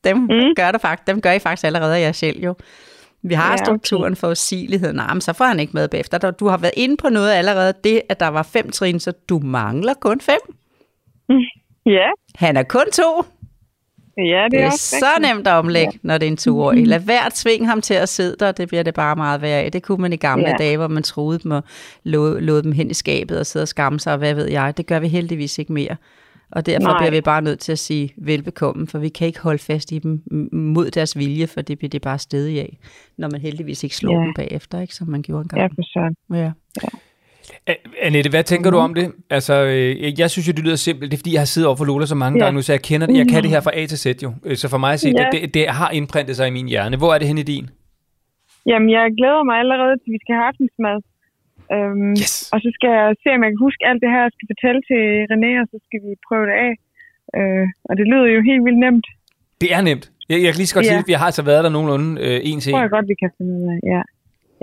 dem 0.03 0.17
mm. 0.17 0.55
gør 0.55 0.71
du 0.71 0.77
faktisk, 0.77 1.07
dem 1.07 1.21
gør 1.21 1.31
I 1.31 1.39
faktisk 1.39 1.65
allerede 1.65 1.97
af 1.97 2.01
jer 2.01 2.11
selv 2.11 2.43
jo. 2.43 2.55
Vi 3.23 3.33
har 3.33 3.43
Ja, 3.43 3.47
ja, 3.49 3.53
okay. 3.53 3.63
strukturen 3.65 4.15
for 4.15 4.31
usigelighed. 4.31 4.93
Nej, 4.93 5.13
men 5.13 5.21
så 5.21 5.33
får 5.33 5.45
han 5.45 5.59
ikke 5.59 5.73
med 5.73 5.87
bagefter. 5.87 6.31
Du 6.31 6.47
har 6.47 6.57
været 6.57 6.73
inde 6.77 6.97
på 6.97 7.09
noget 7.09 7.31
allerede. 7.31 7.73
Det, 7.83 8.01
at 8.09 8.19
der 8.19 8.27
var 8.27 8.43
fem 8.43 8.71
trin, 8.71 8.99
så 8.99 9.11
du 9.29 9.39
mangler 9.39 9.93
kun 9.93 10.21
fem. 10.21 10.39
Ja, 11.85 12.07
Han 12.35 12.57
er 12.57 12.63
kun 12.63 12.85
to. 12.93 13.23
Ja, 14.17 14.43
det, 14.43 14.51
Det 14.51 14.61
er 14.61 14.65
er 14.65 14.69
så 14.77 14.95
rigtigt. 15.17 15.35
nemt 15.35 15.47
at 15.47 15.53
omlægge, 15.53 15.99
når 16.03 16.17
det 16.17 16.25
er 16.27 16.31
en 16.31 16.37
toårig. 16.37 16.87
Lad 16.93 16.99
være 16.99 17.25
at 17.25 17.33
tvinge 17.33 17.67
ham 17.67 17.81
til 17.81 17.93
at 17.93 18.09
sidde 18.09 18.35
der, 18.39 18.51
det 18.51 18.67
bliver 18.67 18.83
det 18.83 18.93
bare 18.93 19.15
meget 19.15 19.41
værd 19.41 19.65
af. 19.65 19.71
Det 19.71 19.83
kunne 19.83 20.01
man 20.01 20.13
i 20.13 20.15
gamle 20.15 20.49
Ja. 20.49 20.55
dage, 20.59 20.77
hvor 20.77 20.87
man 20.87 21.03
troede 21.03 21.39
dem 21.39 21.51
og 21.51 21.63
lod, 22.03 22.41
lod 22.41 22.61
dem 22.61 22.71
hen 22.71 22.91
i 22.91 22.93
skabet 22.93 23.39
og 23.39 23.45
sidde 23.45 23.63
og 23.63 23.67
skamme 23.67 23.99
sig, 23.99 24.13
og 24.13 24.19
hvad 24.19 24.33
ved 24.33 24.45
jeg. 24.49 24.77
Det 24.77 24.85
gør 24.85 24.99
vi 24.99 25.07
heldigvis 25.07 25.57
ikke 25.57 25.73
mere. 25.73 25.95
Og 26.51 26.65
derfor 26.65 26.87
Nej. 26.87 26.97
bliver 26.99 27.11
vi 27.11 27.21
bare 27.21 27.41
nødt 27.41 27.59
til 27.59 27.71
at 27.71 27.79
sige 27.79 28.13
velbekomme, 28.17 28.87
for 28.87 28.99
vi 28.99 29.09
kan 29.09 29.27
ikke 29.27 29.39
holde 29.39 29.59
fast 29.59 29.91
i 29.91 29.99
dem 29.99 30.21
mod 30.51 30.91
deres 30.91 31.17
vilje, 31.17 31.47
for 31.47 31.61
det 31.61 31.77
bliver 31.77 31.89
det 31.89 32.01
bare 32.01 32.19
stedig 32.19 32.59
af, 32.59 32.77
når 33.17 33.29
man 33.31 33.41
heldigvis 33.41 33.83
ikke 33.83 33.95
slår 33.95 34.19
Ja. 34.19 34.25
dem 34.25 34.33
bagefter, 34.35 34.79
ikke, 34.81 34.95
som 34.95 35.07
man 35.07 35.21
gjorde 35.21 35.49
Ja, 35.55 35.55
engang. 35.55 35.71
for 35.75 35.83
søren. 35.93 36.15
Ja. 36.43 36.51
A- 37.67 37.73
Annette, 38.01 38.29
hvad 38.29 38.43
tænker 38.43 38.71
du 38.71 38.77
om 38.77 38.93
det? 38.93 39.11
Altså, 39.29 39.53
øh, 39.65 40.19
jeg 40.19 40.29
synes 40.31 40.47
jo, 40.47 40.51
det 40.51 40.63
lyder 40.63 40.75
simpelt. 40.75 41.11
Det 41.11 41.17
er, 41.17 41.19
fordi 41.19 41.33
jeg 41.33 41.41
har 41.41 41.45
siddet 41.45 41.67
over 41.67 41.75
for 41.77 41.85
Lola 41.85 42.05
så 42.05 42.15
mange 42.15 42.39
Ja. 42.39 42.43
gange 42.45 42.55
nu, 42.55 42.61
så 42.61 42.73
jeg 42.73 42.81
kender 42.81 43.07
det. 43.07 43.17
Jeg 43.17 43.27
kan 43.27 43.43
det 43.43 43.49
her 43.51 43.61
fra 43.61 43.71
A 43.79 43.85
til 43.85 43.97
Z 43.99 44.05
jo. 44.23 44.33
Øh, 44.45 44.57
Så 44.57 44.67
for 44.69 44.77
mig 44.77 44.93
at 44.93 44.99
se, 44.99 45.09
Ja. 45.17 45.27
det, 45.31 45.41
det, 45.41 45.53
det 45.53 45.67
har 45.69 45.89
indprintet 45.89 46.35
sig 46.35 46.47
i 46.47 46.51
min 46.51 46.67
hjerne. 46.67 46.97
Hvor 46.97 47.13
er 47.13 47.17
det 47.17 47.27
henne 47.27 47.41
i 47.41 47.43
din? 47.43 47.69
Jamen, 48.65 48.89
jeg 48.89 49.03
glæder 49.17 49.43
mig 49.49 49.55
allerede 49.63 49.95
til, 50.01 50.09
vi 50.15 50.19
skal 50.23 50.35
have 50.35 50.47
aftensmad. 50.51 50.97
Øhm, 51.75 52.11
Yes. 52.23 52.33
Og 52.53 52.57
så 52.63 52.69
skal 52.77 52.89
jeg 52.99 53.07
se, 53.23 53.27
om 53.35 53.41
jeg 53.45 53.51
kan 53.53 53.61
huske 53.67 53.81
alt 53.89 54.01
det 54.03 54.09
her, 54.15 54.21
jeg 54.27 54.33
skal 54.37 54.47
fortælle 54.53 54.81
til 54.89 55.01
René, 55.31 55.51
og 55.61 55.67
så 55.71 55.77
skal 55.87 55.99
vi 56.05 56.11
prøve 56.27 56.45
det 56.49 56.55
af. 56.67 56.73
Øh, 57.37 57.65
og 57.89 57.93
det 57.99 58.05
lyder 58.11 58.27
jo 58.35 58.39
helt 58.49 58.63
vildt 58.67 58.81
nemt. 58.85 59.07
Det 59.63 59.69
er 59.77 59.81
nemt. 59.89 60.05
Jeg, 60.29 60.37
jeg 60.43 60.49
kan 60.51 60.59
lige 60.61 60.71
så 60.71 60.75
godt 60.77 60.85
Ja. 60.85 60.91
sige, 60.91 61.03
at 61.03 61.09
vi 61.11 61.15
har 61.21 61.25
altså 61.31 61.43
været 61.51 61.63
der 61.65 61.71
nogenlunde 61.77 62.09
øh, 62.25 62.37
en 62.49 62.59
til 62.59 62.67
Det 62.69 62.73
tror 62.73 62.79
en. 62.79 62.87
jeg 62.87 62.93
godt, 62.97 63.07
vi 63.13 63.17
kan 63.23 63.29
finde 63.37 63.51
ud 63.59 63.65
af. 63.73 63.77
Ja. 63.93 64.01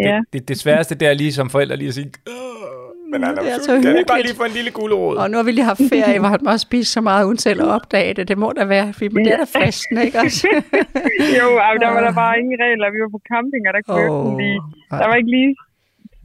Ja. 0.09 0.16
Det, 0.16 0.26
det, 0.32 0.40
det 0.50 0.57
sværeste, 0.62 0.92
det 1.00 1.07
er 1.11 1.14
lige 1.22 1.32
som 1.38 1.46
forældre 1.54 1.76
lige 1.76 1.88
at 1.92 1.94
sige, 2.00 2.11
"Åh, 2.32 3.11
men 3.12 3.18
Anna, 3.28 3.40
Det 3.42 3.52
er 3.52 3.59
så 3.68 3.72
kan 3.82 3.96
ikke 4.00 4.12
bare 4.14 4.22
lige 4.28 4.36
få 4.42 4.44
en 4.50 4.54
lille 4.59 4.70
gulerod? 4.78 5.16
Og 5.22 5.26
nu 5.30 5.34
har 5.38 5.44
vi 5.48 5.52
lige 5.59 5.68
haft 5.72 5.82
ferie, 5.94 6.18
hvor 6.22 6.28
han 6.34 6.40
må 6.48 6.52
spise 6.68 6.88
så 6.96 7.00
meget 7.11 7.22
uden 7.28 7.38
selv 7.46 7.59
at 7.66 7.68
opdage 7.76 8.14
det. 8.18 8.24
Det 8.30 8.38
må 8.44 8.48
da 8.59 8.64
være, 8.76 8.88
fordi 8.92 9.09
det 9.26 9.32
er 9.36 9.40
da 9.44 9.48
fristende, 9.59 10.00
ikke 10.07 10.18
også? 10.24 10.48
Jo, 11.38 11.46
altså, 11.66 11.78
der 11.84 11.90
var 11.96 12.02
der 12.07 12.12
bare 12.22 12.34
ingen 12.40 12.57
regler. 12.64 12.86
Vi 12.94 12.98
var 13.04 13.11
på 13.16 13.20
camping, 13.32 13.62
og 13.68 13.72
der 13.76 13.82
kunne 13.86 14.11
oh. 14.11 14.26
Ikke 14.32 14.42
lige... 14.44 14.59
Der 15.00 15.07
var 15.11 15.16
ikke 15.20 15.32
lige 15.38 15.50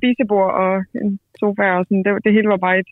spisebord 0.01 0.51
og 0.63 0.71
en 1.03 1.19
sofa 1.39 1.65
og 1.77 1.85
sådan. 1.85 2.03
Det, 2.03 2.11
det 2.25 2.33
hele 2.33 2.49
var 2.49 2.57
bare 2.57 2.79
et... 2.79 2.89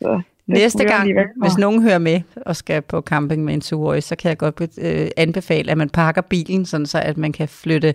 Så, 0.00 0.22
det 0.46 0.54
Næste 0.54 0.84
gang, 0.84 1.10
hvis 1.42 1.58
nogen 1.58 1.82
hører 1.82 1.98
med 1.98 2.20
og 2.36 2.56
skal 2.56 2.82
på 2.82 3.00
camping 3.00 3.44
med 3.44 3.54
en 3.54 3.60
toårig, 3.60 4.02
så 4.02 4.16
kan 4.16 4.28
jeg 4.28 4.38
godt 4.38 4.60
øh, 4.60 5.08
anbefale, 5.16 5.70
at 5.70 5.78
man 5.78 5.90
pakker 5.90 6.22
bilen, 6.22 6.66
sådan 6.66 6.86
så 6.86 6.98
at 6.98 7.16
man 7.16 7.32
kan 7.32 7.48
flytte 7.48 7.88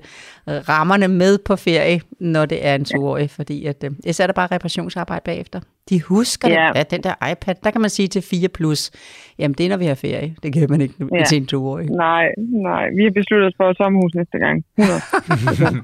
øh, 0.50 0.56
rammerne 0.70 1.08
med 1.08 1.38
på 1.38 1.56
ferie, 1.56 2.02
når 2.20 2.46
det 2.46 2.68
er 2.68 2.76
en 2.76 2.86
toårig, 2.86 3.30
fordi 3.30 3.66
at, 3.66 3.84
øh, 3.84 3.92
ellers 4.04 4.20
er 4.20 4.28
der 4.28 4.34
bare 4.34 4.48
reparationsarbejde 4.52 5.22
bagefter. 5.26 5.60
De 5.90 6.02
husker 6.02 6.50
Ja. 6.50 6.68
det. 6.74 6.78
Ja, 6.78 6.84
den 6.84 7.04
der 7.04 7.32
iPad, 7.32 7.56
der 7.64 7.72
kan 7.72 7.82
man 7.82 7.90
sige 7.90 8.08
til 8.08 8.22
4 8.22 8.48
plus, 8.50 8.92
jamen 9.40 9.56
det 9.58 9.66
er, 9.66 9.70
når 9.70 9.78
vi 9.78 9.86
har 9.86 9.96
ferie. 9.96 10.36
Det 10.44 10.54
kan 10.54 10.68
man 10.70 10.82
ikke 10.82 10.94
Ja. 11.00 11.06
ja. 11.18 11.24
til 11.26 11.38
en 11.38 11.46
toårig. 11.48 11.90
Nej, 11.90 12.26
nej. 12.38 12.86
Vi 12.98 13.04
har 13.04 13.12
besluttet 13.12 13.48
os 13.48 13.54
for 13.58 13.70
et 13.70 13.78
sommerhus 13.78 14.14
næste 14.16 14.38
gang. 14.38 14.66
100. 14.78 15.82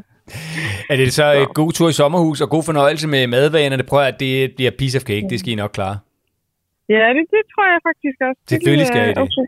Er 0.90 0.96
det 0.96 1.12
så 1.12 1.32
en 1.32 1.46
god 1.54 1.72
tur 1.72 1.88
i 1.88 1.92
sommerhus 1.92 2.40
og 2.40 2.48
god 2.50 2.62
fornøjelse 2.62 3.08
med 3.08 3.26
madvanerne? 3.26 3.82
Prøv 3.82 4.00
at 4.02 4.20
det 4.20 4.52
bliver 4.56 4.70
piece 4.78 4.96
of 4.98 5.02
cake, 5.02 5.26
det 5.30 5.40
skal 5.40 5.52
I 5.52 5.54
nok 5.54 5.70
klare. 5.74 5.98
Ja, 6.88 6.94
det, 7.16 7.22
det 7.34 7.42
tror 7.52 7.64
jeg 7.72 7.80
faktisk 7.88 8.16
også. 8.28 8.40
Selvfølgelig 8.48 8.80
Det 8.80 8.86
skal 8.86 9.00
I 9.00 9.12
bliver- 9.12 9.24
det. 9.24 9.36
Okay. 9.36 9.46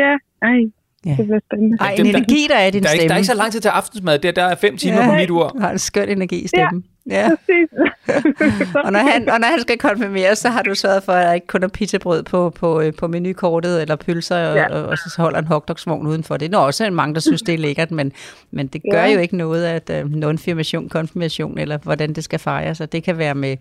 Ja, 0.00 0.12
ej. 0.50 0.58
Ja. 1.06 1.14
Det 1.18 1.24
bliver 1.26 1.40
spændende. 1.48 1.76
Ej, 1.80 1.90
en 1.98 2.04
der- 2.04 2.10
energi, 2.10 2.46
der 2.48 2.56
er 2.56 2.66
i 2.66 2.70
din 2.70 2.82
Der 2.82 2.88
er, 2.88 2.92
ikke, 2.92 3.08
der 3.08 3.14
er 3.14 3.16
ikke 3.16 3.26
så 3.26 3.34
lang 3.36 3.52
tid 3.52 3.60
til 3.60 3.68
aftensmad. 3.68 4.18
Der, 4.18 4.32
der 4.32 4.42
er 4.44 4.54
fem 4.54 4.76
timer 4.76 5.04
på 5.08 5.12
mit 5.14 5.30
ur. 5.30 5.48
Du 5.48 5.58
har 5.58 5.70
en 5.70 5.78
skøn 5.78 6.08
energi 6.08 6.38
i 6.44 6.46
stemmen. 6.46 6.84
Ja. 7.10 7.28
Præcis. 7.28 7.68
Og 8.84 8.92
når, 8.92 8.98
han, 9.00 9.28
og 9.28 9.40
når 9.40 9.46
han 9.50 9.60
skal 9.60 9.78
konfirmeres, 9.78 10.38
så 10.38 10.48
har 10.48 10.62
du 10.62 10.74
sørget 10.74 11.02
for, 11.02 11.12
at 11.12 11.26
der 11.26 11.32
ikke 11.32 11.46
kun 11.46 11.62
er 11.62 11.68
pizzabrød 11.68 12.22
på, 12.22 12.50
på, 12.50 12.80
øh, 12.80 12.92
på 12.94 13.08
menukortet, 13.08 13.82
eller 13.82 13.96
pølser, 13.96 14.48
og, 14.48 14.56
Ja. 14.56 14.66
og, 14.74 14.84
og 14.88 14.98
så 14.98 15.14
holder 15.18 15.38
en 15.38 15.46
hotdogsvogn 15.46 16.06
udenfor. 16.06 16.36
Det 16.36 16.46
er 16.46 16.50
nu 16.50 16.58
også 16.58 16.90
mange, 16.90 17.14
der 17.14 17.20
synes, 17.20 17.42
det 17.42 17.54
er 17.54 17.58
lækkert, 17.58 17.90
men, 17.90 18.12
men 18.50 18.66
det 18.66 18.82
gør 18.92 19.04
Ja. 19.04 19.12
jo 19.12 19.18
ikke 19.20 19.36
noget, 19.36 19.64
at 19.66 19.90
øh, 19.90 20.04
non-firmation, 20.04 20.88
konfirmation, 20.88 21.58
eller 21.58 21.78
hvordan 21.78 22.12
det 22.12 22.24
skal 22.24 22.38
fejres. 22.38 22.80
Og 22.80 22.92
det 22.92 23.02
kan 23.04 23.18
være 23.18 23.34
med, 23.34 23.56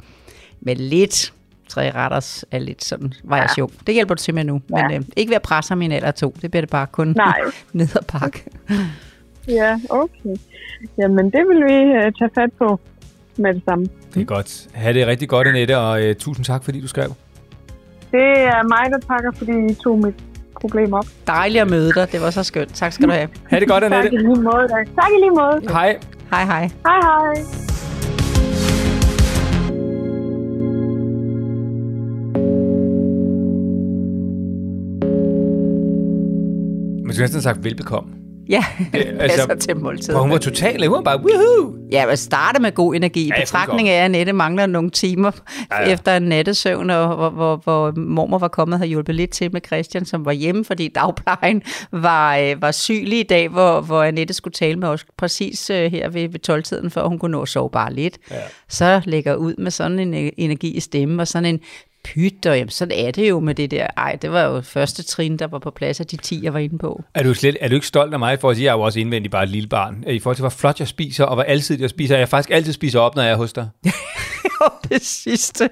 med 0.61 0.75
lidt 0.75 1.33
tre 1.69 1.91
retters 1.95 2.45
af 2.51 2.65
lidt 2.65 2.83
sådan 2.83 3.13
variation. 3.23 3.69
Ja. 3.73 3.77
Det 3.87 3.93
hjælper 3.93 4.15
du 4.15 4.21
til 4.21 4.33
med 4.33 4.43
nu, 4.43 4.61
men 4.69 4.91
Ja. 4.91 4.95
øh, 4.97 5.01
ikke 5.17 5.29
ved 5.29 5.35
at 5.35 5.41
presse 5.41 5.71
ham 5.71 5.81
i 5.81 5.85
en 5.85 5.91
alder 5.91 6.11
to. 6.11 6.35
Det 6.41 6.51
bliver 6.51 6.61
det 6.61 6.69
bare 6.69 6.87
kun 6.87 7.13
Nej. 7.17 7.39
ned 7.73 7.95
og 7.95 8.05
pakke. 8.05 8.43
Ja, 9.47 9.79
okay. 9.89 10.35
Jamen, 10.97 11.25
det 11.25 11.47
vil 11.47 11.57
vi 11.65 11.83
uh, 11.97 12.11
tage 12.19 12.29
fat 12.35 12.49
på 12.59 12.79
med 13.37 13.53
det 13.53 13.61
samme. 13.69 13.85
Det 14.13 14.21
er 14.21 14.25
godt. 14.25 14.67
Ha' 14.73 14.93
det 14.93 15.07
rigtig 15.07 15.29
godt, 15.29 15.47
Annette, 15.47 15.77
og 15.77 16.01
uh, 16.09 16.13
tusind 16.15 16.45
tak, 16.45 16.63
fordi 16.63 16.81
du 16.81 16.87
skrev. 16.87 17.13
Det 18.11 18.21
er 18.39 18.63
mig, 18.63 18.91
der 18.91 18.99
takker, 19.07 19.31
fordi 19.37 19.51
I 19.71 19.73
tog 19.73 19.99
mit 19.99 20.15
problem 20.61 20.93
op. 20.93 21.05
Dejligt 21.27 21.61
at 21.61 21.69
møde 21.69 21.93
dig. 21.93 22.11
Det 22.11 22.21
var 22.21 22.29
så 22.29 22.43
skønt. 22.43 22.73
Tak 22.73 22.91
skal 22.93 23.07
du 23.07 23.11
have. 23.13 23.27
Ha' 23.49 23.59
det 23.59 23.67
godt, 23.67 23.81
Tak 23.83 23.91
i 23.91 23.95
Annette. 23.95 24.17
lige 24.17 24.27
måde. 24.41 24.67
da. 24.67 24.75
Tak 25.01 25.09
i 25.17 25.19
lige 25.19 25.29
måde. 25.31 25.61
Hej. 25.73 25.99
Hej 26.31 26.43
hej. 26.45 26.69
Hej, 26.85 26.99
hej. 27.01 27.43
Man 37.05 37.13
skulle 37.13 37.23
næsten 37.23 37.35
have 37.37 37.41
sagt 37.41 37.63
velbekomme. 37.63 38.11
Ja, 38.51 38.65
altså, 38.93 39.41
altså, 39.51 39.67
til 39.67 39.77
måltid. 39.77 40.13
Hun 40.13 40.31
var 40.31 40.37
total, 40.37 40.87
hun 40.87 40.95
var 40.95 41.01
bare, 41.01 41.19
woohoo! 41.19 41.75
Ja, 41.91 42.05
men 42.05 42.17
starte 42.17 42.61
med 42.61 42.71
god 42.71 42.95
energi. 42.95 43.25
I 43.25 43.31
Ja, 43.35 43.41
betragtning 43.41 43.89
af, 43.89 43.97
at 43.99 44.05
Annette 44.05 44.33
mangler 44.33 44.65
nogle 44.65 44.89
timer 44.89 45.31
Ja, 45.71 45.81
ja, 45.81 45.93
efter 45.93 46.17
en 46.17 46.23
nattesøvn, 46.23 46.89
og 46.89 47.15
hvor, 47.15 47.29
hvor, 47.29 47.55
hvor 47.55 47.91
mormor 47.99 48.37
var 48.37 48.47
kommet 48.47 48.73
og 48.73 48.79
havde 48.79 48.89
hjulpet 48.89 49.15
lidt 49.15 49.31
til 49.31 49.53
med 49.53 49.61
Christian, 49.65 50.05
som 50.05 50.25
var 50.25 50.31
hjemme, 50.31 50.65
fordi 50.65 50.87
dagplejen 50.87 51.61
var, 51.91 52.37
øh, 52.37 52.61
var 52.61 52.71
sygelig 52.71 53.19
i 53.19 53.23
dag, 53.23 53.49
hvor, 53.49 53.81
hvor 53.81 54.03
Annette 54.03 54.33
skulle 54.33 54.53
tale 54.53 54.79
med 54.79 54.87
os 54.87 55.05
præcis 55.17 55.69
øh, 55.69 55.91
her 55.91 56.09
ved, 56.09 56.29
ved 56.29 56.49
12-tiden, 56.49 56.91
for 56.91 57.07
hun 57.07 57.19
kunne 57.19 57.31
nå 57.31 57.41
at 57.41 57.49
sove 57.49 57.69
bare 57.69 57.93
lidt. 57.93 58.17
Ja. 58.31 58.35
Så 58.69 59.01
lægger 59.05 59.35
ud 59.35 59.55
med 59.57 59.71
sådan 59.71 59.99
en 59.99 60.13
øh, 60.13 60.31
energi 60.37 60.71
i 60.71 60.79
stemmen, 60.79 61.19
og 61.19 61.27
sådan 61.27 61.45
en 61.45 61.59
pyt, 62.03 62.45
og 62.45 62.57
jamen, 62.57 62.69
sådan 62.69 63.07
er 63.07 63.11
det 63.11 63.29
jo 63.29 63.39
med 63.39 63.55
det 63.55 63.71
der. 63.71 63.87
Ej, 63.97 64.17
det 64.21 64.31
var 64.31 64.43
jo 64.43 64.61
første 64.61 65.03
trin, 65.03 65.37
der 65.37 65.47
var 65.47 65.59
på 65.59 65.71
plads 65.71 65.99
af 65.99 66.05
de 66.05 66.17
10, 66.17 66.39
jeg 66.43 66.53
var 66.53 66.59
inde 66.59 66.77
på. 66.77 67.03
Er 67.15 67.23
du, 67.23 67.33
slet, 67.33 67.57
er 67.61 67.67
du 67.67 67.75
ikke 67.75 67.87
stolt 67.87 68.13
af 68.13 68.19
mig 68.19 68.39
for 68.39 68.49
at 68.49 68.55
sige, 68.55 68.63
at 68.63 68.65
jeg 68.65 68.71
er 68.71 68.77
jo 68.77 68.81
også 68.81 68.99
indvendig 68.99 69.31
bare 69.31 69.43
et 69.43 69.49
lille 69.49 69.69
barn? 69.69 70.03
I 70.07 70.19
forhold 70.19 70.35
til, 70.35 70.43
hvor 70.43 70.49
flot 70.49 70.79
jeg 70.79 70.87
spiser, 70.87 71.23
og 71.23 71.35
hvor 71.35 71.43
altid 71.43 71.81
jeg 71.81 71.89
spiser. 71.89 72.17
Jeg 72.17 72.29
faktisk 72.29 72.51
altid 72.51 72.73
spiser 72.73 72.99
op, 72.99 73.15
når 73.15 73.23
jeg 73.23 73.31
er 73.31 73.35
hos 73.35 73.53
dig. 73.53 73.69
det 74.89 75.01
sidste. 75.01 75.69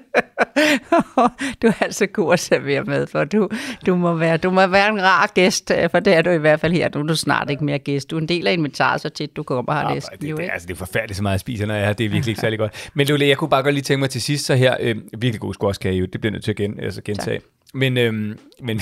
du 1.62 1.66
er 1.66 1.82
altså 1.82 2.06
god 2.06 2.32
at 2.32 2.40
servere 2.40 2.84
med, 2.84 3.06
for 3.06 3.24
du, 3.24 3.48
du, 3.86 3.96
må 3.96 4.14
være, 4.14 4.36
du 4.36 4.50
må 4.50 4.66
være 4.66 4.88
en 4.88 5.02
rar 5.02 5.32
gæst, 5.34 5.70
øh, 5.70 5.90
for 5.90 6.00
det 6.00 6.14
er 6.14 6.22
du 6.22 6.30
i 6.30 6.38
hvert 6.38 6.60
fald 6.60 6.72
her. 6.72 6.88
Nu 6.94 7.00
er 7.00 7.06
du 7.06 7.16
snart 7.16 7.50
ikke 7.50 7.64
mere 7.64 7.78
gæst. 7.78 8.10
Du 8.10 8.16
er 8.16 8.20
en 8.20 8.28
del 8.28 8.46
af 8.46 8.52
inventaret, 8.52 9.00
så 9.00 9.08
tit 9.08 9.36
du 9.36 9.42
kommer 9.42 9.74
her 9.74 9.94
læst. 9.94 10.08
det, 10.12 10.20
det, 10.20 10.50
altså, 10.52 10.68
det 10.68 10.74
er 10.74 10.78
forfærdeligt 10.78 11.16
så 11.16 11.22
meget, 11.22 11.32
jeg 11.32 11.40
spiser, 11.40 11.66
når 11.66 11.74
jeg 11.74 11.88
er. 11.88 11.92
Det 11.92 12.06
er 12.06 12.10
virkelig 12.10 12.30
ikke 12.32 12.40
særlig 12.46 12.58
godt. 12.58 12.90
Men 12.94 13.06
Lule, 13.06 13.26
jeg 13.26 13.36
kunne 13.36 13.50
bare 13.50 13.62
godt 13.62 13.74
lige 13.74 13.84
tænke 13.84 14.00
mig 14.00 14.10
til 14.10 14.22
sidst 14.22 14.46
så 14.46 14.54
her. 14.54 14.76
Øh, 14.80 14.96
virkelig 15.18 15.40
god 15.40 15.54
squashkage, 15.54 15.94
jo. 15.94 16.06
det 16.06 16.20
bliver 16.20 16.32
nødt 16.32 16.44
til 16.44 16.50
at 16.50 16.56
gen, 16.56 16.80
altså, 16.80 17.02
gentage. 17.02 17.40
Men, 17.74 17.98
øh, 17.98 18.36
men 18.62 18.80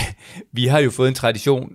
vi 0.53 0.67
har 0.67 0.79
jo 0.79 0.91
fået 0.91 1.09
en 1.09 1.15
tradition, 1.15 1.73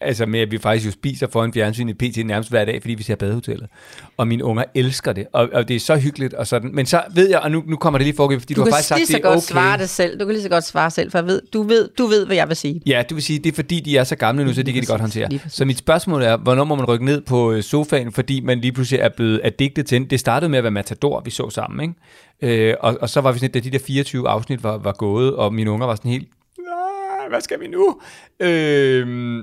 altså 0.00 0.26
med, 0.26 0.40
at 0.40 0.50
vi 0.50 0.58
faktisk 0.58 0.86
jo 0.86 0.90
spiser 0.92 1.26
foran 1.32 1.52
fjernsynet 1.52 1.98
PT 1.98 2.26
nærmest 2.26 2.50
hver 2.50 2.64
dag, 2.64 2.82
fordi 2.82 2.94
vi 2.94 3.02
ser 3.02 3.14
badehotellet. 3.14 3.68
Og 4.16 4.28
mine 4.28 4.44
unger 4.44 4.64
elsker 4.74 5.12
det, 5.12 5.26
og, 5.32 5.48
og 5.52 5.68
det 5.68 5.76
er 5.76 5.80
så 5.80 5.96
hyggeligt 5.96 6.34
og 6.34 6.46
sådan. 6.46 6.70
Men 6.74 6.86
så 6.86 7.02
ved 7.14 7.28
jeg, 7.30 7.40
og 7.40 7.50
nu, 7.50 7.62
nu 7.66 7.76
kommer 7.76 7.98
det 7.98 8.04
lige 8.06 8.16
foregå, 8.16 8.38
fordi 8.38 8.54
du, 8.54 8.60
Du, 8.60 8.64
har 8.64 8.66
kan 8.66 8.72
faktisk 8.72 8.88
sagt, 8.88 8.98
lige 8.98 9.06
så 9.06 9.12
det 9.12 9.18
er 9.18 9.22
godt 9.28 9.36
okay. 9.36 9.46
svare 9.46 9.78
det 9.78 9.88
selv. 9.88 10.20
Du 10.20 10.24
kan 10.24 10.34
lige 10.34 10.42
så 10.42 10.48
godt 10.48 10.64
svare 10.64 10.90
selv, 10.90 11.10
for 11.10 11.18
jeg 11.18 11.26
ved, 11.26 11.42
du, 11.52 11.62
ved, 11.62 11.88
du 11.98 12.06
ved, 12.06 12.26
hvad 12.26 12.36
jeg 12.36 12.48
vil 12.48 12.56
sige. 12.56 12.80
Ja, 12.86 13.02
du 13.10 13.14
vil 13.14 13.24
sige, 13.24 13.38
det 13.38 13.50
er 13.52 13.54
fordi, 13.54 13.80
de 13.80 13.96
er 13.96 14.04
så 14.04 14.16
gamle 14.16 14.44
nu, 14.44 14.52
så 14.54 14.62
det 14.62 14.74
kan 14.74 14.82
de 14.82 14.86
godt 14.86 15.00
håndtere. 15.00 15.28
lige. 15.28 15.42
Så 15.48 15.64
mit 15.64 15.78
spørgsmål 15.78 16.22
er, 16.22 16.36
hvornår 16.36 16.64
må 16.64 16.74
man 16.74 16.84
rykke 16.84 17.04
ned 17.04 17.20
på 17.20 17.52
øh, 17.52 17.62
sofaen, 17.62 18.12
fordi 18.12 18.40
man 18.40 18.60
lige 18.60 18.72
pludselig 18.72 19.00
er 19.00 19.08
blevet 19.16 19.40
addiktet 19.44 19.86
til? 19.86 20.10
Det 20.10 20.20
startede 20.20 20.48
med 20.48 20.58
at 20.58 20.64
være 20.64 20.70
Matador, 20.70 21.22
vi 21.24 21.30
så 21.30 21.50
sammen, 21.50 21.94
ikke? 22.42 22.68
Øh, 22.70 22.74
og, 22.80 22.98
og 23.00 23.08
så 23.08 23.20
var 23.20 23.32
vi 23.32 23.38
sådan, 23.38 23.50
da 23.52 23.58
de 23.58 23.70
der 23.70 23.78
24 23.78 24.28
afsnit 24.28 24.62
var, 24.62 24.78
var 24.78 24.92
gået, 24.92 25.36
og 25.36 25.54
mine 25.54 25.70
unger 25.70 25.86
var 25.86 25.94
sådan 25.94 26.10
helt, 26.10 26.28
"Nej, 26.58 27.28
hvad 27.28 27.40
skal 27.40 27.60
vi 27.60 27.66
nu? 27.68 28.00
Øh, 28.40 29.42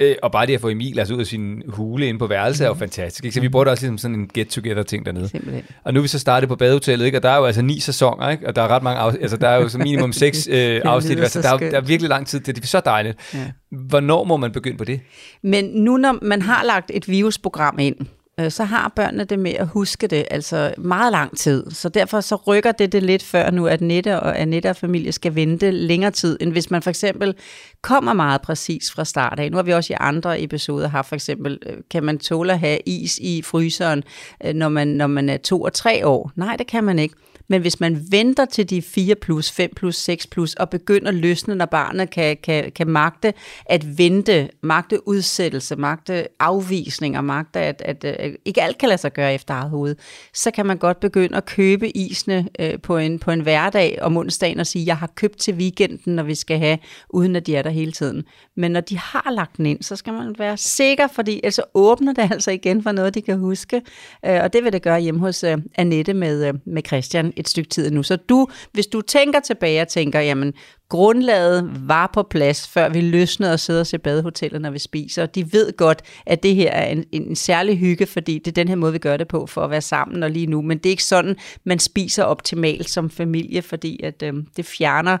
øh, 0.00 0.16
og 0.22 0.32
bare 0.32 0.46
det 0.46 0.54
at 0.54 0.60
få 0.60 0.68
Emil 0.68 0.98
altså 0.98 1.14
ud 1.14 1.20
af 1.20 1.26
sin 1.26 1.62
hule 1.68 2.06
inde 2.06 2.18
på 2.18 2.26
værelset 2.26 2.64
er 2.64 2.68
jo 2.68 2.74
fantastisk. 2.74 3.24
Ikke? 3.24 3.34
Så 3.34 3.40
vi 3.40 3.48
brugte 3.48 3.70
også 3.70 3.82
ligesom 3.82 3.98
sådan 3.98 4.14
en 4.14 4.30
get-together-ting 4.34 5.06
dernede. 5.06 5.28
Simpelthen. 5.28 5.64
Og 5.84 5.94
nu 5.94 6.00
er 6.00 6.02
vi 6.02 6.08
så 6.08 6.18
startet 6.18 6.48
på 6.48 6.56
badehotellet, 6.56 7.06
ikke? 7.06 7.18
og 7.18 7.22
der 7.22 7.28
er 7.28 7.36
jo 7.36 7.44
altså 7.44 7.62
ni 7.62 7.80
sæsoner, 7.80 8.30
ikke? 8.30 8.46
og 8.46 8.56
der 8.56 8.62
er 8.62 8.68
ret 8.68 8.82
mange 8.82 9.00
afsnit, 9.00 9.22
altså 9.22 9.36
der 9.36 9.48
er 9.48 9.56
jo 9.56 9.68
så 9.68 9.78
minimum 9.78 10.12
seks 10.22 10.48
øh, 10.50 10.80
afsnit, 10.84 11.18
altså, 11.18 11.42
så 11.42 11.48
der, 11.48 11.54
er, 11.54 11.70
der 11.70 11.76
er 11.76 11.80
virkelig 11.80 12.08
lang 12.08 12.26
tid 12.26 12.40
til 12.40 12.54
det. 12.54 12.62
Det 12.62 12.62
er 12.62 12.68
så 12.68 12.80
dejligt. 12.84 13.18
Ja. 13.34 13.38
Hvornår 13.70 14.24
må 14.24 14.36
man 14.36 14.52
begynde 14.52 14.76
på 14.76 14.84
det? 14.84 15.00
Men 15.42 15.64
nu 15.64 15.96
når 15.96 16.18
man 16.22 16.42
har 16.42 16.64
lagt 16.64 16.90
et 16.94 17.08
virusprogram 17.08 17.78
ind, 17.78 17.96
øh, 18.40 18.50
så 18.50 18.64
har 18.64 18.92
børnene 18.96 19.24
det 19.24 19.38
med 19.38 19.50
at 19.50 19.68
huske 19.68 20.06
det, 20.06 20.24
altså 20.30 20.74
meget 20.78 21.12
lang 21.12 21.38
tid. 21.38 21.70
Så 21.70 21.88
derfor 21.88 22.20
så 22.20 22.36
rykker 22.36 22.72
det 22.72 22.92
det 22.92 23.02
lidt 23.02 23.22
før 23.22 23.50
nu, 23.50 23.66
at 23.66 23.80
Nette 23.80 24.20
og 24.20 24.40
Annette 24.40 24.70
og 24.70 24.76
familie 24.76 25.12
skal 25.12 25.34
vente 25.34 25.70
længere 25.70 26.10
tid, 26.10 26.38
end 26.40 26.52
hvis 26.52 26.70
man 26.70 26.82
for 26.82 26.90
eksempel 26.90 27.34
kommer 27.82 28.12
meget 28.12 28.42
præcis 28.42 28.92
fra 28.92 29.04
start 29.04 29.38
af. 29.38 29.50
Nu 29.50 29.56
har 29.56 29.62
vi 29.62 29.72
også 29.72 29.92
i 29.92 29.96
andre 30.00 30.42
episoder 30.42 30.88
haft 30.88 31.08
for 31.08 31.14
eksempel, 31.14 31.58
øh, 31.66 31.76
kan 31.90 32.04
man 32.04 32.18
tåle 32.18 32.52
at 32.52 32.58
have 32.58 32.78
is 32.86 33.18
i 33.18 33.42
fryseren, 33.42 34.04
øh, 34.44 34.54
når 34.54 34.68
man, 34.68 34.88
når 34.88 35.06
man 35.06 35.28
er 35.28 35.36
to 35.36 35.62
og 35.62 35.72
tre 35.72 36.06
år? 36.06 36.32
Nej, 36.36 36.56
det 36.56 36.66
kan 36.66 36.84
man 36.84 36.98
ikke. 36.98 37.14
Men 37.48 37.60
hvis 37.60 37.80
man 37.80 38.00
venter 38.10 38.44
til 38.44 38.70
de 38.70 38.82
4 38.82 39.14
plus, 39.14 39.50
5 39.50 39.70
plus, 39.76 39.96
6 39.96 40.26
plus, 40.26 40.54
og 40.54 40.70
begynder 40.70 41.08
at 41.08 41.14
løsne, 41.14 41.54
når 41.54 41.66
barnet 41.66 42.10
kan, 42.10 42.36
kan, 42.42 42.72
kan 42.72 42.86
magte 42.86 43.34
at 43.66 43.98
vente, 43.98 44.48
magte 44.62 45.08
udsættelse, 45.08 45.76
magte 45.76 46.26
afvisninger, 46.40 47.20
magte 47.20 47.60
at, 47.60 47.82
at, 47.84 48.04
at 48.04 48.36
ikke 48.44 48.62
alt 48.62 48.78
kan 48.78 48.88
lade 48.88 49.00
sig 49.00 49.12
gøre 49.12 49.34
efter 49.34 49.54
eget 49.54 49.70
hoved, 49.70 49.96
så 50.34 50.50
kan 50.50 50.66
man 50.66 50.76
godt 50.76 51.00
begynde 51.00 51.36
at 51.36 51.46
købe 51.46 51.96
isene 51.96 52.48
øh, 52.58 52.80
på, 52.80 52.96
en, 52.96 53.18
på 53.18 53.30
en 53.30 53.40
hverdag 53.40 53.98
om 54.02 54.16
onsdagen 54.16 54.60
og 54.60 54.66
sige, 54.66 54.86
jeg 54.86 54.96
har 54.96 55.06
købt 55.06 55.38
til 55.38 55.54
weekenden, 55.54 56.14
når 56.14 56.22
vi 56.22 56.34
skal 56.34 56.58
have, 56.58 56.78
uden 57.10 57.36
at 57.36 57.46
de 57.46 57.56
er 57.56 57.62
der 57.62 57.70
hele 57.70 57.92
tiden. 57.92 58.24
Men 58.56 58.70
når 58.70 58.80
de 58.80 58.98
har 58.98 59.30
lagt 59.30 59.56
den 59.56 59.66
ind, 59.66 59.82
så 59.82 59.96
skal 59.96 60.12
man 60.12 60.34
være 60.38 60.56
sikker, 60.56 61.06
fordi 61.06 61.40
ellers 61.42 61.60
åbner 61.74 62.12
det 62.12 62.28
altså 62.32 62.50
igen 62.50 62.82
for 62.82 62.92
noget, 62.92 63.14
de 63.14 63.22
kan 63.22 63.38
huske. 63.38 63.82
Øh, 64.24 64.40
og 64.42 64.52
det 64.52 64.64
vil 64.64 64.72
det 64.72 64.82
gøre 64.82 65.00
hjemme 65.00 65.20
hos 65.20 65.44
øh, 65.44 65.58
Annette 65.74 66.14
med, 66.14 66.48
øh, 66.48 66.54
med 66.64 66.82
Christian 66.86 67.32
et 67.38 67.48
stykke 67.48 67.70
tid 67.70 67.90
nu. 67.90 68.02
Så 68.02 68.16
du, 68.16 68.46
hvis 68.72 68.86
du 68.86 69.00
tænker 69.00 69.40
tilbage 69.40 69.82
og 69.82 69.88
tænker, 69.88 70.20
jamen 70.20 70.52
grundlaget 70.88 71.88
var 71.88 72.10
på 72.14 72.22
plads, 72.22 72.68
før 72.68 72.88
vi 72.88 73.00
løsnede 73.00 73.52
og 73.52 73.60
sidder 73.60 73.80
og 73.80 73.86
ser 73.86 73.98
badehoteller, 73.98 74.58
når 74.58 74.70
vi 74.70 74.78
spiser. 74.78 75.26
De 75.26 75.52
ved 75.52 75.76
godt, 75.76 76.02
at 76.26 76.42
det 76.42 76.54
her 76.54 76.70
er 76.70 76.86
en, 76.86 77.04
en 77.12 77.36
særlig 77.36 77.78
hygge, 77.78 78.06
fordi 78.06 78.38
det 78.38 78.48
er 78.48 78.52
den 78.52 78.68
her 78.68 78.76
måde, 78.76 78.92
vi 78.92 78.98
gør 78.98 79.16
det 79.16 79.28
på 79.28 79.46
for 79.46 79.62
at 79.62 79.70
være 79.70 79.80
sammen 79.80 80.22
og 80.22 80.30
lige 80.30 80.46
nu. 80.46 80.62
Men 80.62 80.78
det 80.78 80.86
er 80.86 80.90
ikke 80.90 81.04
sådan, 81.04 81.36
man 81.64 81.78
spiser 81.78 82.24
optimalt 82.24 82.90
som 82.90 83.10
familie, 83.10 83.62
fordi 83.62 84.00
at, 84.02 84.22
øh, 84.22 84.34
det 84.56 84.66
fjerner 84.66 85.18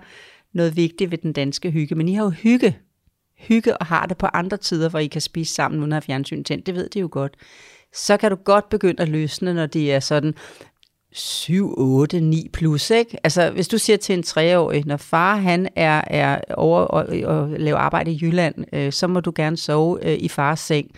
noget 0.52 0.76
vigtigt 0.76 1.10
ved 1.10 1.18
den 1.18 1.32
danske 1.32 1.70
hygge. 1.70 1.94
Men 1.94 2.08
I 2.08 2.14
har 2.14 2.24
jo 2.24 2.30
hygge, 2.30 2.78
hygge 3.38 3.76
og 3.76 3.86
har 3.86 4.06
det 4.06 4.16
på 4.16 4.26
andre 4.26 4.56
tider, 4.56 4.88
hvor 4.88 4.98
I 4.98 5.06
kan 5.06 5.20
spise 5.20 5.54
sammen 5.54 5.80
uden 5.80 5.92
at 5.92 5.96
have 5.96 6.02
fjernsyn 6.02 6.44
tændt. 6.44 6.66
Det 6.66 6.74
ved 6.74 6.88
de 6.88 7.00
jo 7.00 7.08
godt. 7.12 7.34
Så 7.94 8.16
kan 8.16 8.30
du 8.30 8.36
godt 8.36 8.68
begynde 8.68 9.02
at 9.02 9.08
løsne, 9.08 9.54
når 9.54 9.66
det 9.66 9.92
er 9.92 10.00
sådan 10.00 10.34
7, 11.12 11.74
8, 11.78 12.20
9 12.20 12.48
plus, 12.52 12.90
ikke? 12.90 13.18
Altså, 13.24 13.50
hvis 13.50 13.68
du 13.68 13.78
siger 13.78 13.96
til 13.96 14.12
en 14.12 14.22
treårig, 14.22 14.86
når 14.86 14.96
far 14.96 15.36
han 15.36 15.68
er, 15.76 16.02
er 16.06 16.40
over 16.54 16.80
og, 16.80 17.06
og 17.24 17.48
laver 17.48 17.78
arbejde 17.78 18.10
i 18.10 18.18
Jylland, 18.22 18.54
øh, 18.72 18.92
så 18.92 19.06
må 19.06 19.20
du 19.20 19.32
gerne 19.34 19.56
sove 19.56 19.98
øh, 20.06 20.18
i 20.20 20.28
fars 20.28 20.60
seng. 20.60 20.90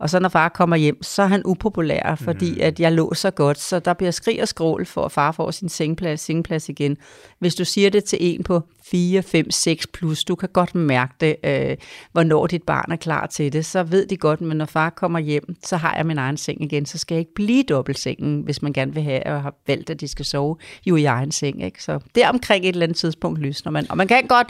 Og 0.00 0.10
så 0.10 0.20
når 0.20 0.28
far 0.28 0.48
kommer 0.48 0.76
hjem, 0.76 1.02
så 1.02 1.22
er 1.22 1.26
han 1.26 1.42
upopulær, 1.44 2.14
fordi 2.14 2.50
mm. 2.50 2.60
at 2.60 2.80
jeg 2.80 2.92
lå 2.92 3.14
så 3.14 3.30
godt, 3.30 3.58
så 3.58 3.78
der 3.78 3.94
bliver 3.94 4.10
skrig 4.10 4.42
og 4.42 4.48
skrål 4.48 4.86
for, 4.86 5.04
at 5.04 5.12
far 5.12 5.32
får 5.32 5.50
sin 5.50 5.68
sengeplads, 5.68 6.20
sengeplads 6.20 6.68
igen. 6.68 6.96
Hvis 7.38 7.54
du 7.54 7.64
siger 7.64 7.90
det 7.90 8.04
til 8.04 8.18
en 8.20 8.42
på 8.42 8.62
4, 8.84 9.22
5, 9.22 9.50
6 9.50 9.86
plus, 9.86 10.24
du 10.24 10.34
kan 10.34 10.48
godt 10.52 10.74
mærke 10.74 11.14
det, 11.20 11.36
øh, 11.44 11.76
hvornår 12.12 12.46
dit 12.46 12.62
barn 12.62 12.92
er 12.92 12.96
klar 12.96 13.26
til 13.26 13.52
det, 13.52 13.66
så 13.66 13.82
ved 13.82 14.06
de 14.06 14.16
godt, 14.16 14.40
men 14.40 14.56
når 14.56 14.64
far 14.64 14.90
kommer 14.90 15.18
hjem, 15.18 15.56
så 15.64 15.76
har 15.76 15.96
jeg 15.96 16.06
min 16.06 16.18
egen 16.18 16.36
seng 16.36 16.62
igen, 16.62 16.86
så 16.86 16.98
skal 16.98 17.14
jeg 17.14 17.20
ikke 17.20 17.34
blive 17.34 17.62
dobbeltsengen, 17.62 18.40
hvis 18.40 18.62
man 18.62 18.72
gerne 18.72 18.94
vil 18.94 19.02
have 19.02 19.26
og 19.26 19.42
har 19.42 19.54
valgt, 19.66 19.90
at 19.90 20.00
de 20.00 20.08
skal 20.08 20.24
sove 20.24 20.56
jo 20.86 20.96
i 20.96 21.04
egen 21.04 21.32
seng. 21.32 21.64
Ikke? 21.64 21.82
Så 21.82 21.98
det 22.14 22.24
er 22.24 22.28
omkring 22.28 22.64
et 22.64 22.68
eller 22.68 22.82
andet 22.82 22.96
tidspunkt 22.96 23.40
løsner 23.40 23.72
man. 23.72 23.90
Og 23.90 23.96
man 23.96 24.08
kan 24.08 24.26
godt 24.26 24.48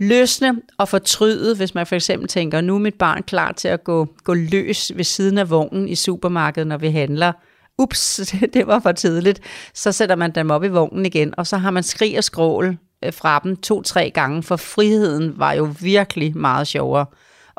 løsne 0.00 0.54
og 0.78 0.88
fortryde, 0.88 1.56
hvis 1.56 1.74
man 1.74 1.86
for 1.86 1.94
eksempel 1.94 2.28
tænker, 2.28 2.60
nu 2.60 2.74
er 2.74 2.78
mit 2.78 2.94
barn 2.94 3.22
klar 3.22 3.52
til 3.52 3.68
at 3.68 3.84
gå, 3.84 4.08
gå 4.24 4.34
løs 4.34 4.92
ved 4.94 5.04
siden 5.04 5.38
af 5.38 5.50
vognen 5.50 5.88
i 5.88 5.94
supermarkedet, 5.94 6.66
når 6.66 6.78
vi 6.78 6.90
handler. 6.90 7.32
Ups, 7.78 8.20
det 8.54 8.66
var 8.66 8.80
for 8.80 8.92
tidligt. 8.92 9.40
Så 9.74 9.92
sætter 9.92 10.16
man 10.16 10.30
dem 10.30 10.50
op 10.50 10.64
i 10.64 10.68
vognen 10.68 11.06
igen, 11.06 11.34
og 11.36 11.46
så 11.46 11.56
har 11.56 11.70
man 11.70 11.82
skrig 11.82 12.18
og 12.18 12.24
skrål 12.24 12.76
øh, 13.04 13.12
fra 13.12 13.40
dem 13.44 13.56
to-tre 13.56 14.10
gange, 14.10 14.42
for 14.42 14.56
friheden 14.56 15.38
var 15.38 15.52
jo 15.52 15.74
virkelig 15.80 16.36
meget 16.36 16.66
sjovere. 16.66 17.06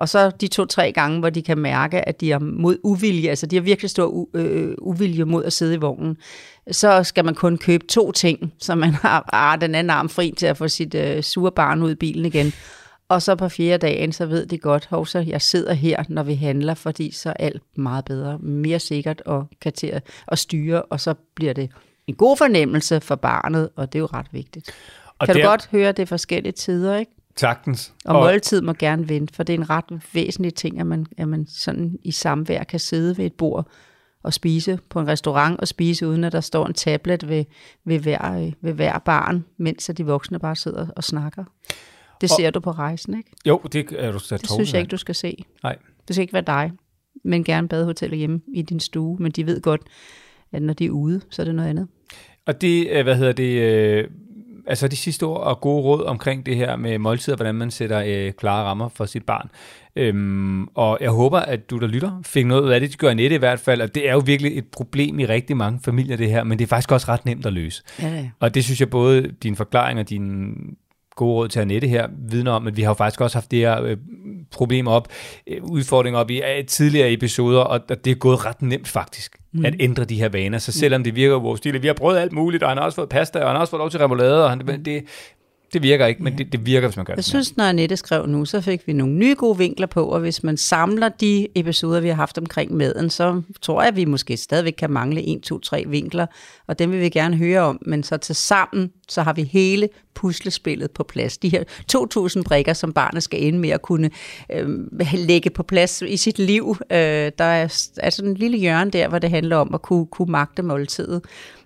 Og 0.02 0.10
så 0.10 0.30
de 0.30 0.48
to-tre 0.48 0.92
gange, 0.92 1.20
hvor 1.20 1.30
de 1.30 1.42
kan 1.42 1.58
mærke, 1.58 2.08
at 2.10 2.22
de 2.22 2.32
er 2.32 2.40
mod 2.40 2.78
uvilje, 2.84 3.30
altså 3.30 3.46
de 3.46 3.56
har 3.56 3.62
virkelig 3.64 3.90
stor 3.90 4.08
u- 4.36 4.38
øh, 4.40 4.76
uvilje 4.82 5.26
mod 5.26 5.44
at 5.46 5.54
sidde 5.54 5.74
i 5.74 5.78
vognen, 5.78 6.18
så 6.72 7.04
skal 7.04 7.26
man 7.26 7.36
kun 7.36 7.58
købe 7.58 7.86
to 7.86 8.12
ting, 8.12 8.54
så 8.60 8.76
man 8.76 8.90
har 8.94 9.30
ah, 9.34 9.62
den 9.62 9.76
anden 9.76 9.90
arm 9.90 10.10
fri 10.10 10.34
til 10.38 10.46
at 10.46 10.58
få 10.58 10.68
sit 10.68 10.96
øh, 10.96 11.24
sure 11.24 11.52
barn 11.52 11.82
ud 11.84 11.92
i 11.92 11.96
bilen 11.96 12.26
igen. 12.26 12.54
Og 13.10 13.22
så 13.22 13.36
på 13.36 13.50
fjerde 13.50 13.78
dagen, 13.88 14.12
så 14.12 14.26
ved 14.26 14.46
de 14.46 14.58
godt, 14.58 14.88
hov, 14.90 15.06
så 15.06 15.20
jeg 15.20 15.42
sidder 15.42 15.74
her, 15.74 16.04
når 16.10 16.24
vi 16.24 16.34
handler, 16.36 16.74
fordi 16.74 17.12
så 17.12 17.30
er 17.30 17.34
alt 17.40 17.62
meget 17.76 18.06
bedre, 18.06 18.38
mere 18.40 18.80
sikkert 18.80 19.22
og 19.26 19.48
kan 19.62 19.74
til 19.74 19.88
at, 19.88 20.04
at 20.28 20.40
styre, 20.40 20.82
og 20.82 21.00
så 21.00 21.14
bliver 21.36 21.54
det 21.54 21.70
en 22.08 22.16
god 22.16 22.38
fornemmelse 22.38 23.02
for 23.02 23.16
barnet, 23.16 23.70
og 23.76 23.94
det 23.94 24.00
er 24.00 24.02
jo 24.02 24.10
ret 24.14 24.28
vigtigt. 24.32 24.72
Og 25.20 25.28
kan 25.28 25.36
der- 25.36 25.42
du 25.44 25.48
godt 25.50 25.70
høre, 25.72 25.90
at 25.90 25.98
det 25.98 26.04
er 26.04 26.08
forskellige 26.08 26.52
tider, 26.52 26.98
ikke? 26.98 27.12
Sagtens. 27.38 27.94
Og, 28.06 28.16
og 28.16 28.24
måltid 28.26 28.62
må 28.62 28.74
gerne 28.74 29.10
vente, 29.10 29.34
for 29.36 29.44
det 29.44 29.54
er 29.54 29.58
en 29.58 29.70
ret 29.70 30.02
væsentlig 30.14 30.54
ting, 30.54 30.80
at 30.80 30.88
man, 30.88 31.06
at 31.18 31.28
man 31.28 31.48
sådan 31.48 31.98
i 32.04 32.12
samvær 32.12 32.64
kan 32.64 32.80
sidde 32.80 33.18
ved 33.18 33.26
et 33.26 33.34
bord 33.34 33.68
og 34.24 34.34
spise 34.34 34.80
på 34.90 35.00
en 35.00 35.08
restaurant 35.08 35.60
og 35.60 35.68
spise, 35.68 36.08
uden 36.08 36.24
at 36.24 36.32
der 36.32 36.42
står 36.42 36.68
en 36.68 36.74
tablet 36.74 37.30
ved, 37.30 37.46
ved, 37.86 38.00
hver, 38.00 38.34
øh, 38.46 38.54
ved 38.62 38.74
hver 38.74 39.00
barn, 39.00 39.46
mens 39.58 39.90
at 39.90 39.98
de 39.98 40.06
voksne 40.06 40.40
bare 40.40 40.56
sidder 40.56 40.88
og 40.96 41.04
snakker. 41.04 41.44
Det 42.22 42.32
Og- 42.32 42.36
ser 42.36 42.50
du 42.52 42.60
på 42.60 42.72
rejsen, 42.72 43.18
ikke? 43.18 43.32
Jo, 43.46 43.62
det 43.72 43.86
er 43.98 44.12
du 44.12 44.20
så 44.20 44.38
Det 44.38 44.50
synes 44.52 44.74
jeg 44.74 44.80
ikke, 44.82 44.90
du 44.92 44.98
skal 44.98 45.16
se. 45.16 45.46
Nej. 45.64 45.78
Det 46.08 46.16
skal 46.16 46.22
ikke 46.22 46.34
være 46.34 46.44
dig, 46.48 46.72
men 47.24 47.44
gerne 47.44 47.68
badehoteller 47.68 48.18
hjemme 48.18 48.42
i 48.54 48.62
din 48.62 48.80
stue. 48.80 49.18
Men 49.20 49.32
de 49.32 49.46
ved 49.46 49.62
godt, 49.62 49.82
at 50.52 50.62
når 50.62 50.74
de 50.74 50.86
er 50.86 50.90
ude, 50.90 51.22
så 51.30 51.42
er 51.42 51.44
det 51.44 51.56
noget 51.56 51.70
andet. 51.70 51.88
Og 52.46 52.62
det, 52.62 52.88
øh, 52.90 53.04
hvad 53.04 53.16
hedder 53.16 53.32
det, 53.34 53.62
øh, 53.62 54.08
altså 54.68 54.88
de 54.88 54.96
sidste 54.96 55.24
ord 55.24 55.42
og 55.42 55.62
gode 55.62 55.84
råd 55.84 56.06
omkring 56.06 56.46
det 56.46 56.56
her 56.56 56.76
med 56.76 56.98
måltider, 56.98 57.36
hvordan 57.36 57.56
man 57.56 57.72
sætter 57.72 58.04
øh, 58.08 58.34
klare 58.34 58.64
rammer 58.64 58.90
for 58.90 59.06
sit 59.06 59.24
barn. 59.24 59.50
Øhm, 59.96 60.68
og 60.68 60.98
jeg 61.02 61.10
håber, 61.10 61.40
at 61.40 61.70
du, 61.70 61.78
der 61.78 61.88
lytter, 61.88 62.22
fik 62.26 62.46
noget 62.46 62.62
ud 62.62 62.70
af 62.70 62.80
det. 62.80 62.90
Det 62.90 63.00
gør 63.00 63.10
Annette 63.10 63.36
i 63.36 63.40
hvert 63.40 63.60
fald, 63.60 63.82
og 63.82 63.96
det 63.96 64.10
er 64.10 64.14
jo 64.14 64.22
virkelig 64.26 64.58
et 64.58 64.68
problem 64.68 65.20
i 65.20 65.26
rigtig 65.26 65.58
mange 65.58 65.80
familier, 65.84 66.18
det 66.18 66.30
her, 66.30 66.44
men 66.44 66.60
det 66.60 66.66
er 66.66 66.68
faktisk 66.68 66.92
også 66.92 67.08
ret 67.08 67.26
nemt 67.26 67.46
at 67.46 67.54
løse. 67.54 67.84
Ja, 68.02 68.08
ja. 68.08 68.30
Og 68.40 68.56
det 68.56 68.64
synes 68.64 68.80
jeg 68.80 68.90
både 68.90 69.32
din 69.44 69.56
forklaring 69.56 70.00
og 70.00 70.10
din 70.10 70.54
gode 71.16 71.34
råd 71.34 71.48
til 71.48 71.60
Annette 71.60 71.88
her 71.88 72.08
vidner 72.30 72.52
om, 72.52 72.68
at 72.68 72.78
vi 72.78 72.82
har 72.82 72.90
jo 72.90 72.94
faktisk 72.94 73.22
også 73.22 73.38
haft 73.38 73.52
det 73.52 73.60
her 73.60 73.84
øh, 73.84 73.98
problem 74.52 74.88
op, 74.88 75.08
øh, 75.48 75.64
udfordringer 75.64 76.20
op 76.20 76.30
i 76.30 76.42
øh, 76.42 76.66
tidligere 76.66 77.14
episoder, 77.14 77.60
og, 77.60 77.82
og 77.90 78.06
det 78.06 78.12
er 78.12 78.16
gået 78.16 78.46
ret 78.46 78.62
nemt 78.62 78.88
faktisk, 78.88 79.38
mm. 79.54 79.66
at 79.66 79.76
ændre 79.80 80.06
de 80.06 80.16
her 80.16 80.30
vaner. 80.30 80.58
Så 80.58 80.72
selvom 80.72 81.04
det 81.04 81.16
virker 81.16 81.36
vores 81.36 81.58
stil, 81.58 81.82
vi 81.82 81.88
har 81.88 81.94
prøvet 81.94 82.18
alt 82.18 82.32
muligt, 82.32 82.64
og 82.64 82.70
han 82.70 82.78
har 82.78 82.86
også 82.86 82.96
fået 82.96 83.10
pasta, 83.10 83.40
og 83.40 83.48
han 83.48 83.56
har 83.56 83.62
også 83.62 83.72
fået 83.72 83.80
lov 83.80 83.90
til 83.90 84.00
remoulade, 84.00 84.44
og 84.44 84.50
han, 84.50 84.62
men 84.66 84.86
det, 84.86 85.04
det 85.74 85.84
virker 85.84 86.06
ikke, 86.06 86.24
men 86.24 86.38
det, 86.38 86.52
det 86.52 86.66
virker, 86.66 86.88
hvis 86.88 86.96
man 86.98 87.06
gør 87.06 87.14
Jeg 87.14 87.18
det. 87.18 87.26
sådan 87.26 87.44
synes, 87.44 87.58
når 87.58 87.66
Annette 87.66 87.98
skrev 87.98 88.28
nu, 88.28 88.46
så 88.46 88.62
fik 88.62 88.88
vi 88.88 88.94
nogle 88.94 89.14
nye 89.14 89.36
gode 89.38 89.58
vinkler 89.58 89.88
på, 89.88 90.06
og 90.06 90.20
hvis 90.20 90.44
man 90.44 90.58
samler 90.58 91.10
de 91.10 91.48
episoder, 91.56 92.00
vi 92.00 92.08
har 92.08 92.16
haft 92.16 92.38
omkring 92.38 92.74
maden, 92.74 93.10
så 93.10 93.42
tror 93.62 93.82
jeg, 93.82 93.88
at 93.88 93.96
vi 93.96 94.06
måske 94.06 94.38
stadigvæk 94.38 94.74
kan 94.74 94.92
mangle 94.92 95.24
1, 95.36 95.42
2, 95.42 95.60
3 95.60 95.84
vinkler, 95.88 96.26
og 96.68 96.80
dem 96.80 96.92
vil 96.92 97.02
vi 97.02 97.10
gerne 97.10 97.38
høre 97.38 97.62
om, 97.62 97.80
men 97.86 98.04
så 98.04 98.18
til 98.18 98.36
sammen, 98.36 98.92
så 99.10 99.22
har 99.22 99.34
vi 99.34 99.44
hele 99.44 99.90
puslespillet 100.14 100.92
på 100.92 101.04
plads. 101.04 101.38
De 101.38 101.50
her 101.50 101.64
2.000 102.38 102.44
brikker, 102.44 102.74
som 102.74 102.94
barnet 102.94 103.24
skal 103.24 103.44
ende 103.44 103.60
med 103.60 103.70
at 103.70 103.82
kunne 103.82 104.10
øh, 104.52 104.70
lægge 105.14 105.50
på 105.50 105.64
plads 105.64 106.02
i 106.02 106.18
sit 106.18 106.40
liv. 106.40 106.76
Øh, 106.92 106.98
der 107.38 107.44
er, 107.44 107.90
er 107.98 108.10
sådan 108.10 108.32
en 108.32 108.38
lille 108.38 108.58
hjørne 108.58 108.92
der, 108.92 109.08
hvor 109.08 109.20
det 109.20 109.30
handler 109.30 109.56
om 109.56 109.74
at 109.74 109.82
kunne, 109.82 110.06
kunne 110.06 110.32
magte 110.32 110.62
måltidet. 110.64 111.22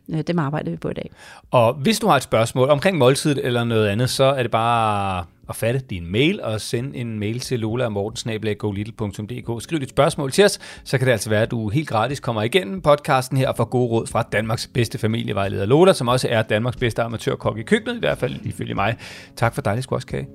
Øh, 0.09 0.21
dem 0.21 0.39
arbejder 0.39 0.71
vi 0.71 0.77
på 0.77 0.89
i 0.89 0.93
dag. 0.93 1.11
Og 1.51 1.73
hvis 1.73 1.99
du 1.99 2.07
har 2.07 2.15
et 2.15 2.23
spørgsmål 2.23 2.69
omkring 2.69 2.97
måltidet 2.97 3.45
eller 3.45 3.63
noget 3.63 3.87
andet, 3.87 4.09
så 4.09 4.23
er 4.23 4.41
det 4.41 4.51
bare 4.51 5.25
at 5.49 5.55
fatte 5.55 5.79
din 5.79 6.11
mail 6.11 6.41
og 6.41 6.61
sende 6.61 6.97
en 6.97 7.19
mail 7.19 7.39
til 7.39 7.59
lola.mortensnabelaggolittle.dk. 7.59 9.63
Skriv 9.63 9.79
dit 9.79 9.89
spørgsmål 9.89 10.31
til 10.31 10.45
os, 10.45 10.59
så 10.83 10.97
kan 10.97 11.07
det 11.07 11.11
altså 11.11 11.29
være, 11.29 11.41
at 11.41 11.51
du 11.51 11.69
helt 11.69 11.87
gratis 11.87 12.19
kommer 12.19 12.41
igennem 12.41 12.81
podcasten 12.81 13.37
her 13.37 13.49
og 13.49 13.57
får 13.57 13.65
gode 13.65 13.89
råd 13.89 14.07
fra 14.07 14.23
Danmarks 14.31 14.67
bedste 14.67 14.97
familievejleder 14.97 15.65
Lola, 15.65 15.93
som 15.93 16.07
også 16.07 16.27
er 16.31 16.41
Danmarks 16.41 16.77
bedste 16.77 17.03
amatørkok 17.03 17.57
i 17.57 17.63
køkkenet, 17.63 17.95
i 17.95 17.99
hvert 17.99 18.17
fald 18.17 18.35
ifølge 18.43 18.75
mig. 18.75 18.95
Tak 19.35 19.55
for 19.55 19.61
dejlig 19.61 19.83
squashkage. 19.83 20.27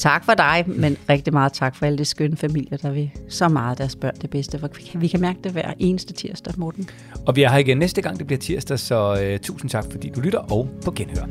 Tak 0.00 0.24
for 0.24 0.34
dig, 0.34 0.64
men 0.66 0.96
rigtig 1.08 1.32
meget 1.32 1.52
tak 1.52 1.76
for 1.76 1.86
alle 1.86 1.98
de 1.98 2.04
skønne 2.04 2.36
familier, 2.36 2.76
der 2.76 2.90
vil 2.90 3.10
så 3.28 3.48
meget 3.48 3.78
deres 3.78 3.96
børn 3.96 4.14
det 4.22 4.30
bedste. 4.30 4.58
For 4.58 4.68
vi 4.76 4.82
kan, 4.82 5.00
vi 5.00 5.08
kan 5.08 5.20
mærke 5.20 5.38
det 5.44 5.52
hver 5.52 5.72
eneste 5.78 6.12
tirsdag, 6.12 6.54
Morten. 6.56 6.88
Og 7.26 7.36
vi 7.36 7.42
er 7.42 7.50
her 7.50 7.58
igen 7.58 7.78
næste 7.78 8.02
gang, 8.02 8.18
det 8.18 8.26
bliver 8.26 8.38
tirsdag, 8.38 8.78
så 8.78 9.30
uh, 9.32 9.40
tusind 9.40 9.70
tak, 9.70 9.84
fordi 9.90 10.12
du 10.16 10.20
lytter, 10.20 10.38
og 10.38 10.68
på 10.84 10.90
genhør. 10.90 11.26